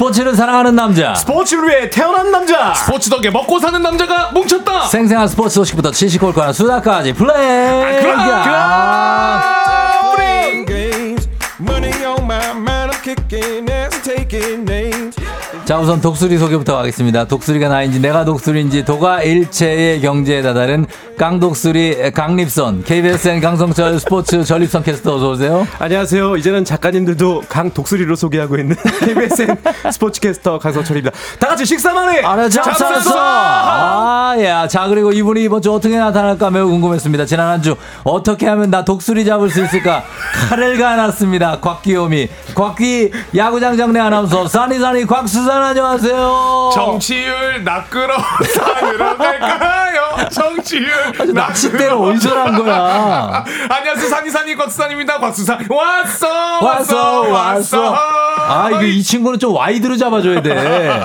스포츠를 0.00 0.34
사랑하는 0.34 0.74
남자. 0.74 1.14
스포츠를 1.14 1.68
위해 1.68 1.90
태어난 1.90 2.30
남자 2.30 2.72
스포츠 2.72 3.10
덕에 3.10 3.28
먹고 3.28 3.58
사는 3.58 3.82
남자가 3.82 4.30
뭉쳤다 4.32 4.86
생생한 4.86 5.28
스포츠 5.28 5.56
소식부터 5.56 5.90
지식골과는 5.90 6.54
수다까지 6.54 7.12
플레이. 7.12 8.00
Playing 10.16 10.64
games 10.66 11.28
Money 11.60 11.92
on 12.06 12.22
my 12.24 12.40
자 15.70 15.78
우선 15.78 16.00
독수리 16.00 16.36
소개부터 16.36 16.76
하겠습니다. 16.80 17.24
독수리가 17.26 17.68
나인지 17.68 18.00
내가 18.00 18.24
독수리인지 18.24 18.84
도가 18.84 19.22
일체의 19.22 20.00
경제에 20.00 20.42
다다른 20.42 20.84
깡독수리 21.16 22.10
강립선 22.10 22.82
KBSN 22.82 23.40
강성철 23.40 24.00
스포츠 24.00 24.42
전립선 24.42 24.82
캐스터 24.82 25.14
어서 25.14 25.30
오세요. 25.30 25.64
안녕하세요 25.78 26.36
이제는 26.38 26.64
작가님들도 26.64 27.44
강 27.48 27.70
독수리로 27.70 28.16
소개하고 28.16 28.58
있는 28.58 28.74
KBSN 28.98 29.56
스포츠 29.92 30.20
캐스터 30.20 30.58
강성철입니다 30.58 31.14
다 31.38 31.46
같이 31.46 31.64
식사만해 31.64 32.22
아래 32.22 32.48
잡쌌어. 32.48 33.14
아, 33.16 34.34
야. 34.42 34.66
자, 34.66 34.88
그리고 34.88 35.12
이분이 35.12 35.44
이번 35.44 35.62
주 35.62 35.72
어떻게 35.72 35.96
나타날까 35.98 36.50
매우 36.50 36.68
궁금했습니다. 36.68 37.26
지난 37.26 37.46
한 37.48 37.62
주 37.62 37.76
어떻게 38.02 38.48
하면 38.48 38.70
나 38.70 38.84
독수리 38.84 39.24
잡을 39.24 39.50
수 39.50 39.62
있을까? 39.62 40.02
칼을 40.48 40.78
가놨습니다. 40.78 41.60
곽기호미. 41.60 42.28
곽기 42.56 43.12
야구장 43.36 43.76
정례 43.76 44.00
아나운서 44.00 44.48
산이산이 44.48 45.04
곽수산 45.06 45.59
안녕하세요. 45.62 46.70
정치율 46.74 47.62
낚으러 47.64 48.16
산으로 48.54 49.16
갈까요 49.16 50.28
정치율 50.30 50.90
낚싯대를 51.34 51.92
어디서 51.92 52.34
난 52.34 52.56
거야? 52.56 53.44
안녕하세요 53.68 54.08
산이산이 54.08 54.54
곽수산입니다 54.56 55.18
곽수산 55.18 55.66
왔어 55.68 56.64
왔어, 56.64 57.20
왔어. 57.22 57.94
아, 57.94 58.68
이거 58.70 58.82
이 58.82 59.02
친구는 59.02 59.38
좀 59.38 59.54
와이드로 59.54 59.96
잡아줘야 59.96 60.42
돼. 60.42 61.00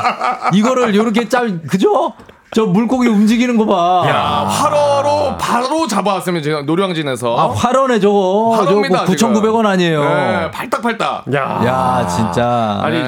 이거를 0.54 0.96
요렇게 0.96 1.30
짤, 1.30 1.62
그죠? 1.68 2.14
저 2.56 2.66
물고기 2.66 3.10
움직이는 3.10 3.58
거 3.58 3.66
봐. 3.66 4.04
야 4.08 4.48
활어로 4.48 5.36
바로 5.38 5.88
잡아왔으면 5.88 6.42
지금 6.42 6.66
노량진에서 6.66 7.36
아, 7.38 7.52
활원에 7.52 8.00
저거. 8.00 8.52
활어입니다, 8.56 9.06
저거 9.18 9.42
9,900원 9.42 9.66
아니에요. 9.66 10.02
네, 10.02 10.52
팔딱팔딱 10.52 11.26
야, 11.36 12.08
진짜. 12.08 12.80
아니 12.82 13.04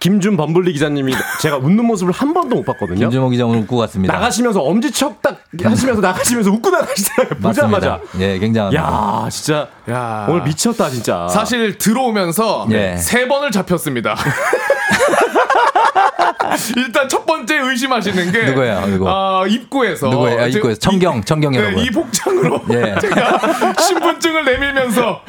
김준 0.00 0.36
범블리 0.36 0.74
기자님이 0.74 1.14
제가 1.40 1.56
웃는 1.56 1.86
모습을 1.86 2.12
한 2.12 2.34
번도 2.34 2.56
못 2.56 2.66
봤거든요. 2.66 2.98
김주모 2.98 3.30
기자 3.30 3.46
오늘 3.46 3.60
웃고 3.60 3.78
갔습니다. 3.78 4.12
나가시면서 4.12 4.60
엄지척 4.60 5.22
딱 5.22 5.38
하시면서 5.64 6.02
나가시면서 6.02 6.50
웃고 6.50 6.68
나가시더라고요. 6.68 7.40
보자마자. 7.40 8.00
예, 8.18 8.38
굉장합니다. 8.38 8.82
야, 8.84 9.28
진짜 9.30 9.66
야. 9.88 10.26
오늘 10.28 10.42
미쳤다 10.42 10.90
진짜. 10.90 11.26
사실 11.28 11.78
들어오면서 11.78 12.66
예. 12.72 12.98
세 12.98 13.26
번을 13.26 13.50
잡혔습니다. 13.50 14.14
일단 16.76 17.08
첫 17.08 17.24
번째 17.26 17.58
의심하시는 17.58 18.32
게 18.32 18.44
누구예요, 18.44 18.84
이거? 18.94 19.06
아, 19.08 19.46
입구에서 19.46 20.08
누구예요? 20.08 20.40
아, 20.40 20.50
제- 20.50 20.58
입구에서 20.58 20.78
청경, 20.80 21.22
청경 21.24 21.52
네, 21.52 21.58
여러분. 21.58 21.78
이 21.84 21.90
복장으로 21.90 22.62
예. 22.70 22.94
제가 23.00 23.38
신분증을 23.78 24.44
내밀면서 24.44 25.22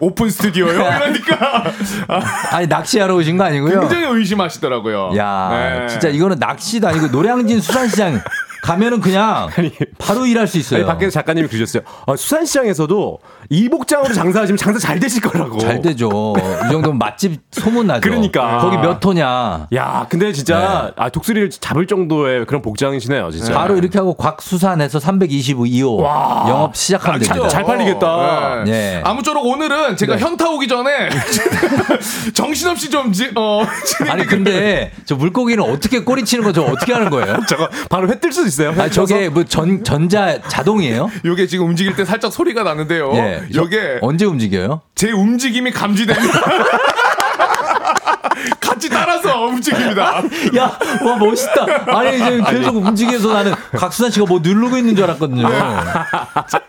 오픈 0.00 0.30
스튜디오요 0.30 0.72
이러니까 0.72 1.64
아, 2.08 2.20
아니 2.56 2.66
낚시하러 2.66 3.14
오신 3.16 3.36
거 3.36 3.44
아니고요? 3.44 3.80
굉장히 3.80 4.06
의심하시더라고요. 4.18 5.12
야, 5.16 5.48
네. 5.80 5.86
진짜 5.88 6.08
이거는 6.08 6.38
낚시도 6.38 6.88
아니고 6.88 7.08
노량진 7.08 7.60
수산시장 7.60 8.20
가면은 8.62 9.00
그냥 9.00 9.48
바로 9.98 10.24
일할 10.24 10.46
수 10.46 10.56
있어요. 10.56 10.78
아니, 10.80 10.86
밖에서 10.86 11.10
작가님이 11.10 11.48
그러셨어요. 11.48 11.82
아, 12.06 12.14
수산시장에서도 12.16 13.18
이 13.50 13.68
복장으로 13.68 14.14
장사하시면 14.14 14.56
장사 14.56 14.78
잘 14.78 15.00
되실 15.00 15.20
거라고. 15.20 15.58
잘 15.58 15.82
되죠. 15.82 16.32
이 16.38 16.70
정도면 16.70 16.96
맛집 16.96 17.40
소문 17.50 17.88
나죠. 17.88 18.00
그러니까. 18.08 18.58
거기 18.58 18.76
몇 18.78 19.04
호냐. 19.04 19.66
야, 19.74 20.06
근데 20.08 20.32
진짜 20.32 20.92
아, 20.96 21.08
독수리를 21.10 21.50
잡을 21.50 21.86
정도의 21.88 22.46
그런 22.46 22.62
복장이시네요, 22.62 23.30
진짜. 23.32 23.52
바로 23.52 23.76
이렇게 23.76 23.98
하고 23.98 24.14
곽수산에서 24.14 25.00
322호 25.00 25.96
와. 26.00 26.46
영업 26.48 26.76
시작하면 26.76 27.20
아, 27.20 27.24
됩니다. 27.24 27.48
잘 27.48 27.64
팔리겠다. 27.64 28.62
네. 28.64 28.72
예. 28.72 29.00
아무쪼록 29.04 29.44
오늘은 29.44 29.96
제가 29.96 30.14
네. 30.16 30.22
현타 30.22 30.48
오기 30.50 30.68
전에 30.68 31.08
정신없이 32.34 32.90
좀 32.90 33.12
지, 33.12 33.30
어, 33.34 33.64
아니 34.08 34.24
근데 34.24 34.92
저 35.04 35.16
물고기는 35.16 35.62
어떻게 35.64 36.00
꼬리치는 36.04 36.44
거 36.44 36.52
저 36.52 36.60
어떻게 36.64 36.92
하는 36.92 37.08
거예요? 37.08 37.38
저거 37.48 37.66
바로 37.88 38.08
회 38.10 38.20
뜰 38.20 38.30
수도 38.30 38.46
있어요. 38.52 38.74
아 38.80 38.88
저게 38.88 39.28
뭐 39.28 39.44
전 39.44 39.82
전자 39.84 40.40
자동이에요? 40.42 41.10
요게 41.24 41.46
지금 41.46 41.66
움직일 41.68 41.94
때 41.96 42.04
살짝 42.04 42.32
소리가 42.32 42.62
나는데요. 42.62 43.12
예. 43.14 43.42
요게 43.54 43.98
언제 44.02 44.24
움직여요? 44.24 44.80
제 44.94 45.10
움직임이 45.10 45.70
감지됩니다. 45.70 46.40
움직입니다. 49.46 50.22
야, 50.56 50.78
와 51.04 51.16
멋있다. 51.18 51.66
아니 51.86 52.16
이제 52.16 52.40
계속 52.50 52.76
움직여서 52.76 53.32
나는 53.32 53.52
곽수산 53.76 54.10
씨가 54.10 54.26
뭐 54.26 54.40
누르고 54.42 54.76
있는 54.76 54.94
줄 54.96 55.04
알았거든요. 55.04 55.48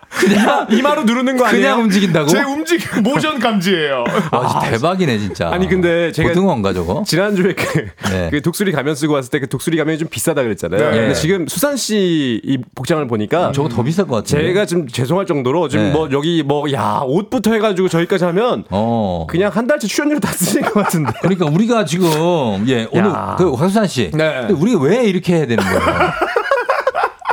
그냥 0.10 0.68
이마로 0.70 1.04
누르는 1.04 1.38
거 1.38 1.46
아니에요? 1.46 1.64
그냥 1.64 1.82
움직인다고? 1.82 2.28
제 2.28 2.42
움직임 2.44 3.04
모션 3.04 3.40
감지예요. 3.40 4.04
아, 4.32 4.48
진짜 4.48 4.70
대박이네 4.72 5.18
진짜. 5.18 5.50
아니 5.50 5.68
근데 5.68 6.12
제가 6.12 6.30
고등어인가 6.30 6.72
저거? 6.74 7.04
지난주에 7.06 7.54
그, 7.54 7.88
네. 8.12 8.30
그 8.32 8.42
독수리 8.42 8.72
가면 8.72 8.96
쓰고 8.96 9.14
왔을 9.14 9.30
때 9.32 9.44
그 9.44 9.50
독수리 9.50 9.76
가면이 9.76 9.98
좀 9.98 10.08
비싸다 10.08 10.42
그랬잖아요. 10.44 10.92
네. 10.92 10.98
근데 10.98 11.14
지금 11.16 11.48
수산시 11.48 12.40
이 12.46 12.58
복장을 12.76 13.06
보니까 13.08 13.52
저거 13.52 13.68
더 13.68 13.84
비쌀 13.84 14.08
것 14.08 14.16
같은데. 14.18 14.48
제가 14.48 14.66
좀 14.66 14.88
죄송할 14.88 15.26
정도로 15.26 15.68
지금 15.68 15.88
네. 15.88 15.92
뭐 15.92 16.08
여기 16.12 16.44
뭐 16.44 16.64
야 16.72 17.02
옷부터 17.06 17.52
해가지고 17.54 17.90
저기까지 17.90 18.24
하면 18.26 18.64
어. 18.70 19.28
그냥 19.30 19.52
한 19.54 19.68
달치 19.68 19.88
출연료 19.88 20.20
다 20.20 20.32
쓰실 20.32 20.62
것 20.62 20.74
같은데. 20.82 21.12
그러니까 21.22 21.46
우리가 21.48 21.84
지금 21.84 22.63
예 22.68 22.88
오늘 22.92 23.12
야. 23.12 23.36
그 23.38 23.52
곽수산 23.52 23.88
씨, 23.88 24.12
네. 24.14 24.46
근데 24.48 24.54
우리가 24.54 24.80
왜 24.80 25.04
이렇게 25.06 25.36
해야 25.36 25.46
되는 25.46 25.64
거예요? 25.64 25.80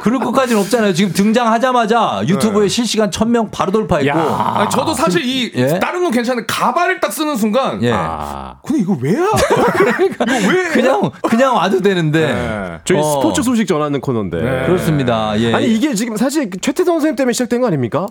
그럴 0.02 0.18
것까지는 0.18 0.60
없잖아요. 0.62 0.94
지금 0.94 1.12
등장하자마자 1.12 2.22
유튜브에 2.26 2.68
실시간 2.68 3.10
1000명 3.10 3.50
바로 3.52 3.70
돌파했고. 3.70 4.08
야. 4.18 4.54
아니, 4.56 4.70
저도 4.70 4.94
사실 4.94 5.22
이 5.24 5.52
예? 5.54 5.78
다른 5.78 6.02
건 6.02 6.10
괜찮은데 6.10 6.46
가발을 6.46 7.00
딱 7.00 7.12
쓰는 7.12 7.36
순간 7.36 7.82
예. 7.82 7.92
아. 7.94 8.56
근데 8.64 8.80
이거 8.80 8.96
왜야? 9.00 9.26
이거 10.02 10.24
왜? 10.48 10.68
그냥 10.70 11.10
그냥 11.22 11.54
와도 11.54 11.80
되는데. 11.80 12.32
네. 12.32 12.78
저희 12.84 12.98
어. 12.98 13.02
스포츠 13.02 13.42
소식 13.42 13.66
전하는 13.66 14.00
코너인데. 14.00 14.38
그렇습니다. 14.66 15.38
예. 15.38 15.52
아니 15.54 15.66
이게 15.74 15.94
지금 15.94 16.16
사실 16.16 16.48
그 16.48 16.58
최태성 16.60 16.94
선생님 16.94 17.16
때문에 17.16 17.32
시작된 17.34 17.60
거 17.60 17.66
아닙니까? 17.66 18.06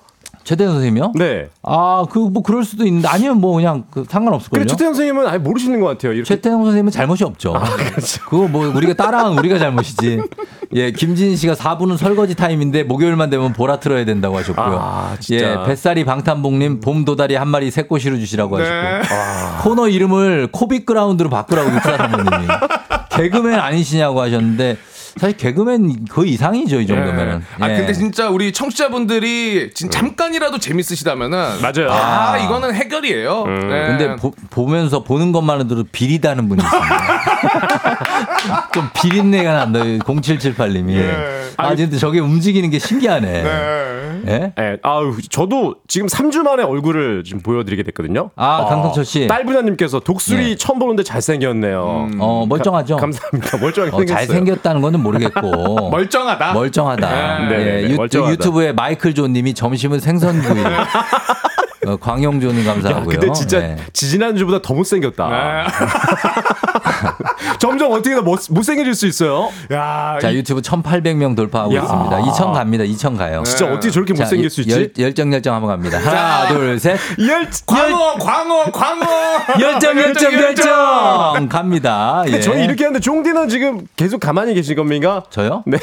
최대현 0.50 0.72
선생님이요? 0.72 1.12
네. 1.16 1.50
아, 1.64 2.06
그 2.10 2.20
뭐 2.30 2.44
그럴 2.44 2.64
수도 2.64 2.86
있는데 2.86 3.08
아니면 3.08 3.40
뭐 3.40 3.56
그냥 3.56 3.84
그 3.92 4.04
상관없을 4.08 4.50
그래 4.50 4.60
걸요. 4.62 4.68
최태성 4.68 4.94
선생님은 4.94 5.28
아예 5.28 5.38
모르시는 5.38 5.80
것 5.80 5.88
같아요. 5.88 6.14
이렇게 6.14 6.28
최태성 6.28 6.64
선생님은 6.64 6.92
잘못이 6.92 7.24
없죠. 7.24 7.56
아, 7.56 7.62
그렇죠. 7.76 8.22
그거 8.26 8.48
뭐 8.48 8.68
우리가 8.68 8.94
따라한 8.94 9.38
우리가 9.38 9.58
잘못이지. 9.60 10.22
예, 10.76 10.92
김진 10.92 11.36
씨가 11.36 11.54
4분은 11.56 11.98
설거지 11.98 12.36
타임인데 12.36 12.84
목요일만 12.84 13.30
되면 13.32 13.54
보라 13.54 13.80
틀어야 13.80 14.06
된다고 14.06 14.38
하셨고요. 14.38 14.78
아, 14.80 15.16
진짜. 15.20 15.62
예, 15.64 15.68
뱃살이 15.68 16.06
방탄복님 16.06 16.80
봄 16.82 17.06
도다리 17.06 17.36
한 17.36 17.48
마리 17.48 17.72
새꼬시로 17.72 18.18
주시라고 18.18 18.58
네. 18.60 18.64
하셨고. 18.70 19.70
코너 19.70 19.88
이름을 19.90 20.50
코빅 20.52 20.86
그라운드로 20.86 21.30
바꾸라고 21.30 21.74
육사 21.74 21.98
사모님이. 21.98 22.48
개그맨 23.10 23.60
아니시냐고 23.60 24.22
하셨는데 24.22 24.78
사실 25.18 25.38
개그맨 25.38 26.06
그 26.10 26.26
이상이죠 26.26 26.82
이 26.82 26.88
정도면은. 26.88 27.44
아 27.60 27.72
예. 27.72 27.78
근데 27.78 27.94
진짜 27.94 28.30
우리 28.30 28.52
청취자분들이 28.52 29.72
진 29.74 29.90
잠깐이라도 29.90 30.58
재밌으시다면은 30.60 31.62
맞아요. 31.62 31.92
아, 31.92 32.32
아. 32.34 32.38
이거는 32.38 32.74
해결이에요. 32.74 33.46
네. 33.48 33.88
근데 33.88 34.16
보, 34.50 34.68
면서 34.68 35.04
보는 35.04 35.32
것만으로도 35.32 35.86
비리다는 35.92 36.50
분이 36.50 36.62
있습니다. 36.64 38.70
좀 38.74 38.90
비린내가 38.94 39.54
난다. 39.54 39.80
0778님이. 39.80 40.96
예. 40.96 41.50
아 41.58 41.76
근데 41.76 41.98
저게 41.98 42.20
움직이는 42.20 42.70
게 42.70 42.80
신기하네. 42.80 43.44
네. 43.44 44.22
예? 44.28 44.54
예, 44.60 44.78
아우 44.84 45.16
저도 45.30 45.76
지금 45.88 46.08
3주 46.08 46.44
만에 46.44 46.64
얼굴을 46.64 47.24
지금 47.24 47.42
보여드리게 47.42 47.84
됐거든요. 47.84 48.32
아, 48.36 48.66
강성철 48.66 49.06
씨. 49.06 49.28
딸 49.28 49.46
부자님께서 49.46 50.00
독수리 50.02 50.50
네. 50.50 50.56
처음 50.56 50.80
보는데 50.80 51.04
잘생겼네요. 51.04 52.10
어 52.20 52.46
멀쩡하죠. 52.48 52.96
가- 52.96 53.02
감사합니다. 53.02 53.58
멀쩡하게 53.58 53.96
어, 53.96 54.00
생겼어요. 54.00 54.28
잘생겼다는 54.28 54.82
거는 54.82 54.99
모르겠고 55.02 55.90
멀쩡하다. 55.92 56.54
멀쩡하다. 56.54 57.10
네, 57.10 57.48
네, 57.48 57.60
예, 57.62 57.82
네, 57.88 57.92
유, 57.92 57.96
멀쩡하다. 57.96 58.32
유튜브에 58.34 58.72
마이클 58.74 59.14
조님이 59.14 59.54
점심은 59.54 60.00
생선구이. 60.00 60.64
어, 61.86 61.96
광용조님 61.98 62.66
야, 62.66 62.74
감사하고요. 62.74 63.20
근데 63.20 63.32
진짜 63.34 63.60
네. 63.60 63.78
지지난주보다 63.94 64.62
더 64.62 64.74
못생겼다. 64.74 65.30
네. 65.30 65.64
점점 67.60 67.92
어떻게 67.92 68.16
더 68.16 68.22
못, 68.22 68.40
못생겨질 68.50 68.94
수 68.96 69.08
있어요? 69.08 69.50
야, 69.72 70.18
자 70.22 70.34
유튜브 70.34 70.62
1,800명 70.62 71.36
돌파하고 71.36 71.76
야. 71.76 71.82
있습니다. 71.82 72.20
2,000 72.20 72.54
갑니다. 72.54 72.84
2,000 72.84 73.18
가요. 73.18 73.44
진짜 73.44 73.66
어떻게 73.66 73.92
저렇게 73.92 74.14
자, 74.14 74.24
못생길 74.24 74.50
수 74.50 74.62
있지? 74.62 74.74
열, 74.74 74.92
열정 74.98 75.34
열정 75.34 75.56
한번 75.56 75.70
갑니다. 75.72 76.00
하나 76.00 76.48
둘 76.48 76.80
셋. 76.80 76.98
열, 77.20 77.48
광어, 77.66 78.16
광어, 78.16 78.72
광어. 78.72 79.06
열정 79.60 79.98
열정 79.98 80.34
열정 80.34 81.50
갑니다. 81.50 82.24
예. 82.28 82.40
저희 82.40 82.64
이렇게 82.64 82.86
하는데 82.86 83.00
종디는 83.00 83.50
지금 83.50 83.88
계속 83.96 84.20
가만히 84.20 84.54
계신 84.54 84.76
겁니까? 84.76 85.24
저요? 85.30 85.64
네. 85.66 85.78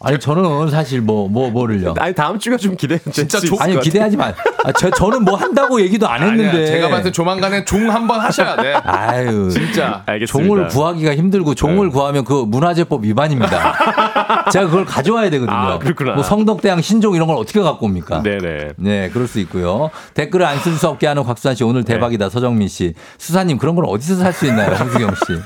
아니 0.00 0.16
저는 0.20 0.70
사실 0.70 1.00
뭐뭐 1.00 1.50
뭐를요. 1.50 1.94
아니 1.98 2.14
다음 2.14 2.38
주가 2.38 2.56
좀 2.56 2.76
기대. 2.76 2.98
진짜 3.10 3.40
조- 3.40 3.56
아니 3.58 3.78
기대하지 3.80 4.16
마. 4.16 4.26
아, 4.64 4.72
저 4.78 4.90
저는 4.90 5.24
뭐 5.24 5.34
한다고 5.34 5.80
얘기도 5.80 6.08
안 6.08 6.22
했는데. 6.22 6.48
아니야, 6.50 6.66
제가 6.66 6.88
봤을 6.88 7.04
때 7.04 7.10
조만간에 7.12 7.64
종 7.64 7.90
한번 7.90 8.20
하셔야 8.20 8.54
돼. 8.54 8.74
아유. 8.84 9.50
진짜. 9.50 10.04
알겠습니다. 10.06 10.48
종을 10.48 10.68
구하기가 10.68 11.16
힘들고 11.16 11.56
종을 11.56 11.90
구하면 11.90 12.24
그 12.24 12.44
문화재법 12.46 13.04
위반입니다. 13.04 13.74
제가 14.52 14.66
그걸 14.66 14.84
가져와야 14.84 15.30
되거든요. 15.30 15.56
아, 15.56 15.78
그렇구나. 15.80 16.14
뭐 16.14 16.22
성덕대왕 16.22 16.80
신종 16.80 17.16
이런 17.16 17.26
걸 17.26 17.36
어떻게 17.36 17.60
갖고 17.60 17.86
옵니까? 17.86 18.22
네네. 18.22 18.72
네, 18.76 19.10
그럴 19.10 19.26
수 19.26 19.40
있고요. 19.40 19.90
댓글을 20.14 20.46
안 20.46 20.58
쓸 20.60 20.74
수 20.76 20.86
없게 20.88 21.06
하는 21.08 21.24
곽수산 21.24 21.56
씨 21.56 21.64
오늘 21.64 21.82
대박이다. 21.84 22.30
서정민 22.30 22.68
씨. 22.68 22.94
수사님 23.18 23.58
그런 23.58 23.74
걸 23.74 23.84
어디서 23.88 24.14
살 24.16 24.32
수 24.32 24.46
있나요? 24.46 24.70
황수경 24.76 25.10
씨. 25.26 25.38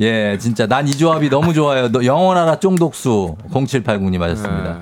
예, 0.00 0.36
진짜 0.38 0.66
난 0.66 0.86
이 0.88 0.92
조합이 0.92 1.30
너무 1.30 1.54
좋아요. 1.54 1.90
너 1.90 2.04
영원하라 2.04 2.58
쫑독수 2.60 3.36
0789님 3.50 4.18
하셨습니다. 4.20 4.80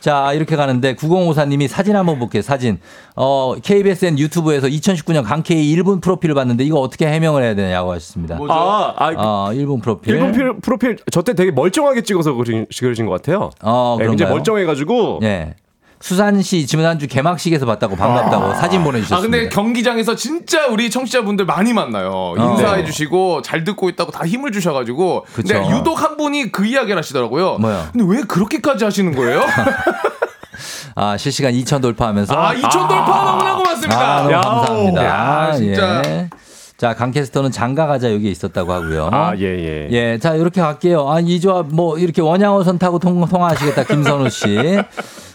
자, 0.00 0.32
이렇게 0.32 0.56
가는데 0.56 0.94
9054님이 0.94 1.68
사진 1.68 1.94
한번 1.96 2.18
볼게요. 2.18 2.42
사진. 2.42 2.78
어, 3.14 3.54
KBSN 3.62 4.18
유튜브에서 4.18 4.66
2019년 4.68 5.24
강케이 5.24 5.70
일본 5.70 6.00
프로필을 6.00 6.34
봤는데 6.34 6.64
이거 6.64 6.80
어떻게 6.80 7.06
해명을 7.06 7.42
해야 7.42 7.54
되냐고 7.54 7.92
하셨습니다. 7.92 8.36
뭐죠? 8.36 8.52
아, 8.52 8.94
아 8.96 9.12
어, 9.16 9.52
일본 9.52 9.80
프로필. 9.80 10.14
일본 10.14 10.32
프로- 10.32 10.58
프로필 10.60 10.96
저때 11.10 11.34
되게 11.34 11.50
멀쩡하게 11.50 12.02
찍어서 12.02 12.32
그러신, 12.32 12.66
그러신 12.78 13.06
것 13.06 13.12
같아요. 13.12 13.50
어, 13.62 13.96
네, 13.98 14.06
굉장히? 14.06 14.32
멀쩡해가지고 14.32 15.20
예. 15.22 15.54
수산 16.02 16.42
씨 16.42 16.66
지난주 16.66 17.06
개막식에서 17.06 17.64
봤다고 17.64 17.94
반갑다고 17.94 18.54
사진 18.54 18.82
보내주셨습니다. 18.82 19.16
아 19.16 19.20
근데 19.20 19.48
경기장에서 19.48 20.16
진짜 20.16 20.66
우리 20.66 20.90
청취자분들 20.90 21.46
많이 21.46 21.72
만나요. 21.72 22.34
인사해 22.36 22.84
주시고 22.84 23.42
잘 23.42 23.62
듣고 23.62 23.88
있다고 23.88 24.10
다 24.10 24.26
힘을 24.26 24.50
주셔가지고. 24.50 25.26
근데 25.32 25.60
그쵸. 25.60 25.70
유독 25.76 26.02
한 26.02 26.16
분이 26.16 26.50
그 26.50 26.66
이야기를 26.66 26.98
하시더라고요. 26.98 27.58
뭐요? 27.58 27.88
근데 27.92 28.04
왜 28.16 28.22
그렇게까지 28.24 28.84
하시는 28.84 29.14
거예요? 29.14 29.42
아, 30.96 31.16
실시간 31.16 31.52
2천 31.52 31.80
돌파하면서 31.80 32.34
아 32.34 32.52
2천 32.52 32.88
돌파 32.88 33.24
너무나 33.24 33.56
고맙습니다. 33.56 34.16
아, 34.16 34.22
너무. 34.22 34.32
감사합니다. 34.32 35.04
야, 35.04 35.52
진짜. 35.52 36.02
예. 36.06 36.30
자, 36.76 36.94
강캐스터는 36.94 37.52
장가 37.52 37.86
가자 37.86 38.12
여기 38.12 38.28
있었다고 38.28 38.72
하고요. 38.72 39.08
아, 39.12 39.34
예, 39.38 39.44
예. 39.44 39.88
예, 39.92 40.18
자, 40.18 40.34
이렇게 40.34 40.60
갈게요. 40.60 41.08
아, 41.08 41.20
이 41.20 41.40
조합 41.40 41.68
뭐 41.68 41.96
이렇게 41.96 42.20
원양어선 42.20 42.78
타고 42.78 42.98
통, 42.98 43.24
통화하시겠다, 43.24 43.84
김선우 43.84 44.28
씨. 44.30 44.80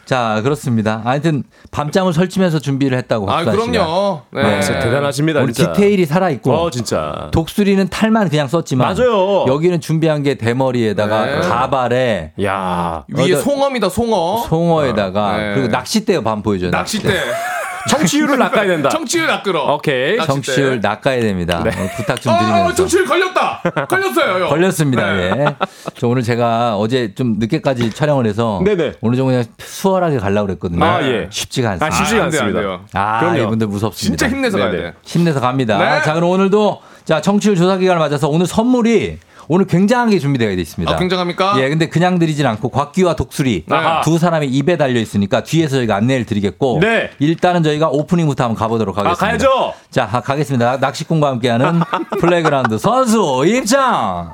자, 0.07 0.39
그렇습니다. 0.41 1.01
하여튼 1.03 1.43
밤잠을 1.71 2.13
설치면서 2.13 2.59
준비를 2.59 2.97
했다고 2.99 3.29
아. 3.29 3.43
그럼요. 3.43 4.21
네. 4.31 4.61
진짜 4.61 4.79
대단하십니다. 4.79 5.41
우리 5.41 5.51
진짜. 5.51 5.73
디테일이 5.73 6.05
살아 6.05 6.29
있고. 6.29 6.53
어, 6.53 6.71
진짜. 6.71 7.27
독수리는 7.33 7.85
탈만 7.89 8.29
그냥 8.29 8.47
썼지만 8.47 8.95
맞아요. 8.95 9.45
여기는 9.47 9.81
준비한 9.81 10.23
게 10.23 10.35
대머리에다가 10.35 11.25
네. 11.25 11.39
가발에 11.41 12.31
야. 12.41 13.03
위에 13.13 13.33
어, 13.33 13.37
송어입니다 13.37 13.89
송어. 13.89 14.45
송어에다가 14.47 15.37
네. 15.37 15.53
그리고 15.55 15.67
낚싯대요 15.67 16.23
밤 16.23 16.41
보여줘요. 16.41 16.71
낚싯대. 16.71 17.13
청취율을 17.87 18.37
낚아야 18.37 18.67
된다. 18.67 18.89
청취율 18.89 19.27
낚으러. 19.27 19.73
오케이. 19.75 20.17
청취율 20.17 20.81
낚아야 20.81 21.21
됩니다. 21.21 21.61
네. 21.63 21.69
어, 21.69 21.89
부탁 21.95 22.19
좀 22.21 22.33
아, 22.33 22.39
드리면서. 22.39 22.75
청취율 22.75 23.05
걸렸다. 23.05 23.61
걸렸어요. 23.89 24.43
형. 24.43 24.49
걸렸습니다. 24.49 25.13
네. 25.13 25.31
예. 25.37 25.45
저 25.97 26.07
오늘 26.09 26.21
제가 26.21 26.75
어제 26.77 27.13
좀 27.15 27.35
늦게까지 27.39 27.91
촬영을 27.91 28.25
해서 28.25 28.61
네네. 28.65 28.95
오늘 28.99 29.17
좀 29.17 29.27
그냥 29.27 29.45
수월 29.59 29.96
하게 30.03 30.17
가려고 30.17 30.47
그랬거든요. 30.47 30.83
아, 30.83 31.01
예. 31.03 31.27
쉽지가 31.29 31.71
않습니다. 31.71 31.85
아, 31.85 31.97
쉽지가 31.97 32.23
안 32.23 32.29
돼요, 32.29 32.41
안 32.41 32.47
않습니다. 32.47 32.59
돼요. 32.61 32.85
아, 32.93 33.19
그럼요. 33.19 33.37
이분들 33.43 33.67
무섭습니다. 33.67 34.17
진짜 34.17 34.35
힘내서 34.35 34.57
가야 34.57 34.71
네네. 34.71 34.83
돼. 34.83 34.93
힘내서 35.03 35.39
갑니다. 35.39 35.77
네. 35.77 36.01
자, 36.03 36.13
그럼 36.13 36.29
오늘도 36.29 36.81
자, 37.05 37.21
청취율 37.21 37.55
조사 37.55 37.77
기간을 37.77 37.99
맞아서 37.99 38.27
오늘 38.29 38.45
선물이 38.47 39.19
오늘 39.49 39.65
굉장한 39.65 40.09
게 40.09 40.19
준비되어 40.19 40.51
있습니다. 40.51 40.91
아, 40.93 40.97
굉장합니까? 40.97 41.53
예, 41.59 41.69
근데 41.69 41.87
그냥 41.87 42.19
드리진 42.19 42.45
않고 42.45 42.67
곽기와 42.67 43.15
독수리 43.15 43.63
아하. 43.69 44.01
두 44.01 44.17
사람이 44.17 44.45
입에 44.47 44.75
달려 44.75 44.99
있으니까 44.99 45.43
뒤에서 45.43 45.77
저희가 45.77 45.95
안내를 45.95 46.25
드리겠고 46.25 46.79
네. 46.81 47.11
일단은 47.19 47.63
저희가 47.63 47.87
오프닝부터 47.87 48.43
한번 48.43 48.57
가보도록 48.59 48.97
아, 48.97 49.03
하겠습니다. 49.05 49.25
가야죠. 49.25 49.73
자, 49.89 50.05
가- 50.05 50.19
가겠습니다. 50.19 50.77
낚시꾼과 50.81 51.29
함께하는 51.29 51.79
플레이그라운드 52.19 52.77
선수 52.77 53.45
입장. 53.47 54.33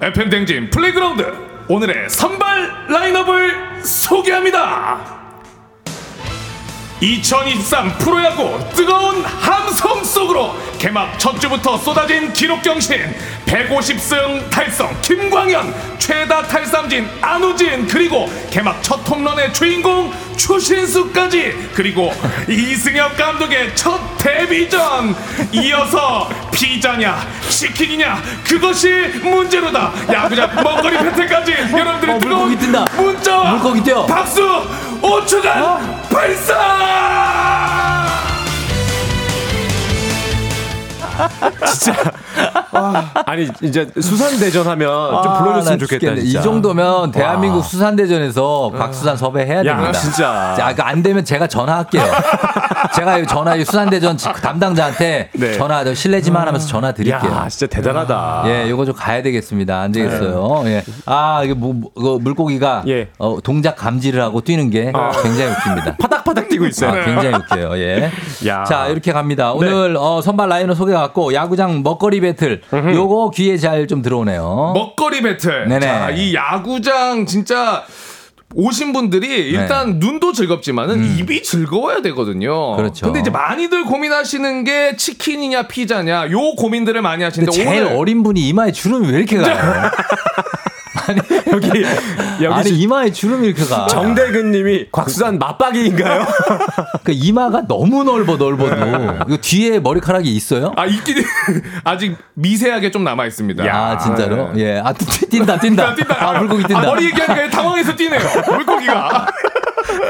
FM대행진 0.00 0.70
플레이그라운드 0.70 1.51
오늘의 1.72 2.10
선발 2.10 2.88
라인업을 2.90 3.82
소개합니다. 3.82 5.21
2023 7.02 7.98
프로야구 7.98 8.60
뜨거운 8.76 9.24
함성 9.24 10.04
속으로 10.04 10.54
개막 10.78 11.18
첫 11.18 11.40
주부터 11.40 11.76
쏟아진 11.76 12.32
기록 12.32 12.62
경신. 12.62 12.96
150승 13.44 14.48
달성 14.50 14.88
김광현 15.02 15.74
최다 15.98 16.42
탈삼진 16.42 17.08
안우진 17.20 17.88
그리고 17.88 18.30
개막 18.52 18.80
첫 18.84 19.00
홈런의 19.08 19.52
주인공 19.52 20.12
추신수까지. 20.36 21.70
그리고 21.74 22.12
이승엽 22.48 23.16
감독의 23.16 23.74
첫 23.74 24.00
데뷔전. 24.18 25.16
이어서 25.50 26.30
피자냐 26.52 27.18
치킨이냐 27.48 28.22
그것이 28.44 28.88
문제로다. 29.24 29.92
야구장 30.12 30.54
먹거리 30.54 30.98
배틀까지 30.98 31.52
여러분들의 31.72 32.14
어, 32.14 32.18
뜨거운. 32.20 32.84
문자와 32.96 33.50
물고기 33.54 33.82
뛰어. 33.82 34.06
박수 34.06 34.40
5초간 35.02 36.08
발사 36.08 36.91
Ah! 36.94 38.01
아니 43.26 43.48
이제 43.62 43.88
수산 44.00 44.38
대전 44.38 44.66
하면 44.66 44.88
좀 45.22 45.32
아, 45.32 45.38
불러줬으면 45.38 45.78
나 45.78 45.86
좋겠다. 45.86 46.12
이 46.14 46.32
정도면 46.32 47.12
대한민국 47.12 47.58
와. 47.58 47.62
수산대전에서 47.62 48.72
곽수산 48.76 49.16
섭외해야 49.16 49.58
야, 49.58 49.62
됩니다. 49.62 49.92
진짜. 49.92 50.54
자, 50.56 50.74
그안 50.74 51.02
되면 51.02 51.24
제가 51.24 51.46
전화할게요. 51.46 52.04
제가 52.94 53.18
이 53.18 53.26
전화 53.26 53.56
이 53.56 53.64
수산대전 53.64 54.16
담당자한테 54.16 55.30
네. 55.32 55.52
전화 55.54 55.84
저 55.84 55.94
실례지만 55.94 56.46
하면서 56.46 56.66
전화 56.66 56.92
드릴게요. 56.92 57.30
야, 57.30 57.48
진짜 57.48 57.66
대단하다. 57.66 58.44
예, 58.46 58.70
요거 58.70 58.84
좀 58.86 58.94
가야 58.94 59.22
되겠습니다. 59.22 59.80
안 59.80 59.92
되겠어요. 59.92 60.62
예. 60.66 60.82
아, 61.06 61.42
이게 61.44 61.54
뭐, 61.54 61.74
뭐, 61.94 62.18
물고기가 62.18 62.82
예. 62.88 63.08
어, 63.18 63.38
동작 63.42 63.76
감지를 63.76 64.22
하고 64.22 64.40
뛰는 64.40 64.70
게 64.70 64.92
굉장히 65.22 65.52
웃깁니다. 65.52 65.96
파닥파닥 65.98 66.48
뛰고 66.48 66.66
있어요. 66.66 66.90
아, 66.90 67.04
굉장히 67.04 67.34
웃겨요. 67.36 67.76
예. 67.78 68.10
야. 68.46 68.64
자, 68.64 68.88
이렇게 68.88 69.12
갑니다. 69.12 69.48
네. 69.48 69.52
오늘 69.54 69.96
어, 69.96 70.20
선발 70.20 70.48
라인을 70.48 70.74
소개 70.74 70.92
해갖고 71.02 71.34
야구장 71.34 71.82
먹거리 71.82 72.20
배틀. 72.20 72.62
요거 72.72 73.30
귀에 73.34 73.56
잘 73.56 73.82
좀 73.88 74.00
들어오네요. 74.00 74.72
먹거리 74.74 75.22
배틀. 75.22 75.66
네네. 75.68 75.80
자, 75.80 76.10
이 76.10 76.34
야구장 76.34 77.26
진짜 77.26 77.82
오신 78.54 78.92
분들이 78.92 79.48
일단 79.48 79.98
눈도 79.98 80.32
즐겁지만은 80.32 81.02
입이 81.18 81.42
즐거워야 81.42 82.00
되거든요. 82.02 82.72
음. 82.72 82.76
그렇죠. 82.76 83.06
근데 83.06 83.20
이제 83.20 83.30
많이들 83.30 83.84
고민하시는 83.84 84.64
게 84.64 84.94
치킨이냐 84.96 85.64
피자냐 85.68 86.30
요 86.30 86.54
고민들을 86.56 87.00
많이 87.02 87.24
하시는데 87.24 87.50
제일 87.50 87.82
오늘 87.84 87.96
어린 87.96 88.22
분이 88.22 88.40
이마에 88.48 88.70
주름이 88.72 89.08
왜 89.10 89.18
이렇게 89.18 89.38
가요? 89.38 89.90
여기 91.52 91.68
여기 92.42 92.46
아니 92.54 92.70
이마에 92.70 93.12
주름이 93.12 93.46
이렇게 93.48 93.64
가. 93.64 93.86
정대근님이 93.86 94.86
곽수산 94.92 95.38
맞박이인가요? 95.38 96.26
그 97.04 97.12
이마가 97.12 97.66
너무 97.66 98.04
넓어 98.04 98.36
넓어도 98.36 99.24
이거 99.28 99.36
뒤에 99.40 99.80
머리카락이 99.80 100.28
있어요? 100.34 100.72
아 100.76 100.86
있긴 100.86 101.16
아직 101.84 102.16
미세하게 102.34 102.90
좀 102.90 103.04
남아 103.04 103.26
있습니다. 103.26 103.64
아 103.64 103.98
진짜로? 103.98 104.50
예. 104.56 104.78
아 104.82 104.92
뛴- 104.92 105.28
뛴다 105.28 105.58
뛴다. 105.60 105.94
뛴다. 105.94 106.16
아 106.28 106.38
물고기 106.38 106.62
뛴다. 106.64 106.80
아, 106.80 106.82
머리 106.82 107.06
얘기하니까 107.06 107.50
당황해서 107.50 107.94
뛰네요. 107.96 108.20
물고기가. 108.46 109.26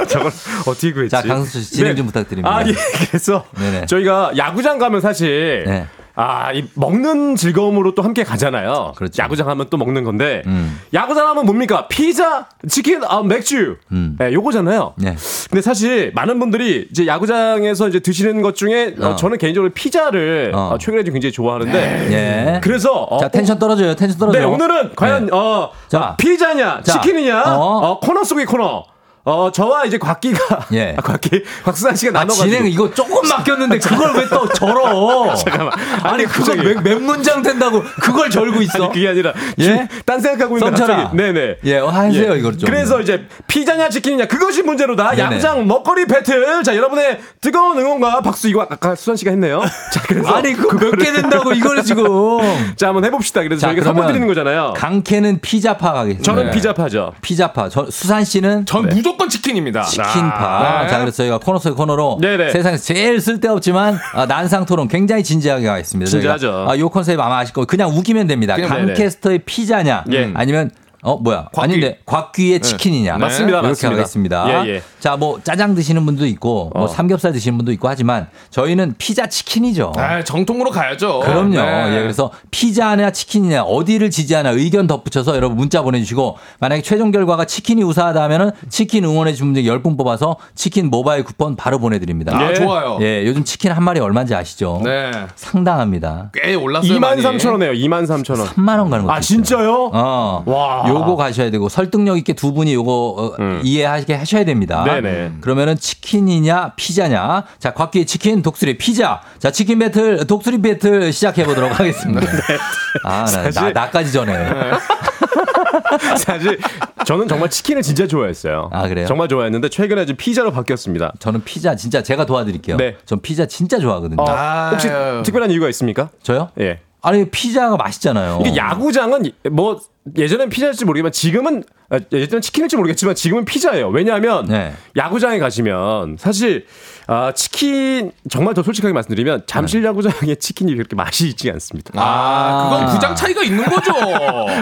저걸 0.08 0.30
어떻게 0.66 0.92
구했지? 0.92 1.10
자 1.10 1.22
강수 1.22 1.60
씨 1.60 1.72
진행 1.74 1.96
좀 1.96 2.06
부탁드립니다. 2.06 2.54
아, 2.56 2.66
예. 2.66 2.72
그래서 3.08 3.44
네네. 3.58 3.86
저희가 3.86 4.32
야구장 4.36 4.78
가면 4.78 5.00
사실 5.00 5.64
네. 5.66 5.86
아, 6.14 6.52
이 6.52 6.64
먹는 6.74 7.36
즐거움으로 7.36 7.94
또 7.94 8.02
함께 8.02 8.22
가잖아요. 8.24 8.92
그렇죠. 8.96 9.22
야구장 9.22 9.48
하면 9.48 9.66
또 9.70 9.76
먹는 9.76 10.04
건데 10.04 10.42
음. 10.46 10.78
야구장 10.92 11.28
하면 11.28 11.46
뭡니까? 11.46 11.88
피자, 11.88 12.48
치킨, 12.68 13.02
아, 13.04 13.22
맥주. 13.22 13.76
음. 13.92 14.16
네, 14.18 14.32
요거잖아요. 14.32 14.94
네. 14.98 15.16
근데 15.50 15.62
사실 15.62 16.12
많은 16.14 16.38
분들이 16.38 16.88
이제 16.90 17.06
야구장에서 17.06 17.88
이제 17.88 18.00
드시는 18.00 18.42
것 18.42 18.54
중에 18.56 18.94
어, 19.00 19.08
어. 19.08 19.16
저는 19.16 19.38
개인적으로 19.38 19.72
피자를 19.72 20.52
어. 20.54 20.72
어, 20.74 20.78
최근에 20.78 21.04
좀 21.04 21.14
굉장히 21.14 21.32
좋아하는데 21.32 21.72
예. 22.12 22.60
그래서 22.62 22.92
어, 22.92 23.18
자 23.18 23.28
텐션 23.28 23.58
떨어져요. 23.58 23.94
텐션 23.94 24.18
떨어져. 24.18 24.38
네, 24.38 24.44
오늘은 24.44 24.94
과연 24.94 25.32
어, 25.32 25.70
자. 25.88 26.00
어, 26.00 26.16
피자냐, 26.16 26.82
자. 26.82 26.92
치킨이냐, 27.00 27.42
어. 27.56 27.90
어, 27.90 28.00
코너 28.00 28.24
속의 28.24 28.46
코너. 28.46 28.84
어, 29.24 29.52
저와 29.52 29.84
이제 29.84 29.98
곽기가 29.98 30.66
예. 30.72 30.94
아, 30.98 31.00
곽기 31.00 31.44
곽수산 31.64 31.94
씨가 31.94 32.10
아, 32.10 32.24
나눠가지고 32.24 32.48
진행 32.50 32.66
이거 32.66 32.92
조금 32.92 33.28
맡겼는데 33.28 33.78
그걸 33.78 34.14
왜 34.16 34.28
또 34.32 34.48
절어? 34.48 35.34
잠깐만. 35.36 35.72
아니 36.02 36.12
아니, 36.14 36.24
그걸. 36.24 36.56
몇, 36.56 36.82
몇 36.82 37.00
문장 37.02 37.42
된다고 37.42 37.82
그걸 38.00 38.30
절고 38.30 38.62
있어? 38.62 38.84
아니 38.84 38.92
그게 38.94 39.08
아니라 39.08 39.32
예? 39.60 39.64
예? 39.64 39.88
딴 40.06 40.20
생각하고 40.20 40.58
썸철아. 40.58 40.96
갑자기 40.96 41.16
네네 41.16 41.56
예, 41.64 41.78
어, 41.78 41.88
하세요, 41.88 42.34
이걸 42.34 42.56
좀. 42.56 42.68
그래서 42.70 43.00
이제 43.00 43.26
피자냐 43.46 43.90
치킨이냐 43.90 44.26
그것이 44.26 44.62
문제로다 44.62 45.10
네네. 45.10 45.22
야구장 45.22 45.66
먹거리 45.66 46.06
배틀 46.06 46.62
자 46.64 46.74
여러분의 46.74 47.20
뜨거운 47.40 47.78
응원과 47.78 48.22
박수 48.22 48.48
이거 48.48 48.62
아까 48.62 48.94
수산 48.94 49.16
씨가 49.16 49.30
했네요 49.32 49.60
자 49.92 50.02
그래서 50.08 50.32
아니 50.32 50.54
그거 50.54 50.78
몇개 50.78 51.12
된다고 51.12 51.52
이걸 51.52 51.82
지금? 51.84 52.04
자 52.76 52.88
한번 52.88 53.04
해봅시다 53.04 53.42
그래서 53.42 53.60
자, 53.60 53.66
저희가 53.68 53.84
선물 53.84 54.06
드리는 54.06 54.26
거잖아요 54.26 54.72
강캐는 54.76 55.40
피자파 55.40 55.92
가겠습니다. 55.92 56.22
저는 56.24 56.46
네. 56.46 56.50
피자파죠 56.52 57.12
피자파. 57.20 57.68
저, 57.68 57.86
수산 57.90 58.24
씨는 58.24 58.64
전 58.66 58.88
무조건 58.88 59.11
치킨입니다. 59.28 59.82
치킨파. 59.82 60.82
네. 60.82 60.88
자, 60.88 60.98
그래서 60.98 61.16
저희가 61.18 61.38
코너 61.38 61.58
속의 61.58 61.76
코너로 61.76 62.18
네네. 62.20 62.50
세상에서 62.50 62.82
제일 62.84 63.20
쓸데없지만 63.20 63.98
아, 64.14 64.26
난상 64.26 64.66
토론 64.66 64.88
굉장히 64.88 65.22
진지하게 65.24 65.66
가겠습니다. 65.66 66.10
저희가. 66.10 66.36
진지하죠. 66.38 66.70
아, 66.70 66.78
요 66.78 66.88
컨셉 66.88 67.18
아마 67.20 67.38
아실 67.38 67.54
거고 67.54 67.66
그냥 67.66 67.90
웃기면 67.90 68.26
됩니다. 68.26 68.56
강캐스터의 68.56 69.40
피자냐 69.44 70.04
예. 70.12 70.30
아니면 70.34 70.70
어 71.04 71.16
뭐야? 71.16 71.48
곽귀. 71.52 71.60
아닌데 71.60 71.98
곽귀의 72.06 72.60
치킨이냐? 72.60 73.18
맞습니다, 73.18 73.58
이렇게 73.58 73.68
맞습니다. 73.68 73.98
하겠습니다. 73.98 74.64
예, 74.66 74.68
예. 74.74 74.82
자, 75.00 75.16
뭐 75.16 75.40
짜장 75.42 75.74
드시는 75.74 76.06
분도 76.06 76.24
있고 76.26 76.70
뭐 76.74 76.84
어. 76.84 76.86
삼겹살 76.86 77.32
드시는 77.32 77.58
분도 77.58 77.72
있고 77.72 77.88
하지만 77.88 78.28
저희는 78.50 78.94
피자 78.98 79.26
치킨이죠. 79.26 79.94
아, 79.96 80.22
정통으로 80.22 80.70
가야죠. 80.70 81.18
그럼요. 81.20 81.56
네. 81.56 81.96
예, 81.96 82.00
그래서 82.02 82.30
피자냐 82.52 83.10
치킨이냐 83.10 83.64
어디를 83.64 84.10
지지하냐 84.10 84.50
의견 84.50 84.86
덧붙여서 84.86 85.34
여러분 85.34 85.56
문자 85.56 85.82
보내 85.82 85.98
주시고 85.98 86.38
만약에 86.60 86.82
최종 86.82 87.10
결과가 87.10 87.46
치킨이 87.46 87.82
우사하다 87.82 88.22
하면은 88.22 88.52
치킨 88.68 89.04
응원해 89.04 89.32
주신 89.32 89.52
분들 89.52 89.64
10분 89.64 89.98
뽑아서 89.98 90.36
치킨 90.54 90.88
모바일 90.88 91.24
쿠폰 91.24 91.56
바로 91.56 91.80
보내 91.80 91.98
드립니다. 91.98 92.38
아, 92.38 92.50
예. 92.50 92.54
좋아요. 92.54 92.98
예, 93.00 93.26
요즘 93.26 93.42
치킨 93.42 93.72
한 93.72 93.82
마리 93.82 93.98
얼마인지 93.98 94.36
아시죠? 94.36 94.80
네. 94.84 95.10
상당합니다. 95.34 96.30
꽤 96.32 96.54
올랐어요. 96.54 96.92
2만 96.92 97.00
많이. 97.00 97.22
3천 97.22 97.50
원이에요 97.52 97.72
2만 97.72 98.04
3천 98.06 98.38
원 98.38 98.46
3만 98.46 98.78
원 98.78 98.88
가는 98.88 99.04
거. 99.04 99.12
아 99.12 99.18
진짜요? 99.20 99.90
어. 99.92 100.42
와. 100.46 100.91
요거 100.94 101.16
가셔야 101.16 101.50
되고 101.50 101.68
설득력 101.68 102.16
있게 102.18 102.32
두 102.34 102.52
분이 102.52 102.72
요거 102.74 103.36
어, 103.38 103.60
이해하게 103.62 104.14
하셔야 104.14 104.44
됩니다. 104.44 104.84
음. 104.84 105.02
네네. 105.02 105.32
그러면은 105.40 105.76
치킨이냐 105.78 106.72
피자냐. 106.76 107.44
자, 107.58 107.72
곽기의 107.74 108.06
치킨, 108.06 108.42
독수리 108.42 108.78
피자. 108.78 109.20
자, 109.38 109.50
치킨 109.50 109.78
배틀, 109.80 110.26
독수리 110.26 110.60
배틀 110.60 111.12
시작해 111.12 111.44
보도록 111.44 111.78
하겠습니다. 111.78 112.26
아, 113.04 113.24
나, 113.24 113.42
나, 113.42 113.50
사실- 113.50 113.72
나까지 113.72 114.12
전해. 114.12 114.32
사실 116.18 116.58
저는 117.06 117.28
정말 117.28 117.50
치킨을 117.50 117.82
진짜 117.82 118.06
좋아했어요 118.06 118.68
아, 118.72 118.88
그래요? 118.88 119.06
정말 119.06 119.28
좋아했는데 119.28 119.68
최근에 119.68 120.02
이제 120.02 120.12
피자로 120.14 120.50
바뀌었습니다 120.52 121.12
저는 121.18 121.44
피자 121.44 121.74
진짜 121.76 122.02
제가 122.02 122.26
도와드릴게요. 122.26 122.76
네. 122.76 122.96
전 123.04 123.20
피자 123.20 123.46
진짜 123.46 123.78
좋아하거든요. 123.78 124.22
어, 124.22 124.26
아, 124.28 124.70
혹시 124.72 124.88
아유. 124.88 125.22
특별한 125.24 125.50
이유가 125.50 125.68
있습니까? 125.68 126.10
저요? 126.22 126.50
예 126.60 126.80
아니 127.02 127.28
피자가 127.28 127.76
맛있잖아요. 127.76 128.42
이게 128.44 128.56
야구장은 128.56 129.30
뭐 129.50 129.80
예전엔 130.16 130.48
피자일지 130.48 130.84
모르겠지만 130.84 131.12
지금은 131.12 131.64
아, 131.90 131.98
예전엔 132.12 132.40
치킨일지 132.40 132.76
모르겠지만 132.76 133.14
지금은 133.14 133.44
피자예요. 133.44 133.88
왜냐하면 133.88 134.46
네. 134.46 134.72
야구장에 134.96 135.38
가시면 135.38 136.16
사실 136.18 136.66
아, 137.12 137.32
치킨 137.32 138.10
정말 138.30 138.54
더 138.54 138.62
솔직하게 138.62 138.92
말씀드리면 138.94 139.42
잠실 139.46 139.84
야구장의 139.84 140.36
치킨이 140.38 140.74
그렇게 140.76 140.96
맛이 140.96 141.28
있지 141.28 141.50
않습니다. 141.50 141.90
아, 141.94 142.70
그건 142.70 142.94
부장 142.94 143.14
차이가 143.14 143.42
있는 143.42 143.64
거죠. 143.66 143.92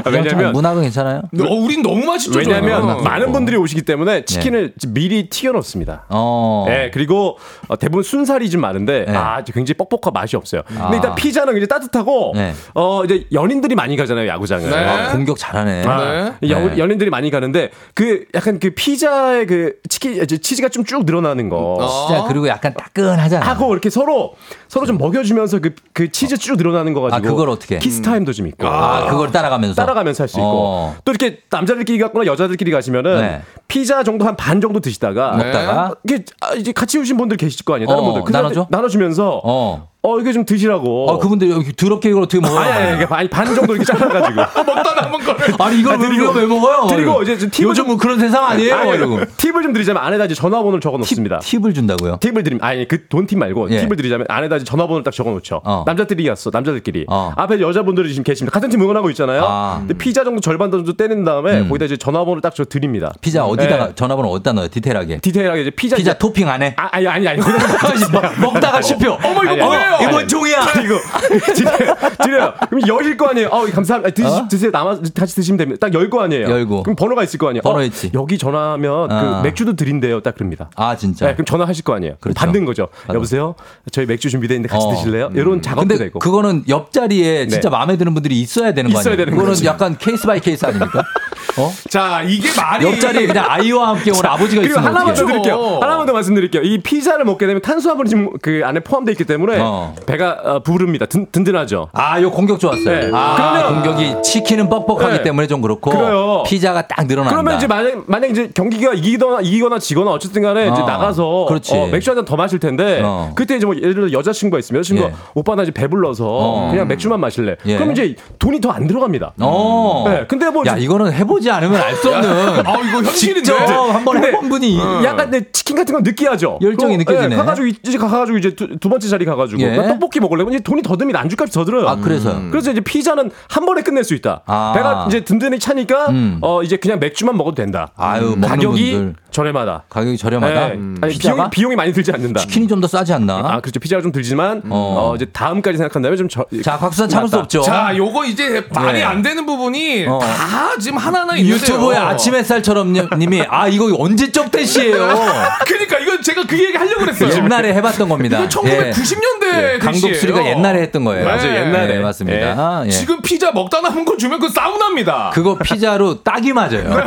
왜냐면 0.06 0.52
문화가 0.52 0.80
괜찮아요? 0.80 1.18
어, 1.40 1.54
우린 1.54 1.82
너무 1.82 2.04
맛있죠. 2.04 2.38
왜냐하면 2.38 2.82
저는. 2.82 3.04
많은 3.04 3.32
분들이 3.32 3.56
오시기 3.56 3.82
때문에 3.82 4.24
치킨을 4.24 4.72
미리 4.88 5.28
튀겨 5.28 5.52
놓습니다. 5.52 6.06
어. 6.08 6.64
네, 6.68 6.90
그리고 6.92 7.38
어, 7.68 7.76
대부분 7.76 8.02
순살이 8.02 8.50
좀 8.50 8.60
많은데 8.62 9.06
아 9.08 9.42
굉장히 9.44 9.74
뻑뻑한 9.74 10.12
맛이 10.12 10.36
없어요. 10.36 10.62
근데 10.66 10.82
아. 10.82 10.90
일단 10.94 11.14
피자는 11.14 11.52
굉장히 11.54 11.68
따뜻하고 11.68 12.32
네. 12.34 12.52
어 12.74 13.04
이제 13.04 13.26
연인들이 13.32 13.74
많이 13.74 13.96
가잖아요 13.96 14.28
야구장을. 14.28 14.68
네. 14.68 14.76
아, 14.76 15.12
공격 15.12 15.38
잘하네. 15.38 15.84
아, 15.86 16.34
네. 16.40 16.50
연- 16.50 16.76
연인들이 16.78 17.10
많이 17.10 17.30
가는데 17.30 17.70
그 17.94 18.24
약간 18.34 18.58
그 18.58 18.70
피자의 18.70 19.46
그 19.46 19.74
치킨 19.88 20.20
이제 20.22 20.36
치즈가 20.38 20.68
좀 20.68 20.80
쭉 20.90 21.04
늘어나는 21.04 21.48
거. 21.50 22.06
진짜 22.08 22.22
그리고 22.40 22.48
약간 22.48 22.74
따끈하잖아. 22.74 23.46
하고 23.46 23.72
이렇게 23.72 23.90
서로 23.90 24.34
서로 24.68 24.86
좀 24.86 24.98
먹여주면서 24.98 25.58
그, 25.60 25.74
그 25.92 26.10
치즈 26.10 26.38
쭉 26.38 26.56
늘어나는 26.56 26.94
거 26.94 27.00
가지고 27.02 27.16
아, 27.16 27.20
그걸 27.30 27.50
어떻게? 27.50 27.78
키스 27.78 28.00
타임도 28.02 28.32
좀 28.32 28.46
있고 28.46 28.66
아, 28.66 29.06
그걸 29.10 29.30
따라가면서 29.30 29.74
따라가면서 29.74 30.24
할 30.24 30.28
수 30.28 30.38
있고 30.38 30.46
어. 30.48 30.96
또 31.04 31.12
이렇게 31.12 31.40
남자들끼리 31.50 31.98
갔거나 31.98 32.24
여자들끼리 32.26 32.70
가시면은 32.70 33.20
네. 33.20 33.42
피자 33.68 34.02
정도 34.02 34.24
한 34.24 34.36
반 34.36 34.60
정도 34.60 34.80
드시다가 34.80 35.32
먹다가? 35.36 35.94
이게 36.04 36.24
아, 36.40 36.54
이제 36.54 36.72
같이 36.72 36.98
오신 36.98 37.16
분들 37.18 37.36
계실 37.36 37.64
거 37.64 37.74
아니에요 37.74 37.88
다른 37.88 38.00
어, 38.02 38.04
분들 38.06 38.22
그냥 38.24 38.42
나눠줘? 38.42 38.66
나눠주면서 38.70 39.40
어. 39.44 39.89
어. 40.02 40.18
이게 40.20 40.32
좀 40.32 40.44
드시라고 40.44 41.08
어, 41.10 41.18
그분들 41.18 41.50
여기 41.50 41.74
더럽게 41.74 42.08
이걸 42.10 42.22
어떻게 42.22 42.40
먹어요? 42.40 42.58
아니 42.58 42.72
아니, 42.72 42.92
아니, 42.92 43.06
아니 43.10 43.28
반 43.28 43.46
정도 43.54 43.74
이렇게 43.74 43.84
잘라가지고 43.84 44.34
먹다 44.64 44.94
남은 45.00 45.20
거를. 45.20 45.54
아니, 45.58 45.80
이걸 45.80 45.98
왜, 45.98 46.08
드리고, 46.08 46.30
왜 46.32 46.46
먹어요? 46.46 46.86
드리고 46.88 47.22
이제 47.22 47.38
좀 47.38 47.50
팁을 47.50 47.70
요즘 47.70 47.86
뭐 47.86 47.96
그런 47.96 48.18
세상 48.18 48.44
아니에요? 48.44 48.74
아니, 48.74 48.90
이러고. 48.92 49.20
팁을 49.36 49.62
좀 49.62 49.72
드리자면 49.72 50.02
안에다 50.02 50.24
이제 50.26 50.34
전화번호를 50.34 50.80
적어 50.80 50.98
놓습니다. 50.98 51.38
팁을 51.40 51.74
준다고요? 51.74 52.18
팁을 52.20 52.42
드리면 52.42 52.62
아니 52.64 52.86
그 52.88 53.08
돈 53.08 53.26
팁 53.26 53.38
말고 53.38 53.70
예. 53.70 53.80
팁을 53.80 53.96
드리자면 53.96 54.26
안에다 54.28 54.56
이제 54.56 54.64
전화번호를 54.64 55.02
딱 55.04 55.12
적어 55.12 55.30
놓죠. 55.30 55.60
어. 55.64 55.84
남자들이 55.86 56.26
갔어. 56.26 56.50
남자들끼리. 56.52 57.06
어. 57.08 57.32
앞에 57.36 57.60
여자분들이 57.60 58.08
지금 58.10 58.24
계십니다. 58.24 58.52
같은 58.54 58.68
팀 58.70 58.80
응원하고 58.82 59.10
있잖아요. 59.10 59.42
아. 59.46 59.76
근데 59.80 59.94
피자 59.94 60.24
정도 60.24 60.40
절반 60.40 60.70
정도 60.70 60.96
떼낸 60.96 61.24
다음에 61.24 61.66
거기다 61.66 61.84
이제 61.86 61.96
전화번호를 61.96 62.42
딱 62.42 62.50
저 62.54 62.64
드립니다. 62.64 63.12
피자 63.20 63.44
어디다가 63.44 63.86
네. 63.88 63.92
전화번호 63.94 64.28
어디다 64.30 64.52
넣어요? 64.52 64.68
디테일하게. 64.68 65.18
디테일하게 65.20 65.60
이제 65.62 65.70
피자 65.70 65.96
피자 65.96 66.10
이제- 66.12 66.18
토핑 66.18 66.48
안에. 66.48 66.74
아, 66.76 66.88
아니 66.92 67.06
아니 67.06 67.28
아니. 67.28 67.40
먹다가 68.40 68.82
씹혀. 68.82 69.12
어머, 69.22 69.42
이거 69.44 69.50
아니, 69.52 69.56
뭐예 69.62 69.89
요? 69.90 69.96
아니, 69.96 70.06
이건 70.08 70.28
종이야. 70.28 70.56
이거 70.84 70.98
드려요. 71.54 71.94
드려요. 72.22 72.54
그럼 72.68 72.88
여실 72.88 73.16
거 73.16 73.28
아니에요. 73.28 73.48
어, 73.48 73.64
감사합니다. 73.66 74.14
드시, 74.14 74.28
어? 74.28 74.48
드세요. 74.48 74.70
남아 74.70 74.98
같이 75.16 75.34
드시면 75.34 75.58
됩니다. 75.58 75.86
딱 75.86 75.94
열 75.94 76.08
거 76.10 76.22
아니에요. 76.22 76.48
열고. 76.48 76.82
그럼 76.82 76.96
번호가 76.96 77.22
있을 77.24 77.38
거 77.38 77.48
아니에요. 77.48 77.62
번호 77.62 77.78
어, 77.78 77.82
있지. 77.84 78.10
여기 78.14 78.38
전화하면 78.38 79.10
아. 79.12 79.40
그 79.42 79.46
맥주도 79.46 79.74
드린대요. 79.76 80.20
딱 80.20 80.34
그럽니다. 80.34 80.70
아, 80.76 80.96
진짜. 80.96 81.26
네, 81.26 81.32
그럼 81.34 81.44
전화하실 81.46 81.84
거 81.84 81.94
아니에요. 81.94 82.14
그렇죠. 82.20 82.38
받는 82.38 82.64
거죠. 82.64 82.88
여보세요. 83.12 83.54
저희 83.92 84.06
맥주 84.06 84.30
준비돼 84.30 84.54
있는데 84.54 84.68
같이 84.72 84.86
어. 84.86 84.94
드실래요? 84.94 85.30
이런 85.34 85.62
작업도 85.62 85.88
근데 85.88 86.04
되고. 86.04 86.18
그거는 86.18 86.64
옆자리에 86.68 87.46
진짜 87.48 87.68
네. 87.68 87.76
마음에 87.76 87.96
드는 87.96 88.14
분들이 88.14 88.40
있어야 88.40 88.72
되는 88.74 88.90
거 88.92 89.00
있어야 89.00 89.12
아니에요? 89.12 89.24
되는 89.26 89.32
그거는 89.32 89.52
거지. 89.52 89.66
약간 89.66 89.96
case 89.98 90.26
by 90.26 90.40
case 90.40 90.64
아닙니까? 90.64 91.02
어? 91.58 91.72
자, 91.88 92.22
이게 92.22 92.48
말이. 92.60 92.86
옆자리에 92.86 93.26
그냥 93.26 93.44
아이와 93.48 93.88
함께 93.90 94.10
온 94.10 94.16
아버지가 94.24 94.62
그리고 94.62 94.78
있으면 94.78 94.84
하나만 94.84 95.14
더? 95.14 95.26
드릴게요. 95.26 95.78
하나만 95.80 96.06
더 96.06 96.12
말씀드릴게요. 96.12 96.62
이 96.62 96.78
피자를 96.78 97.24
먹게 97.24 97.46
되면 97.46 97.60
탄수화물이 97.62 98.08
지금 98.08 98.30
그 98.40 98.62
안에 98.64 98.80
포함되어 98.80 99.12
있기 99.12 99.24
때문에 99.24 99.58
어. 99.60 99.94
배가 100.06 100.38
어, 100.44 100.62
부릅니다. 100.62 101.06
든, 101.06 101.26
든든하죠. 101.30 101.88
아, 101.92 102.20
요 102.20 102.30
공격 102.30 102.60
좋았어요. 102.60 102.84
네. 102.84 103.10
아, 103.12 103.34
그러면- 103.36 103.82
공격이 103.82 104.22
치킨은 104.22 104.68
뻑뻑하기 104.68 105.18
네. 105.18 105.22
때문에 105.22 105.46
좀 105.46 105.60
그렇고 105.60 105.90
그래요. 105.90 106.42
피자가 106.46 106.86
딱 106.86 107.06
늘어난다. 107.06 107.30
그러면 107.36 107.56
이제 107.56 107.66
만약 107.66 108.02
만약 108.06 108.30
이제 108.30 108.50
경기가 108.54 108.92
이기거나 108.94 109.40
이기거나 109.40 109.78
지거나 109.78 110.10
어쨌든 110.12 110.42
간에 110.42 110.68
이제 110.68 110.80
어, 110.82 110.86
나가서 110.86 111.46
그렇지. 111.48 111.74
어, 111.76 111.86
맥주 111.88 112.10
한 112.10 112.16
잔 112.16 112.24
더 112.24 112.36
마실 112.36 112.58
텐데 112.58 113.00
어. 113.02 113.32
그때 113.34 113.56
이제 113.56 113.66
뭐 113.66 113.74
예를 113.76 113.94
들어 113.94 114.12
여자 114.12 114.32
친구가 114.32 114.58
있으면 114.58 114.80
여자친구가 114.80 115.08
예. 115.08 115.12
오빠 115.34 115.54
나 115.54 115.62
이제 115.62 115.72
배불러서 115.72 116.26
어. 116.28 116.68
그냥 116.70 116.86
맥주만 116.88 117.18
마실래. 117.20 117.56
예. 117.66 117.76
그럼 117.76 117.92
이제 117.92 118.14
돈이 118.38 118.60
더 118.60 118.70
안 118.70 118.86
들어갑니다. 118.86 119.32
어. 119.40 120.04
네, 120.06 120.24
근데 120.28 120.48
뭐 120.50 120.62
야, 120.66 120.76
이거는 120.76 121.12
해보 121.12 121.39
지 121.40 121.50
않으면 121.50 121.80
알 121.80 121.96
수 121.96 122.08
없는. 122.10 122.30
아, 122.66 122.76
이거 122.78 122.98
현실인데. 123.02 123.42
직접 123.42 123.64
한번 123.94 124.14
근데- 124.14 124.28
해본 124.28 124.48
분이. 124.48 124.78
약간 125.04 125.30
내 125.30 125.40
치킨 125.52 125.76
같은 125.76 125.92
건 125.94 126.02
느끼하죠. 126.02 126.58
열정이 126.62 126.98
그거, 126.98 127.12
느껴지네. 127.12 127.34
예, 127.34 127.38
가가지고 127.38 127.66
이제 127.66 127.98
가가지고 127.98 128.38
이제 128.38 128.54
두, 128.54 128.78
두 128.78 128.88
번째 128.88 129.08
자리 129.08 129.24
가가지고 129.24 129.60
예. 129.62 129.76
나 129.76 129.88
떡볶이 129.88 130.20
먹으려면 130.20 130.52
이제 130.54 130.62
돈이 130.62 130.82
더 130.82 130.96
들면 130.96 131.16
안주값이 131.16 131.52
더 131.52 131.64
들어요. 131.64 131.88
아, 131.88 131.96
그래서요? 131.96 132.48
그래서 132.50 132.70
이제 132.70 132.80
피자는 132.80 133.30
한 133.48 133.64
번에 133.66 133.82
끝낼 133.82 134.04
수 134.04 134.14
있다. 134.14 134.42
아. 134.46 134.72
배가 134.74 135.06
이제 135.08 135.20
든든히 135.24 135.58
차니까 135.58 136.10
음. 136.10 136.38
어 136.42 136.62
이제 136.62 136.76
그냥 136.76 136.98
맥주만 137.00 137.36
먹어도 137.36 137.54
된다. 137.56 137.88
아유, 137.96 138.30
먹는 138.30 138.48
가격이 138.48 138.92
분들. 138.92 139.14
저렴하다. 139.30 139.84
가격이 139.88 140.16
저렴하다. 140.18 140.68
예. 140.70 140.74
음. 140.74 140.96
아니, 141.00 141.12
피자가? 141.12 141.34
비용이, 141.34 141.50
비용이 141.50 141.76
많이 141.76 141.92
들지 141.92 142.10
않는다. 142.12 142.40
치킨이 142.40 142.66
좀 142.68 142.80
더 142.80 142.86
싸지 142.86 143.12
않나? 143.12 143.36
아 143.44 143.60
그렇죠. 143.60 143.78
피자가 143.78 144.00
좀 144.02 144.10
들지만 144.10 144.62
어. 144.70 145.10
어, 145.10 145.14
이제 145.14 145.26
다음까지 145.26 145.76
생각한다면 145.76 146.16
좀 146.16 146.28
저, 146.28 146.44
자, 146.64 146.78
곽수산 146.78 147.08
참을 147.10 147.28
수. 147.28 147.36
없죠. 147.38 147.60
자, 147.62 147.94
요거 147.96 148.24
이제 148.24 148.64
말이 148.72 148.98
네. 149.00 149.04
안 149.04 149.20
되는 149.20 149.44
부분이 149.44 150.06
어. 150.08 150.18
다 150.18 150.70
지금 150.80 150.96
하나 150.98 151.24
하나 151.30 151.36
있는데요. 151.36 151.56
유튜브에 151.56 151.96
아침 151.96 152.34
햇살처럼 152.34 152.92
님이 153.16 153.42
아 153.48 153.68
이거 153.68 153.94
언제적 153.98 154.50
대시예요. 154.50 154.96
그러니까 155.66 155.98
이건 155.98 156.22
제가 156.22 156.44
그 156.46 156.58
얘기 156.58 156.76
하려고 156.76 157.00
그랬어요. 157.00 157.30
옛날에 157.30 157.72
해봤던 157.74 158.08
겁니다. 158.08 158.38
이거 158.38 158.48
1990년대 158.48 159.74
예. 159.74 159.78
강독수리가 159.78 160.44
옛날에 160.46 160.82
했던 160.82 161.04
거예요. 161.04 161.24
맞아요, 161.24 161.54
옛날에. 161.54 161.86
네, 161.94 161.98
맞습니다. 162.00 162.82
예. 162.86 162.90
지금 162.90 163.20
피자 163.22 163.52
먹다 163.52 163.80
남은 163.80 164.04
거 164.04 164.16
주면 164.16 164.40
그 164.40 164.48
싸움 164.48 164.80
납니다. 164.80 165.30
그거 165.32 165.56
피자로 165.58 166.22
따귀 166.22 166.52
맞아요. 166.52 166.90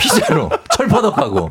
피자로 0.00 0.48
철퍼덕하고 0.70 1.50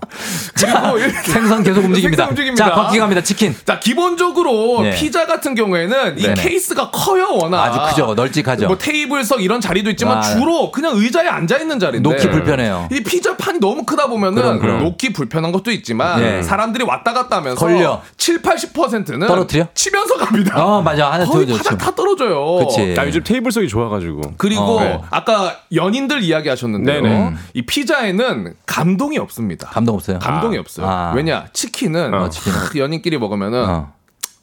자, 0.55 0.93
생선 1.23 1.63
계속 1.63 1.85
움직입니다. 1.85 2.23
생선 2.23 2.29
움직입니다. 2.29 2.65
자, 2.65 2.71
곽기 2.71 2.97
갑니다. 2.97 3.21
치킨. 3.21 3.55
자, 3.63 3.79
기본적으로 3.79 4.81
네. 4.81 4.95
피자 4.95 5.27
같은 5.27 5.53
경우에는 5.53 6.17
이 6.17 6.23
네네. 6.23 6.41
케이스가 6.41 6.89
커요, 6.89 7.27
워낙. 7.39 7.63
아주 7.63 7.79
크죠. 7.89 8.15
널찍하죠. 8.15 8.67
뭐 8.67 8.77
테이블석 8.77 9.43
이런 9.43 9.61
자리도 9.61 9.91
있지만 9.91 10.17
아. 10.17 10.21
주로 10.21 10.71
그냥 10.71 10.93
의자에 10.95 11.27
앉아 11.27 11.58
있는 11.59 11.79
자리인데 11.79 12.09
놓기 12.09 12.29
불편해요. 12.29 12.89
이 12.91 13.01
피자 13.03 13.35
판이 13.37 13.59
너무 13.59 13.83
크다 13.83 14.07
보면은 14.07 14.41
그럼, 14.41 14.59
그럼. 14.59 14.83
놓기 14.83 15.13
불편한 15.13 15.51
것도 15.51 15.71
있지만 15.71 16.21
네. 16.21 16.43
사람들이 16.43 16.83
왔다 16.83 17.13
갔다 17.13 17.37
하면서 17.37 17.55
걸려. 17.59 18.01
7, 18.17 18.41
80%는 18.41 19.27
떨어뜨려? 19.27 19.67
치면서 19.73 20.15
갑니다. 20.17 20.63
어, 20.63 20.81
맞아. 20.81 21.11
하나 21.11 21.25
거의 21.25 21.45
더 21.47 21.55
바닥 21.57 21.77
다 21.77 21.95
떨어져요. 21.95 22.65
그치. 22.65 22.95
아, 22.97 23.05
요즘 23.05 23.23
테이블석이 23.23 23.67
좋아 23.67 23.89
가지고. 23.89 24.21
그리고 24.37 24.77
어, 24.77 24.83
네. 24.83 24.99
아까 25.09 25.57
연인들 25.73 26.23
이야기 26.23 26.49
하셨는데요. 26.49 27.01
네네. 27.01 27.33
이 27.53 27.61
피자에는 27.63 28.53
감동이 28.65 29.17
없습니다. 29.17 29.67
감동 29.69 29.95
없어요. 29.95 30.19
감동이 30.19 30.57
없어요. 30.57 30.87
아. 30.87 31.13
왜냐 31.15 31.45
치킨은 31.53 32.13
어, 32.13 32.29
치킨은. 32.29 32.57
크, 32.59 32.79
연인끼리 32.79 33.17
먹으면은 33.17 33.63
어. 33.65 33.91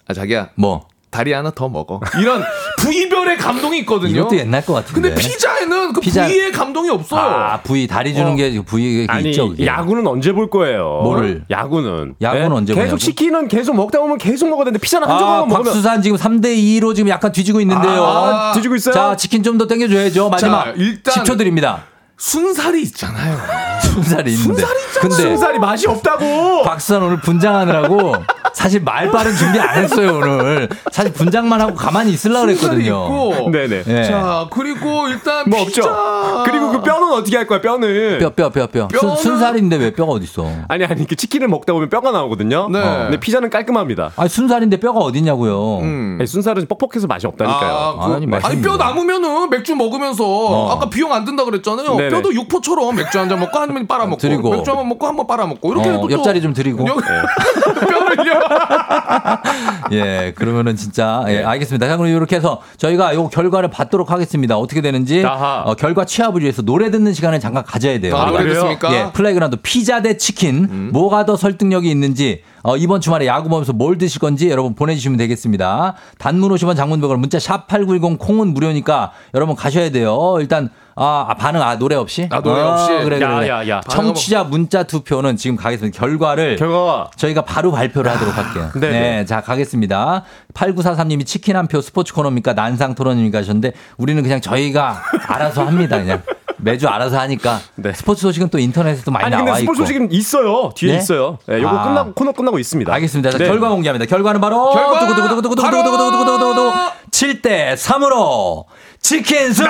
아 0.08 0.14
자기야 0.14 0.50
뭐 0.54 0.86
다리 1.16 1.32
하나 1.32 1.50
더 1.50 1.68
먹어. 1.68 2.00
이런 2.20 2.44
부위별의 2.78 3.38
감동이 3.38 3.78
있거든요. 3.80 4.20
이것도 4.20 4.36
옛날 4.36 4.64
것 4.64 4.74
같은데. 4.74 5.00
근데 5.08 5.14
피자에는 5.20 5.92
그 5.94 6.00
피자- 6.00 6.26
부위의 6.26 6.52
감동이 6.52 6.90
없어요. 6.90 7.20
아, 7.20 7.60
부위 7.62 7.86
다리 7.86 8.12
주는 8.14 8.32
어. 8.32 8.34
게 8.34 8.60
부위 8.60 9.06
아니 9.08 9.30
있죠. 9.30 9.48
그게. 9.48 9.64
야구는 9.66 10.06
언제 10.06 10.32
볼 10.32 10.50
거예요? 10.50 11.00
뭐를? 11.04 11.44
야구는 11.50 12.16
야구는 12.20 12.52
언제 12.52 12.74
계속 12.74 12.82
보냐고? 12.84 12.98
치킨은 12.98 13.48
계속 13.48 13.74
먹다 13.74 13.98
보면 14.00 14.18
계속 14.18 14.48
먹어야 14.50 14.64
되는데 14.66 14.78
피자는 14.80 15.08
한 15.08 15.16
아, 15.16 15.18
조각만 15.18 15.48
먹으면 15.48 15.64
박수산 15.64 16.02
지금 16.02 16.18
3대 16.18 16.54
2로 16.56 16.94
지금 16.94 17.08
약간 17.08 17.32
뒤지고 17.32 17.60
있는데요. 17.62 18.04
아, 18.04 18.52
뒤지고 18.52 18.74
있어요? 18.76 18.94
자, 18.94 19.16
치킨 19.16 19.42
좀 19.42 19.56
더 19.56 19.66
땡겨 19.66 19.88
줘야죠. 19.88 20.28
마지막 20.28 20.64
자, 20.64 20.72
일단 20.76 21.14
10초 21.24 21.38
드립니다. 21.38 21.84
순살이 22.18 22.82
있잖아요. 22.82 23.38
순살이 23.82 24.32
있는데. 24.34 24.64
근데 25.00 25.14
순살이 25.16 25.58
맛이 25.58 25.86
없다고. 25.88 26.62
박수산 26.64 27.02
오늘 27.02 27.20
분장하느라고 27.20 28.14
사실 28.52 28.80
말빨은 28.82 29.34
준비 29.36 29.58
안 29.60 29.82
했어요 29.82 30.16
오늘. 30.16 30.68
사실 30.90 31.12
분장만 31.12 31.60
하고 31.60 31.74
가만히 31.74 32.12
있으려고 32.12 32.46
순살이 32.54 32.84
그랬거든요. 32.84 33.32
있고. 33.34 33.50
네네. 33.50 33.82
예. 33.86 34.04
자 34.04 34.46
그리고 34.50 35.08
일단 35.08 35.44
뭐 35.48 35.64
피자. 35.64 35.82
없죠. 35.82 36.44
그리고 36.50 36.70
그 36.72 36.82
뼈는 36.82 37.12
어떻게 37.12 37.36
할 37.36 37.46
거야? 37.46 37.60
뼈는 37.60 38.18
뼈, 38.18 38.30
뼈, 38.30 38.50
뼈, 38.50 38.66
뼈. 38.66 38.88
순, 38.98 39.10
뼈는- 39.10 39.16
순살인데 39.18 39.76
왜 39.76 39.92
뼈가 39.92 40.12
어딨어? 40.12 40.46
아니 40.68 40.84
아니 40.84 41.06
그 41.06 41.14
치킨을 41.16 41.48
먹다 41.48 41.72
보면 41.72 41.90
뼈가 41.90 42.10
나오거든요. 42.10 42.68
네. 42.70 42.78
어, 42.80 42.98
근데 43.04 43.20
피자는 43.20 43.50
깔끔합니다. 43.50 44.12
아니, 44.16 44.28
순살인데 44.28 44.78
뼈가 44.80 45.00
어딨냐고요. 45.00 45.78
음. 45.80 46.16
아니, 46.18 46.26
순살은 46.26 46.66
뻑뻑해서 46.68 47.06
맛이 47.06 47.26
없다니까요. 47.26 47.96
아, 48.00 48.06
그, 48.08 48.14
아니, 48.14 48.26
아니. 48.42 48.62
뼈 48.62 48.76
남으면은 48.76 49.50
맥주 49.50 49.74
먹으면서 49.76 50.70
아까 50.70 50.88
비용 50.88 51.12
안 51.12 51.24
든다 51.24 51.44
그랬잖아요. 51.44 51.94
네네. 51.96 52.10
뼈도 52.10 52.32
육포처럼 52.34 52.96
맥주 52.96 53.18
한 53.18 53.26
잔 53.28 53.40
먹고 53.40 53.58
한번 53.68 53.86
빨아먹고 53.86 54.16
드리고. 54.18 54.50
맥주 54.50 54.70
한 54.70 54.76
번 54.78 54.88
먹고 54.88 55.06
한 55.06 55.16
번 55.16 55.26
빨아먹고 55.26 55.72
이렇게 55.72 55.88
어, 55.90 56.00
또 56.00 56.10
옆자리 56.10 56.40
좀 56.42 56.52
드리고. 56.52 56.86
여- 56.86 56.94
뼈를요. 57.86 58.40
예, 59.92 60.32
그러면은 60.34 60.76
진짜, 60.76 61.24
예, 61.28 61.42
알겠습니다. 61.42 61.86
자, 61.86 61.96
그럼 61.96 62.10
이렇게 62.10 62.36
해서 62.36 62.60
저희가 62.76 63.14
요 63.14 63.28
결과를 63.28 63.70
받도록 63.70 64.10
하겠습니다. 64.10 64.56
어떻게 64.58 64.80
되는지. 64.80 65.24
어, 65.24 65.74
결과 65.78 66.04
취합을 66.04 66.42
위해서 66.42 66.62
노래 66.62 66.90
듣는 66.90 67.12
시간을 67.12 67.40
잠깐 67.40 67.64
가져야 67.64 67.98
돼요. 68.00 68.16
아, 68.16 68.26
노래? 68.26 68.44
듣습니까? 68.44 68.92
예, 68.94 69.12
플레이그라운드 69.12 69.56
피자 69.62 70.02
대 70.02 70.16
치킨 70.16 70.64
음. 70.70 70.90
뭐가 70.92 71.24
더 71.24 71.36
설득력이 71.36 71.90
있는지 71.90 72.42
어, 72.68 72.76
이번 72.76 73.00
주말에 73.00 73.26
야구 73.28 73.48
보면서 73.48 73.72
뭘 73.72 73.96
드실 73.96 74.18
건지 74.18 74.50
여러분 74.50 74.74
보내주시면 74.74 75.18
되겠습니다. 75.18 75.94
단문 76.18 76.50
50원 76.50 76.74
장문 76.74 77.00
100원 77.00 77.18
문자 77.18 77.38
샵 77.38 77.68
8910 77.68 78.18
콩은 78.18 78.48
무료니까 78.54 79.12
여러분 79.34 79.54
가셔야 79.54 79.90
돼요. 79.90 80.34
일단 80.40 80.70
아, 80.96 81.26
아, 81.28 81.34
반응 81.34 81.62
아 81.62 81.78
노래 81.78 81.94
없이? 81.94 82.26
아, 82.32 82.40
노래 82.40 82.60
없이? 82.62 82.88
그래, 82.88 83.04
그래, 83.04 83.20
야, 83.20 83.34
그래. 83.36 83.48
야, 83.50 83.68
야. 83.68 83.80
청취자 83.82 84.44
문자 84.44 84.82
투표는 84.82 85.36
지금 85.36 85.54
가겠습니다. 85.56 85.96
결과를 85.96 86.56
결과 86.56 87.08
저희가 87.14 87.42
바로 87.42 87.70
발표를 87.70 88.10
하도록 88.10 88.36
할게요. 88.36 88.70
네네. 88.74 89.00
네, 89.00 89.24
자 89.26 89.40
가겠습니다. 89.42 90.24
8943님이 90.54 91.24
치킨 91.24 91.54
한 91.54 91.68
표 91.68 91.80
스포츠 91.80 92.12
코너입니까 92.14 92.54
난상 92.54 92.96
토론입니까 92.96 93.38
하셨는데 93.38 93.74
우리는 93.96 94.20
그냥 94.24 94.40
저희가 94.40 95.02
알아서 95.28 95.64
합니다. 95.64 95.98
그냥 95.98 96.22
매주 96.58 96.88
알아서 96.88 97.18
하니까 97.20 97.60
네. 97.76 97.92
스포츠 97.92 98.22
소식은 98.22 98.48
또 98.48 98.58
인터넷에도 98.58 99.10
많이 99.10 99.24
아니 99.26 99.32
나와 99.32 99.44
근데. 99.44 99.60
스포츠 99.60 99.78
소식은 99.80 100.10
있어요. 100.12 100.70
뒤에 100.74 100.92
네? 100.92 100.98
있어요. 100.98 101.38
예, 101.50 101.60
요거 101.60 101.68
아. 101.76 101.84
끝나고 101.84 102.14
코너 102.14 102.32
끝나고 102.32 102.58
있습니다. 102.58 102.92
알겠습니다. 102.92 103.30
자, 103.30 103.38
네. 103.38 103.46
결과 103.46 103.68
공개합니다. 103.70 104.06
결과는 104.06 104.40
바로 104.40 104.70
결과 104.72 105.00
두구두구두구두구두구두구두구두구두구두구 105.00 106.72
7대 107.10 107.74
3으로 107.74 108.64
치킨 109.00 109.52
승리! 109.52 109.68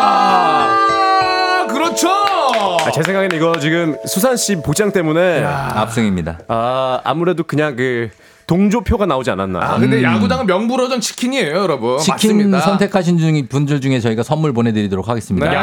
아, 0.00 1.66
그렇죠. 1.68 2.08
아, 2.10 2.90
제 2.92 3.02
생각에는 3.02 3.36
이거 3.36 3.58
지금 3.60 3.96
수산 4.06 4.36
씨 4.36 4.56
복장 4.56 4.92
때문에 4.92 5.44
압승입니다. 5.44 6.38
아 6.48 7.00
아무래도 7.04 7.44
그냥 7.44 7.76
그 7.76 8.08
동조표가 8.48 9.04
나오지 9.06 9.30
않았나. 9.30 9.60
아, 9.62 9.78
근데 9.78 10.02
야구장은 10.02 10.46
명불허전 10.46 11.00
치킨이에요, 11.02 11.54
여러분. 11.54 11.98
치킨 11.98 12.36
맞습니다. 12.36 12.60
선택하신 12.60 13.18
중, 13.18 13.46
분들 13.46 13.80
중에 13.82 14.00
저희가 14.00 14.22
선물 14.22 14.54
보내드리도록 14.54 15.06
하겠습니다. 15.06 15.48
네. 15.48 15.54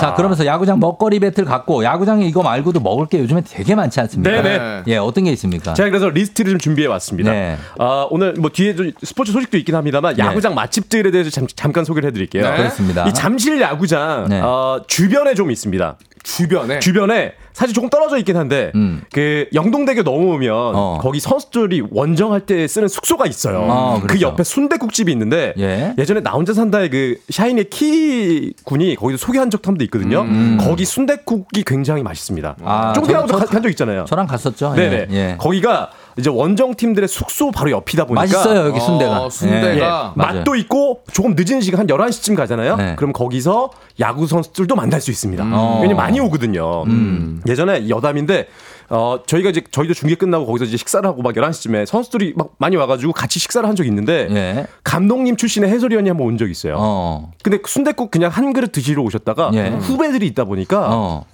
자, 0.00 0.12
그러면서 0.14 0.44
야구장 0.44 0.80
먹거리 0.80 1.20
배틀 1.20 1.44
갖고 1.44 1.84
야구장에 1.84 2.26
이거 2.26 2.42
말고도 2.42 2.80
먹을 2.80 3.06
게 3.06 3.20
요즘에 3.20 3.42
되게 3.48 3.76
많지 3.76 4.00
않습니까? 4.00 4.42
네네. 4.42 4.82
예, 4.88 4.96
어떤 4.96 5.24
게 5.24 5.32
있습니까? 5.32 5.72
제가 5.74 5.88
그래서 5.88 6.08
리스트를 6.08 6.50
좀 6.50 6.58
준비해 6.58 6.88
왔습니다. 6.88 7.30
네. 7.30 7.56
아, 7.78 8.08
오늘 8.10 8.34
뭐 8.34 8.50
뒤에도 8.52 8.90
스포츠 9.04 9.30
소식도 9.30 9.56
있긴 9.58 9.76
합니다만 9.76 10.18
야구장 10.18 10.56
맛집들에 10.56 11.12
대해서 11.12 11.30
잠, 11.30 11.46
잠깐 11.54 11.84
소개를 11.84 12.08
해드릴게요. 12.08 12.42
네. 12.42 12.56
그렇습니다. 12.56 13.06
이 13.06 13.14
잠실 13.14 13.60
야구장 13.60 14.26
네. 14.28 14.40
어, 14.40 14.82
주변에 14.88 15.34
좀 15.34 15.52
있습니다. 15.52 15.96
주변에. 16.26 16.80
주변에 16.80 17.34
사실 17.52 17.72
조금 17.72 17.88
떨어져 17.88 18.18
있긴 18.18 18.36
한데 18.36 18.72
음. 18.74 19.02
그 19.12 19.46
영동대교 19.54 20.02
넘어오면 20.02 20.52
어. 20.52 20.98
거기 21.00 21.20
선수들이 21.20 21.84
원정할 21.90 22.40
때 22.40 22.66
쓰는 22.66 22.88
숙소가 22.88 23.26
있어요. 23.26 23.60
어, 23.62 23.98
그 24.00 24.08
그렇죠. 24.08 24.26
옆에 24.26 24.42
순대국집이 24.42 25.10
있는데 25.12 25.54
예. 25.56 25.94
예. 25.96 26.04
전에 26.04 26.24
나 26.24 26.32
혼자 26.32 26.52
산다의 26.52 26.90
그 26.90 27.16
샤이니의 27.30 27.70
키 27.70 28.52
군이 28.64 28.96
거기서 28.96 29.24
소개한 29.24 29.50
적도 29.50 29.68
한번 29.70 29.84
있거든요. 29.84 30.26
거기 30.58 30.84
순대국이 30.84 31.62
굉장히 31.64 32.02
맛있습니다. 32.02 32.56
음. 32.60 32.64
아, 32.66 32.92
쫑디하고도 32.94 33.32
저- 33.32 33.38
저- 33.40 33.46
간적 33.46 33.70
있잖아요. 33.70 34.04
저랑 34.06 34.26
갔었죠. 34.26 34.74
네네. 34.74 35.06
예, 35.10 35.14
예. 35.16 35.36
거기가 35.38 35.90
이제 36.18 36.30
원정 36.30 36.74
팀들의 36.76 37.08
숙소 37.08 37.50
바로 37.50 37.70
옆이다 37.70 38.06
보니까 38.06 38.22
맛있어요, 38.22 38.66
여기 38.68 38.80
순대가. 38.80 39.22
어, 39.24 39.30
순대가. 39.30 39.68
예. 39.68 39.78
예. 39.78 40.12
맛도 40.14 40.54
있고 40.56 41.02
조금 41.12 41.34
늦은 41.36 41.60
시간 41.60 41.80
한 41.80 41.86
11시쯤 41.86 42.34
가잖아요. 42.34 42.76
네. 42.76 42.94
그럼 42.96 43.12
거기서 43.12 43.70
야구 44.00 44.26
선수들도 44.26 44.74
만날 44.76 45.00
수 45.00 45.10
있습니다. 45.10 45.44
어. 45.52 45.78
왜냐면 45.82 45.96
많이 45.98 46.18
오거든요. 46.20 46.84
음. 46.84 47.42
예전에 47.46 47.88
여담인데 47.90 48.48
어 48.88 49.18
저희가 49.26 49.50
이제 49.50 49.62
저희도 49.70 49.94
중계 49.94 50.14
끝나고 50.14 50.46
거기서 50.46 50.64
이제 50.64 50.76
식사를 50.76 51.06
하고 51.08 51.20
막 51.20 51.34
11시쯤에 51.34 51.86
선수들이 51.86 52.34
막 52.36 52.50
많이 52.58 52.76
와 52.76 52.86
가지고 52.86 53.12
같이 53.12 53.38
식사를 53.40 53.68
한 53.68 53.74
적이 53.74 53.88
있는데 53.88 54.28
예. 54.30 54.66
감독님 54.84 55.36
출신의 55.36 55.68
해설위원이 55.70 56.08
한 56.08 56.16
번 56.16 56.28
온 56.28 56.38
적이 56.38 56.52
있어요. 56.52 56.76
어. 56.78 57.32
근데 57.42 57.58
순대국 57.66 58.10
그냥 58.10 58.30
한 58.30 58.52
그릇 58.52 58.72
드시러 58.72 59.02
오셨다가 59.02 59.50
예. 59.54 59.68
후배들이 59.68 60.26
있다 60.28 60.44
보니까 60.44 60.88
어. 60.92 61.24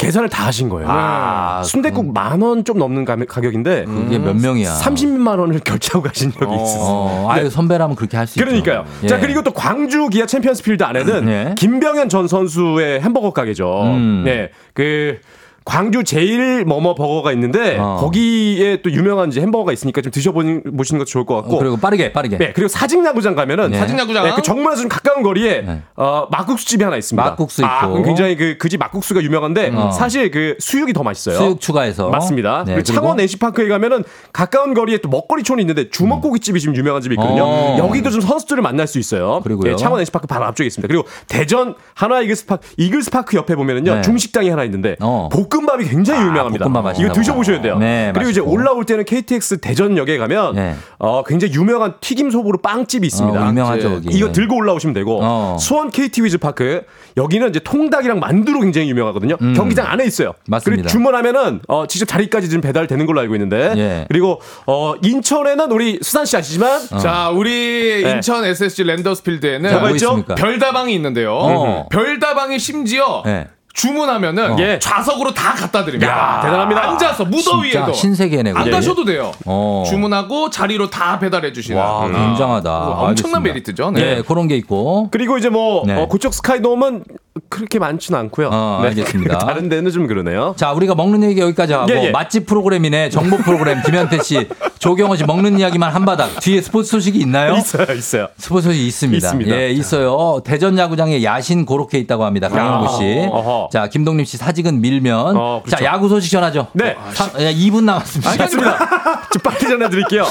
계산을 0.00 0.30
다 0.30 0.46
하신 0.46 0.70
거예요. 0.70 0.88
아, 0.90 1.62
순대국 1.62 2.14
만원 2.14 2.64
좀 2.64 2.78
넘는 2.78 3.04
가, 3.04 3.16
가격인데 3.16 3.84
그게 3.84 4.18
몇 4.18 4.34
명이야? 4.34 4.72
30만 4.72 5.38
원을 5.38 5.58
결제하고 5.60 6.08
가신 6.08 6.32
적이 6.32 6.54
있었어요. 6.54 6.82
어, 6.86 7.26
아유, 7.30 7.50
선배라면 7.50 7.96
그렇게 7.96 8.16
할 8.16 8.26
수 8.26 8.38
있죠. 8.38 8.46
그러니까요. 8.46 8.84
예. 9.02 9.06
자 9.08 9.18
그리고 9.20 9.42
또 9.42 9.50
광주 9.52 10.08
기아 10.08 10.24
챔피언스 10.24 10.62
필드 10.62 10.82
안에는 10.82 11.28
예. 11.28 11.54
김병현 11.58 12.08
전 12.08 12.28
선수의 12.28 13.00
햄버거 13.02 13.32
가게죠. 13.32 13.82
음. 13.82 14.22
네, 14.24 14.50
그 14.72 15.18
광주 15.64 16.02
제일 16.04 16.64
뭐뭐 16.64 16.94
버거가 16.94 17.32
있는데 17.32 17.76
어. 17.78 17.98
거기에 18.00 18.82
또 18.82 18.90
유명한 18.90 19.28
이제 19.28 19.40
햄버거가 19.40 19.72
있으니까 19.72 20.00
좀 20.00 20.10
드셔보시는 20.10 20.98
것도 20.98 21.04
좋을 21.04 21.26
것 21.26 21.36
같고. 21.36 21.56
어, 21.56 21.58
그리고 21.58 21.76
빠르게, 21.76 22.12
빠르게. 22.12 22.38
네, 22.38 22.52
그리고 22.54 22.68
사직야구장 22.68 23.34
가면은 23.34 23.70
네. 23.70 23.78
사직야구장. 23.78 24.24
네, 24.24 24.32
그 24.34 24.42
정문에서 24.42 24.80
좀 24.82 24.88
가까운 24.88 25.22
거리에 25.22 25.60
네. 25.62 25.82
어, 25.96 26.26
막국수 26.30 26.66
집이 26.66 26.82
하나 26.82 26.96
있습니다. 26.96 27.22
막국수 27.30 27.64
아, 27.64 27.80
있고. 27.84 27.92
그럼 27.92 28.04
굉장히 28.04 28.36
그 28.36 28.56
그 28.58 28.68
집 28.70 28.78
막국수가 28.78 29.22
유명한데 29.22 29.70
어. 29.74 29.90
사실 29.90 30.30
그 30.30 30.56
수육이 30.60 30.92
더 30.92 31.02
맛있어요. 31.02 31.36
수육 31.36 31.60
추가해서. 31.60 32.08
맞습니다. 32.08 32.64
네, 32.66 32.74
그리고 32.74 32.84
창원 32.84 33.18
NC파크에 33.20 33.68
가면은 33.68 34.04
가까운 34.32 34.74
거리에 34.74 34.98
또 34.98 35.08
먹거리촌이 35.08 35.60
있는데 35.62 35.90
주먹고기집이 35.90 36.60
지금 36.60 36.74
유명한 36.76 37.02
집이 37.02 37.14
있거든요. 37.16 37.42
어. 37.44 37.76
여기도 37.78 38.10
좀 38.10 38.20
선수들을 38.20 38.62
만날 38.62 38.86
수 38.86 38.98
있어요. 38.98 39.40
그리고요? 39.42 39.72
예, 39.72 39.76
창원 39.76 40.00
NC파크 40.00 40.26
바로 40.26 40.44
앞쪽에 40.46 40.66
있습니다. 40.68 40.86
그리고 40.88 41.06
대전 41.28 41.74
하나 41.94 42.20
이글스파크 42.20 42.66
이글스파크 42.76 43.36
옆에 43.36 43.54
보면은요 43.56 43.94
네. 43.96 44.00
중식당이 44.02 44.48
하나 44.48 44.64
있는데 44.64 44.96
어. 45.00 45.28
볶음밥이 45.50 45.84
굉장히 45.88 46.20
아, 46.20 46.26
유명합니다. 46.26 46.64
볶음밥 46.64 46.98
이거 46.98 47.12
드셔보셔야 47.12 47.60
돼요. 47.60 47.78
네, 47.78 48.12
그리고 48.14 48.30
이제 48.30 48.40
맛있고. 48.40 48.52
올라올 48.54 48.84
때는 48.84 49.04
KTX 49.04 49.58
대전역에 49.58 50.16
가면 50.18 50.54
네. 50.54 50.74
어, 50.98 51.22
굉장히 51.24 51.54
유명한 51.54 51.94
튀김 52.00 52.30
소보로 52.30 52.58
빵집이 52.58 53.06
있습니다. 53.06 53.44
어, 53.44 53.48
유명하죠, 53.48 53.88
예. 53.88 53.94
거기. 53.94 54.08
이거 54.16 54.32
들고 54.32 54.56
올라오시면 54.56 54.94
되고 54.94 55.18
어. 55.22 55.56
수원 55.58 55.90
KT 55.90 56.22
위즈 56.22 56.38
파크 56.38 56.82
여기는 57.16 57.48
이제 57.50 57.60
통닭이랑 57.60 58.20
만두로 58.20 58.60
굉장히 58.60 58.88
유명하거든요. 58.90 59.36
경기장 59.36 59.86
안에 59.86 60.04
있어요. 60.04 60.30
음. 60.30 60.48
맞습니다. 60.48 60.82
그리고 60.82 60.88
주문하면은 60.88 61.60
어, 61.68 61.86
직접 61.86 62.06
자리까지 62.06 62.48
지금 62.48 62.60
배달되는 62.60 63.06
걸로 63.06 63.20
알고 63.20 63.34
있는데 63.34 63.72
예. 63.76 64.04
그리고 64.08 64.40
어, 64.66 64.94
인천에는 65.02 65.70
우리 65.72 65.98
수산 66.02 66.24
씨 66.24 66.36
아시지만 66.36 66.80
자, 67.00 67.30
우리 67.30 68.02
네. 68.04 68.12
인천 68.12 68.44
SSG 68.44 68.84
랜더스필드에는 68.84 69.70
뭐가 69.70 69.90
뭐? 69.90 70.34
별다방이 70.36 70.94
있는데요. 70.94 71.34
어. 71.34 71.88
별다방이 71.90 72.58
심지어 72.58 73.22
네. 73.24 73.48
주문하면은 73.80 74.58
예. 74.58 74.78
좌석으로 74.78 75.32
다 75.32 75.54
갖다 75.54 75.84
드립니다. 75.84 76.12
야, 76.12 76.40
대단합니다. 76.42 76.90
앉아서 76.90 77.24
무더위에도 77.24 77.92
신세계네. 77.94 78.52
안. 78.54 78.70
가셔도 78.70 79.04
돼요. 79.04 79.32
어. 79.46 79.84
주문하고 79.86 80.50
자리로 80.50 80.90
다 80.90 81.18
배달해 81.18 81.52
주시는. 81.52 81.80
와, 81.80 82.06
음. 82.06 82.12
굉장하다. 82.12 82.70
뭐 82.70 82.78
엄청난 82.78 83.08
알겠습니다. 83.08 83.40
메리트죠. 83.40 83.90
네. 83.92 84.00
예, 84.18 84.22
그런 84.26 84.48
게 84.48 84.56
있고. 84.56 85.08
그리고 85.10 85.38
이제 85.38 85.48
뭐 85.48 85.84
네. 85.86 85.96
어, 86.00 86.06
고척 86.06 86.34
스카이돔은 86.34 87.04
그렇게 87.48 87.78
많지는 87.78 88.18
않고요. 88.18 88.48
어, 88.52 88.80
알겠습니다. 88.82 89.38
다른 89.46 89.68
데는 89.68 89.90
좀 89.92 90.06
그러네요. 90.08 90.54
자, 90.56 90.72
우리가 90.72 90.94
먹는 90.96 91.22
얘기 91.22 91.40
여기까지 91.40 91.72
하고 91.72 91.90
예, 91.92 92.06
예. 92.06 92.10
맛집 92.10 92.44
프로그램이네. 92.46 93.10
정보 93.10 93.36
프로그램 93.38 93.80
김현태 93.82 94.22
씨, 94.22 94.48
조경호 94.80 95.14
씨 95.16 95.24
먹는 95.24 95.58
이야기만 95.58 95.92
한 95.92 96.04
바닥. 96.04 96.40
뒤에 96.40 96.60
스포츠 96.60 96.90
소식이 96.90 97.18
있나요? 97.20 97.54
있어요, 97.56 97.86
있어요. 97.96 98.28
스포츠 98.36 98.66
소식이 98.68 98.84
있습니다. 98.86 99.26
있습니다. 99.28 99.56
예, 99.56 99.70
있어요. 99.70 100.40
대전 100.44 100.76
야구장에 100.76 101.22
야신 101.22 101.66
고로케 101.66 101.98
있다고 101.98 102.24
합니다. 102.24 102.48
강영구 102.48 102.96
씨. 102.98 103.28
어허. 103.30 103.68
자, 103.72 103.86
김동림 103.88 104.24
씨 104.24 104.36
사직은 104.36 104.80
밀면. 104.80 105.36
어, 105.36 105.62
그렇죠. 105.64 105.76
자, 105.76 105.84
야구 105.84 106.08
소식 106.08 106.32
전하죠. 106.32 106.66
네. 106.72 106.96
사- 107.12 107.30
예, 107.38 107.54
2분 107.54 107.84
남았습니다. 107.84 108.30
알겠습니다. 108.32 108.78
좀 109.32 109.42
빨리 109.42 109.60
전해드릴게요. 109.60 110.24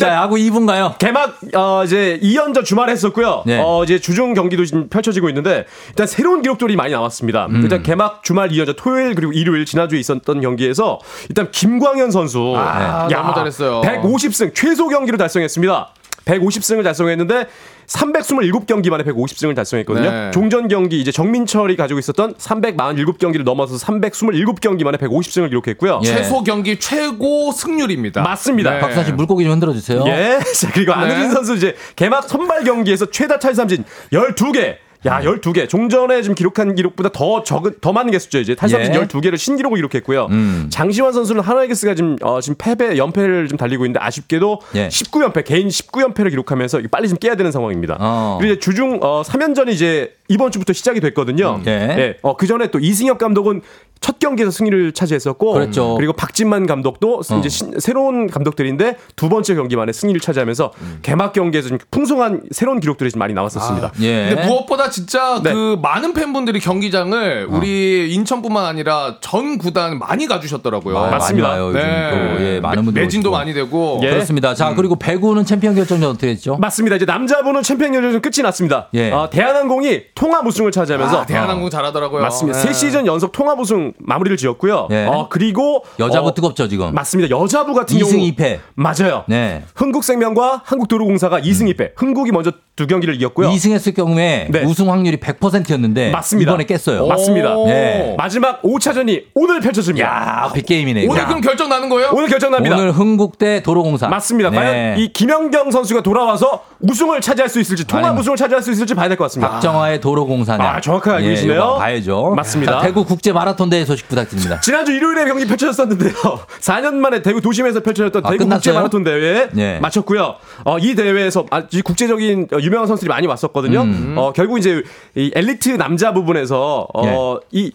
자, 0.00 0.08
야구 0.14 0.36
2분 0.36 0.66
가요. 0.66 0.94
개막 0.98 1.38
어 1.54 1.82
이제 1.84 2.18
2연전 2.22 2.64
주말에 2.64 2.92
했었고요. 2.92 3.42
네. 3.44 3.60
어 3.62 3.84
이제 3.84 3.98
주중 3.98 4.32
경기도 4.32 4.64
지금 4.64 4.88
펼쳐지고 4.88 5.28
있는데 5.28 5.66
일단 5.88 6.06
새로운 6.06 6.40
기록 6.42 6.55
들이 6.56 6.76
많이 6.76 6.92
나왔습니다. 6.92 7.46
음. 7.46 7.62
일단 7.62 7.82
개막 7.82 8.22
주말 8.22 8.48
2연전 8.50 8.74
토요일 8.76 9.14
그리고 9.14 9.32
일요일 9.32 9.64
지난주에 9.64 9.98
있었던 9.98 10.40
경기에서 10.40 10.98
일단 11.28 11.50
김광현 11.50 12.10
선수 12.10 12.54
아, 12.56 13.08
너무 13.10 13.34
잘했어요. 13.34 13.82
150승 13.82 14.54
최소 14.54 14.88
경기를 14.88 15.18
달성했습니다. 15.18 15.90
150승을 16.26 16.82
달성했는데 16.82 17.46
327경기 17.86 18.90
만에 18.90 19.04
150승을 19.04 19.54
달성했거든요. 19.54 20.10
네. 20.10 20.30
종전 20.32 20.68
경기 20.68 21.00
이제 21.00 21.12
정민철이 21.12 21.76
가지고 21.76 22.00
있었던 22.00 22.34
347경기를 22.34 23.44
넘어서 23.44 23.76
327경기 23.76 24.84
만에 24.84 24.98
150승을 24.98 25.48
기록했고요. 25.48 26.00
예. 26.02 26.06
최소 26.06 26.42
경기 26.42 26.78
최고 26.80 27.52
승률입니다. 27.52 28.22
맞습니다. 28.22 28.72
네. 28.72 28.80
박사 28.80 29.04
씨 29.04 29.12
물고기 29.12 29.44
좀 29.44 29.52
흔들어 29.52 29.72
주세요. 29.72 30.04
예. 30.06 30.40
자, 30.54 30.70
그리고 30.72 30.92
안우진 30.92 31.28
네. 31.28 31.30
선수 31.30 31.54
이제 31.54 31.76
개막 31.94 32.28
선발 32.28 32.64
경기에서 32.64 33.06
최다 33.06 33.38
탈삼진 33.38 33.84
12개. 34.12 34.78
야, 35.06 35.20
12개. 35.22 35.68
종전에 35.68 36.22
지금 36.22 36.34
기록한 36.34 36.74
기록보다 36.74 37.10
더 37.10 37.42
적은, 37.42 37.74
더 37.80 37.92
많은 37.92 38.10
개수죠. 38.10 38.38
이제 38.40 38.54
탈삼진 38.54 38.94
예. 38.94 38.98
12개를 39.06 39.36
신기록을 39.38 39.76
기록했고요. 39.76 40.26
음. 40.30 40.66
장시환 40.70 41.12
선수는 41.12 41.42
하나이글스가 41.42 41.94
지금, 41.94 42.16
어, 42.22 42.40
지금 42.40 42.56
패배, 42.58 42.96
연패를 42.96 43.48
좀 43.48 43.56
달리고 43.56 43.84
있는데 43.86 44.00
아쉽게도 44.00 44.60
예. 44.74 44.88
19연패, 44.88 45.44
개인 45.44 45.68
19연패를 45.68 46.30
기록하면서 46.30 46.80
빨리 46.90 47.08
좀 47.08 47.16
깨야 47.18 47.36
되는 47.36 47.50
상황입니다. 47.52 47.96
어. 48.00 48.36
그리고 48.40 48.54
이제 48.54 48.60
주중, 48.60 48.98
어, 49.02 49.22
3연전이 49.24 49.70
이제 49.70 50.12
이번 50.28 50.50
주부터 50.50 50.72
시작이 50.72 51.00
됐거든요. 51.00 51.60
예. 51.66 52.16
어, 52.22 52.36
그 52.36 52.46
전에 52.46 52.68
또 52.72 52.78
이승엽 52.80 53.18
감독은 53.18 53.62
첫 54.00 54.18
경기에서 54.18 54.50
승리를 54.50 54.92
차지했었고 54.92 55.52
그랬죠. 55.52 55.96
그리고 55.98 56.12
박진만 56.12 56.66
감독도 56.66 57.22
어. 57.30 57.38
이제 57.38 57.48
신- 57.48 57.78
새로운 57.78 58.26
감독들인데 58.26 58.96
두 59.16 59.28
번째 59.30 59.54
경기 59.54 59.74
만에 59.74 59.90
승리를 59.92 60.20
차지하면서 60.20 60.72
개막 61.02 61.32
경기에서 61.32 61.70
좀 61.70 61.78
풍성한 61.90 62.42
새로운 62.50 62.78
기록들이 62.80 63.10
좀 63.10 63.20
많이 63.20 63.32
나왔었습니다. 63.32 63.92
예. 64.02 64.28
근데 64.34 64.46
무엇보다 64.46 64.90
진짜 64.96 65.42
네. 65.42 65.52
그 65.52 65.76
많은 65.82 66.14
팬분들이 66.14 66.58
경기장을 66.58 67.48
어. 67.50 67.54
우리 67.54 68.14
인천뿐만 68.14 68.64
아니라 68.64 69.16
전 69.20 69.58
구단 69.58 69.98
많이 69.98 70.26
가주셨더라고요. 70.26 70.94
많이 70.98 71.10
맞습니다. 71.10 71.48
와요, 71.50 71.66
요즘 71.68 71.80
또. 71.80 72.42
예, 72.44 72.60
많은 72.60 72.84
분들 72.86 73.02
매진도 73.02 73.28
오시고. 73.28 73.36
많이 73.36 73.52
되고. 73.52 74.00
예. 74.02 74.08
그렇습니다. 74.08 74.54
자, 74.54 74.72
그리고 74.74 74.96
배구는 74.96 75.44
챔피언 75.44 75.74
결정전 75.74 76.08
어떻게 76.08 76.28
됐죠? 76.28 76.56
맞습니다. 76.56 76.96
이제 76.96 77.04
남자부는 77.04 77.62
챔피언 77.62 77.92
결정전 77.92 78.22
끝이 78.22 78.42
났습니다. 78.42 78.88
예. 78.94 79.10
어, 79.12 79.28
대한항공이 79.28 80.14
통합 80.14 80.46
우승을 80.46 80.72
차지하면서 80.72 81.20
아, 81.20 81.26
대한항공 81.26 81.68
잘하더라고요. 81.68 82.22
맞습니다. 82.22 82.58
네. 82.58 82.66
세 82.66 82.72
시즌 82.72 83.06
연속 83.06 83.32
통합 83.32 83.60
우승 83.60 83.92
마무리를 83.98 84.38
지었고요. 84.38 84.88
예. 84.92 85.04
어, 85.04 85.28
그리고 85.28 85.84
여자부 86.00 86.28
어, 86.28 86.34
뜨겁죠, 86.34 86.68
지금. 86.68 86.94
맞습니다. 86.94 87.28
여자부 87.38 87.74
같은 87.74 87.98
2승 87.98 88.12
경우 88.12 88.22
2패. 88.30 88.60
맞아요. 88.74 89.24
네. 89.28 89.62
흥국생명과 89.74 90.62
한국도로공사가 90.64 91.40
2승 91.40 91.70
2패. 91.76 91.90
흥국이 91.96 92.32
먼저 92.32 92.52
두 92.76 92.86
경기를 92.86 93.14
이겼고요. 93.16 93.48
2승 93.50 93.72
했을 93.72 93.94
경우에 93.94 94.48
네. 94.50 94.62
우승 94.76 94.90
확률이 94.92 95.16
100%였는데 95.16 96.10
맞습니다. 96.10 96.52
이번에 96.52 96.64
깼어요. 96.66 97.06
맞습니다. 97.06 97.56
오. 97.56 97.66
네. 97.66 98.14
마지막 98.18 98.60
5차전이 98.60 99.24
오늘 99.34 99.60
펼쳐집니다. 99.60 100.06
야, 100.06 100.52
빅게임이네. 100.52 101.04
이거. 101.04 101.12
오늘 101.14 101.24
그럼 101.24 101.40
결정 101.40 101.70
나는 101.70 101.88
거예요? 101.88 102.10
오늘 102.12 102.28
결정 102.28 102.50
납니다. 102.50 102.76
오늘 102.76 102.92
흥국 102.92 103.38
대 103.38 103.62
도로공사. 103.62 104.08
맞습니다. 104.08 104.50
네. 104.50 104.56
과연 104.56 104.98
이 104.98 105.12
김연경 105.14 105.70
선수가 105.70 106.02
돌아와서 106.02 106.62
우승을 106.80 107.22
차지할 107.22 107.48
수 107.48 107.58
있을지 107.58 107.86
통합 107.86 108.10
아니, 108.10 108.20
우승을 108.20 108.36
차지할 108.36 108.62
수 108.62 108.70
있을지 108.70 108.94
봐야 108.94 109.08
될 109.08 109.16
것 109.16 109.24
같습니다. 109.24 109.50
박정화의 109.52 110.00
도로공사냐. 110.02 110.62
아, 110.62 110.80
정확하게 110.82 111.16
알고 111.16 111.26
예, 111.26 111.30
계시네요. 111.30 111.56
이거 111.56 111.76
봐야죠. 111.78 112.34
맞습니다. 112.36 112.72
자, 112.72 112.80
대구 112.86 113.04
국제 113.06 113.32
마라톤 113.32 113.70
대회 113.70 113.82
소식 113.86 114.06
부탁드립니다. 114.08 114.60
지난주 114.60 114.92
일요일에 114.92 115.24
경기 115.24 115.46
펼쳐졌었는데요. 115.46 116.12
4년 116.60 116.94
만에 116.96 117.22
대구 117.22 117.40
도심에서 117.40 117.80
펼쳐졌던 117.80 118.26
아, 118.26 118.30
대구 118.30 118.44
국제 118.44 118.48
끝났어요? 118.70 118.74
마라톤 118.74 119.04
대회 119.04 119.48
예. 119.56 119.78
마쳤고요. 119.80 120.34
어, 120.64 120.78
이 120.78 120.94
대회에서 120.94 121.46
아, 121.50 121.62
이 121.72 121.80
국제적인 121.80 122.48
어, 122.52 122.58
유명한 122.60 122.86
선수들이 122.86 123.08
많이 123.08 123.26
왔었거든요. 123.26 123.80
음. 123.80 124.14
어, 124.18 124.32
결국 124.34 124.58
이제 124.58 124.65
이 125.14 125.30
엘리트 125.34 125.70
남자 125.70 126.12
부분에서 126.12 126.88
어, 126.94 127.38
이 127.52 127.72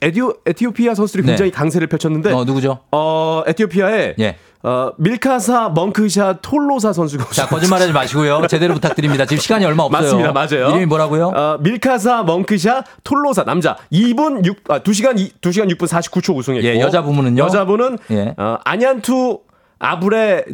에디오, 0.00 0.32
에티오피아 0.46 0.94
선수들이 0.94 1.24
네. 1.24 1.32
굉장히 1.32 1.50
강세를 1.50 1.88
펼쳤는데 1.88 2.32
어, 2.32 2.44
누구죠? 2.44 2.78
어, 2.92 3.42
에티오피아의 3.46 4.14
예. 4.20 4.36
어, 4.62 4.90
밀카사 4.96 5.70
멍크샤 5.70 6.38
톨로사 6.42 6.92
선수가 6.92 7.26
자, 7.30 7.46
거짓말하지 7.46 7.92
마시고요. 7.92 8.46
제대로 8.48 8.74
부탁드립니다. 8.74 9.24
지금 9.24 9.40
시간이 9.40 9.64
얼마 9.64 9.84
없어요. 9.84 10.02
맞습니다. 10.02 10.32
맞아요. 10.32 10.70
이름이 10.70 10.86
뭐라고요? 10.86 11.28
어, 11.28 11.58
밀카사 11.60 12.24
멍크샤 12.24 12.84
톨로사 13.04 13.44
남자 13.44 13.76
2분 13.92 14.44
6 14.44 14.56
아, 14.68 14.80
2시간 14.80 15.18
2, 15.18 15.32
2시간 15.40 15.70
6분 15.76 15.86
49초 15.88 16.36
우승했고 16.36 16.66
예, 16.66 16.80
여자 16.80 17.02
부문은요? 17.02 17.42
여자분은 17.42 17.98
예. 18.10 18.34
어, 18.36 18.58
아니안투 18.64 19.40
아브레 19.78 20.44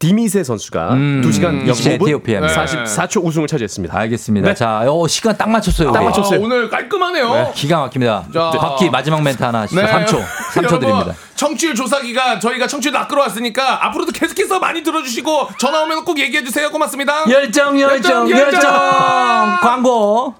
디미세 0.00 0.42
선수가 0.42 0.94
음, 0.94 1.22
2시간 1.22 1.66
역시 1.68 1.90
05분 1.90 2.04
에티오피아입니다. 2.06 2.64
44초 2.64 3.22
우승을 3.22 3.46
차지했습니다. 3.46 3.94
알겠습니다. 3.98 4.48
네. 4.48 4.54
자, 4.54 4.80
어, 4.90 5.06
시간 5.06 5.36
딱 5.36 5.50
맞췄어요. 5.50 5.92
딱. 5.92 6.02
맞췄어요. 6.02 6.40
아, 6.40 6.42
오늘 6.42 6.70
깔끔하네요. 6.70 7.34
네, 7.34 7.52
기가 7.54 7.80
막힙니다. 7.80 8.24
자. 8.32 8.50
바퀴 8.50 8.88
마지막 8.88 9.22
멘트 9.22 9.42
하나 9.42 9.60
하시죠. 9.60 9.78
네. 9.78 9.86
3초. 9.86 10.24
3초 10.54 10.56
여러분, 10.56 10.80
드립니다. 10.80 11.14
청취율 11.36 11.74
조사 11.74 12.00
기간 12.00 12.40
저희가 12.40 12.66
청취율 12.66 12.94
낚으러 12.94 13.20
왔으니까 13.22 13.84
앞으로도 13.88 14.12
계속해서 14.12 14.58
많이 14.58 14.82
들어주시고 14.82 15.50
전화 15.58 15.82
오면 15.82 16.06
꼭 16.06 16.18
얘기해 16.18 16.44
주세요. 16.44 16.70
고맙습니다. 16.70 17.30
열정, 17.30 17.78
열정, 17.78 18.30
열정, 18.30 18.30
열정. 18.30 18.54
열정. 18.54 19.60
광고. 19.60 20.34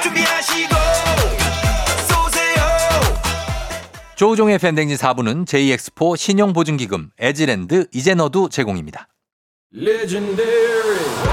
준비하시고 0.00 0.93
조우종의 4.16 4.58
팬댕진 4.58 4.96
4부는 4.96 5.46
JX4 5.46 6.16
신용보증기금, 6.16 7.10
에즈랜드, 7.18 7.86
이제너두 7.92 8.48
제공입니다. 8.50 9.08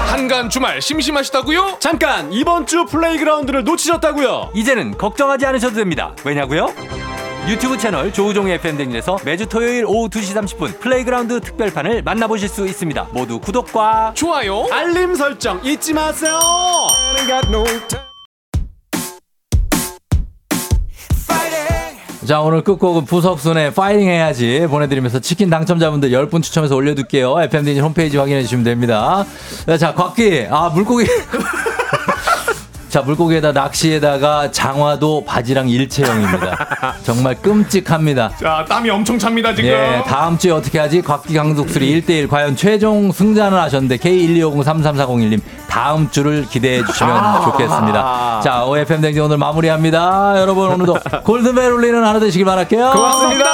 한가한 0.08 0.50
주말 0.50 0.82
심심하시다고요? 0.82 1.76
잠깐 1.78 2.32
이번 2.32 2.66
주 2.66 2.84
플레이그라운드를 2.86 3.62
놓치셨다고요? 3.64 4.50
이제는 4.54 4.98
걱정하지 4.98 5.46
않으셔도 5.46 5.76
됩니다. 5.76 6.14
왜냐고요? 6.24 6.74
유튜브 7.48 7.76
채널 7.76 8.12
조우종의 8.12 8.60
팬댕진에서 8.60 9.18
매주 9.24 9.46
토요일 9.48 9.84
오후 9.86 10.08
2시 10.08 10.34
30분 10.34 10.78
플레이그라운드 10.80 11.40
특별판을 11.40 12.02
만나보실 12.02 12.48
수 12.48 12.66
있습니다. 12.66 13.08
모두 13.12 13.38
구독과 13.40 14.12
좋아요. 14.14 14.66
알림 14.70 15.14
설정 15.14 15.60
잊지 15.64 15.92
마세요. 15.92 16.38
자 22.26 22.40
오늘 22.40 22.62
끝곡은 22.62 23.04
부석순의 23.04 23.74
파이팅 23.74 24.06
해야지 24.08 24.66
보내드리면서 24.70 25.18
치킨 25.18 25.50
당첨자분들 25.50 26.10
10분 26.10 26.42
추첨해서 26.42 26.76
올려둘게요. 26.76 27.40
FM댕진 27.42 27.82
홈페이지 27.82 28.16
확인해 28.16 28.42
주시면 28.42 28.64
됩니다. 28.64 29.24
자 29.78 29.92
곽기 29.92 30.46
아 30.48 30.68
물고기 30.72 31.04
자 32.92 33.00
물고기에다 33.00 33.52
낚시에다가 33.52 34.50
장화도 34.50 35.24
바지랑 35.24 35.70
일체형입니다. 35.70 36.96
정말 37.02 37.34
끔찍합니다. 37.36 38.32
자 38.38 38.66
땀이 38.68 38.90
엄청 38.90 39.18
찹니다 39.18 39.54
지금. 39.54 39.70
예, 39.70 40.02
다음 40.06 40.36
주에 40.36 40.50
어떻게 40.52 40.78
하지? 40.78 41.00
곽기 41.00 41.32
강독수리 41.32 42.02
1대1 42.02 42.28
과연 42.28 42.54
최종 42.54 43.10
승자는 43.10 43.56
하셨는데 43.56 43.96
K125033401님 43.96 45.40
다음 45.70 46.10
주를 46.10 46.46
기대해 46.46 46.84
주시면 46.84 47.44
좋겠습니다. 47.44 48.42
자, 48.44 48.66
OFM 48.66 49.00
댕진 49.00 49.22
오늘 49.22 49.38
마무리합니다. 49.38 50.34
여러분 50.36 50.68
오늘도 50.70 50.98
골든벨 51.24 51.72
울리는 51.72 52.04
하루 52.04 52.20
되시길 52.20 52.44
바랄게요. 52.44 52.90
고맙습니다. 52.90 53.46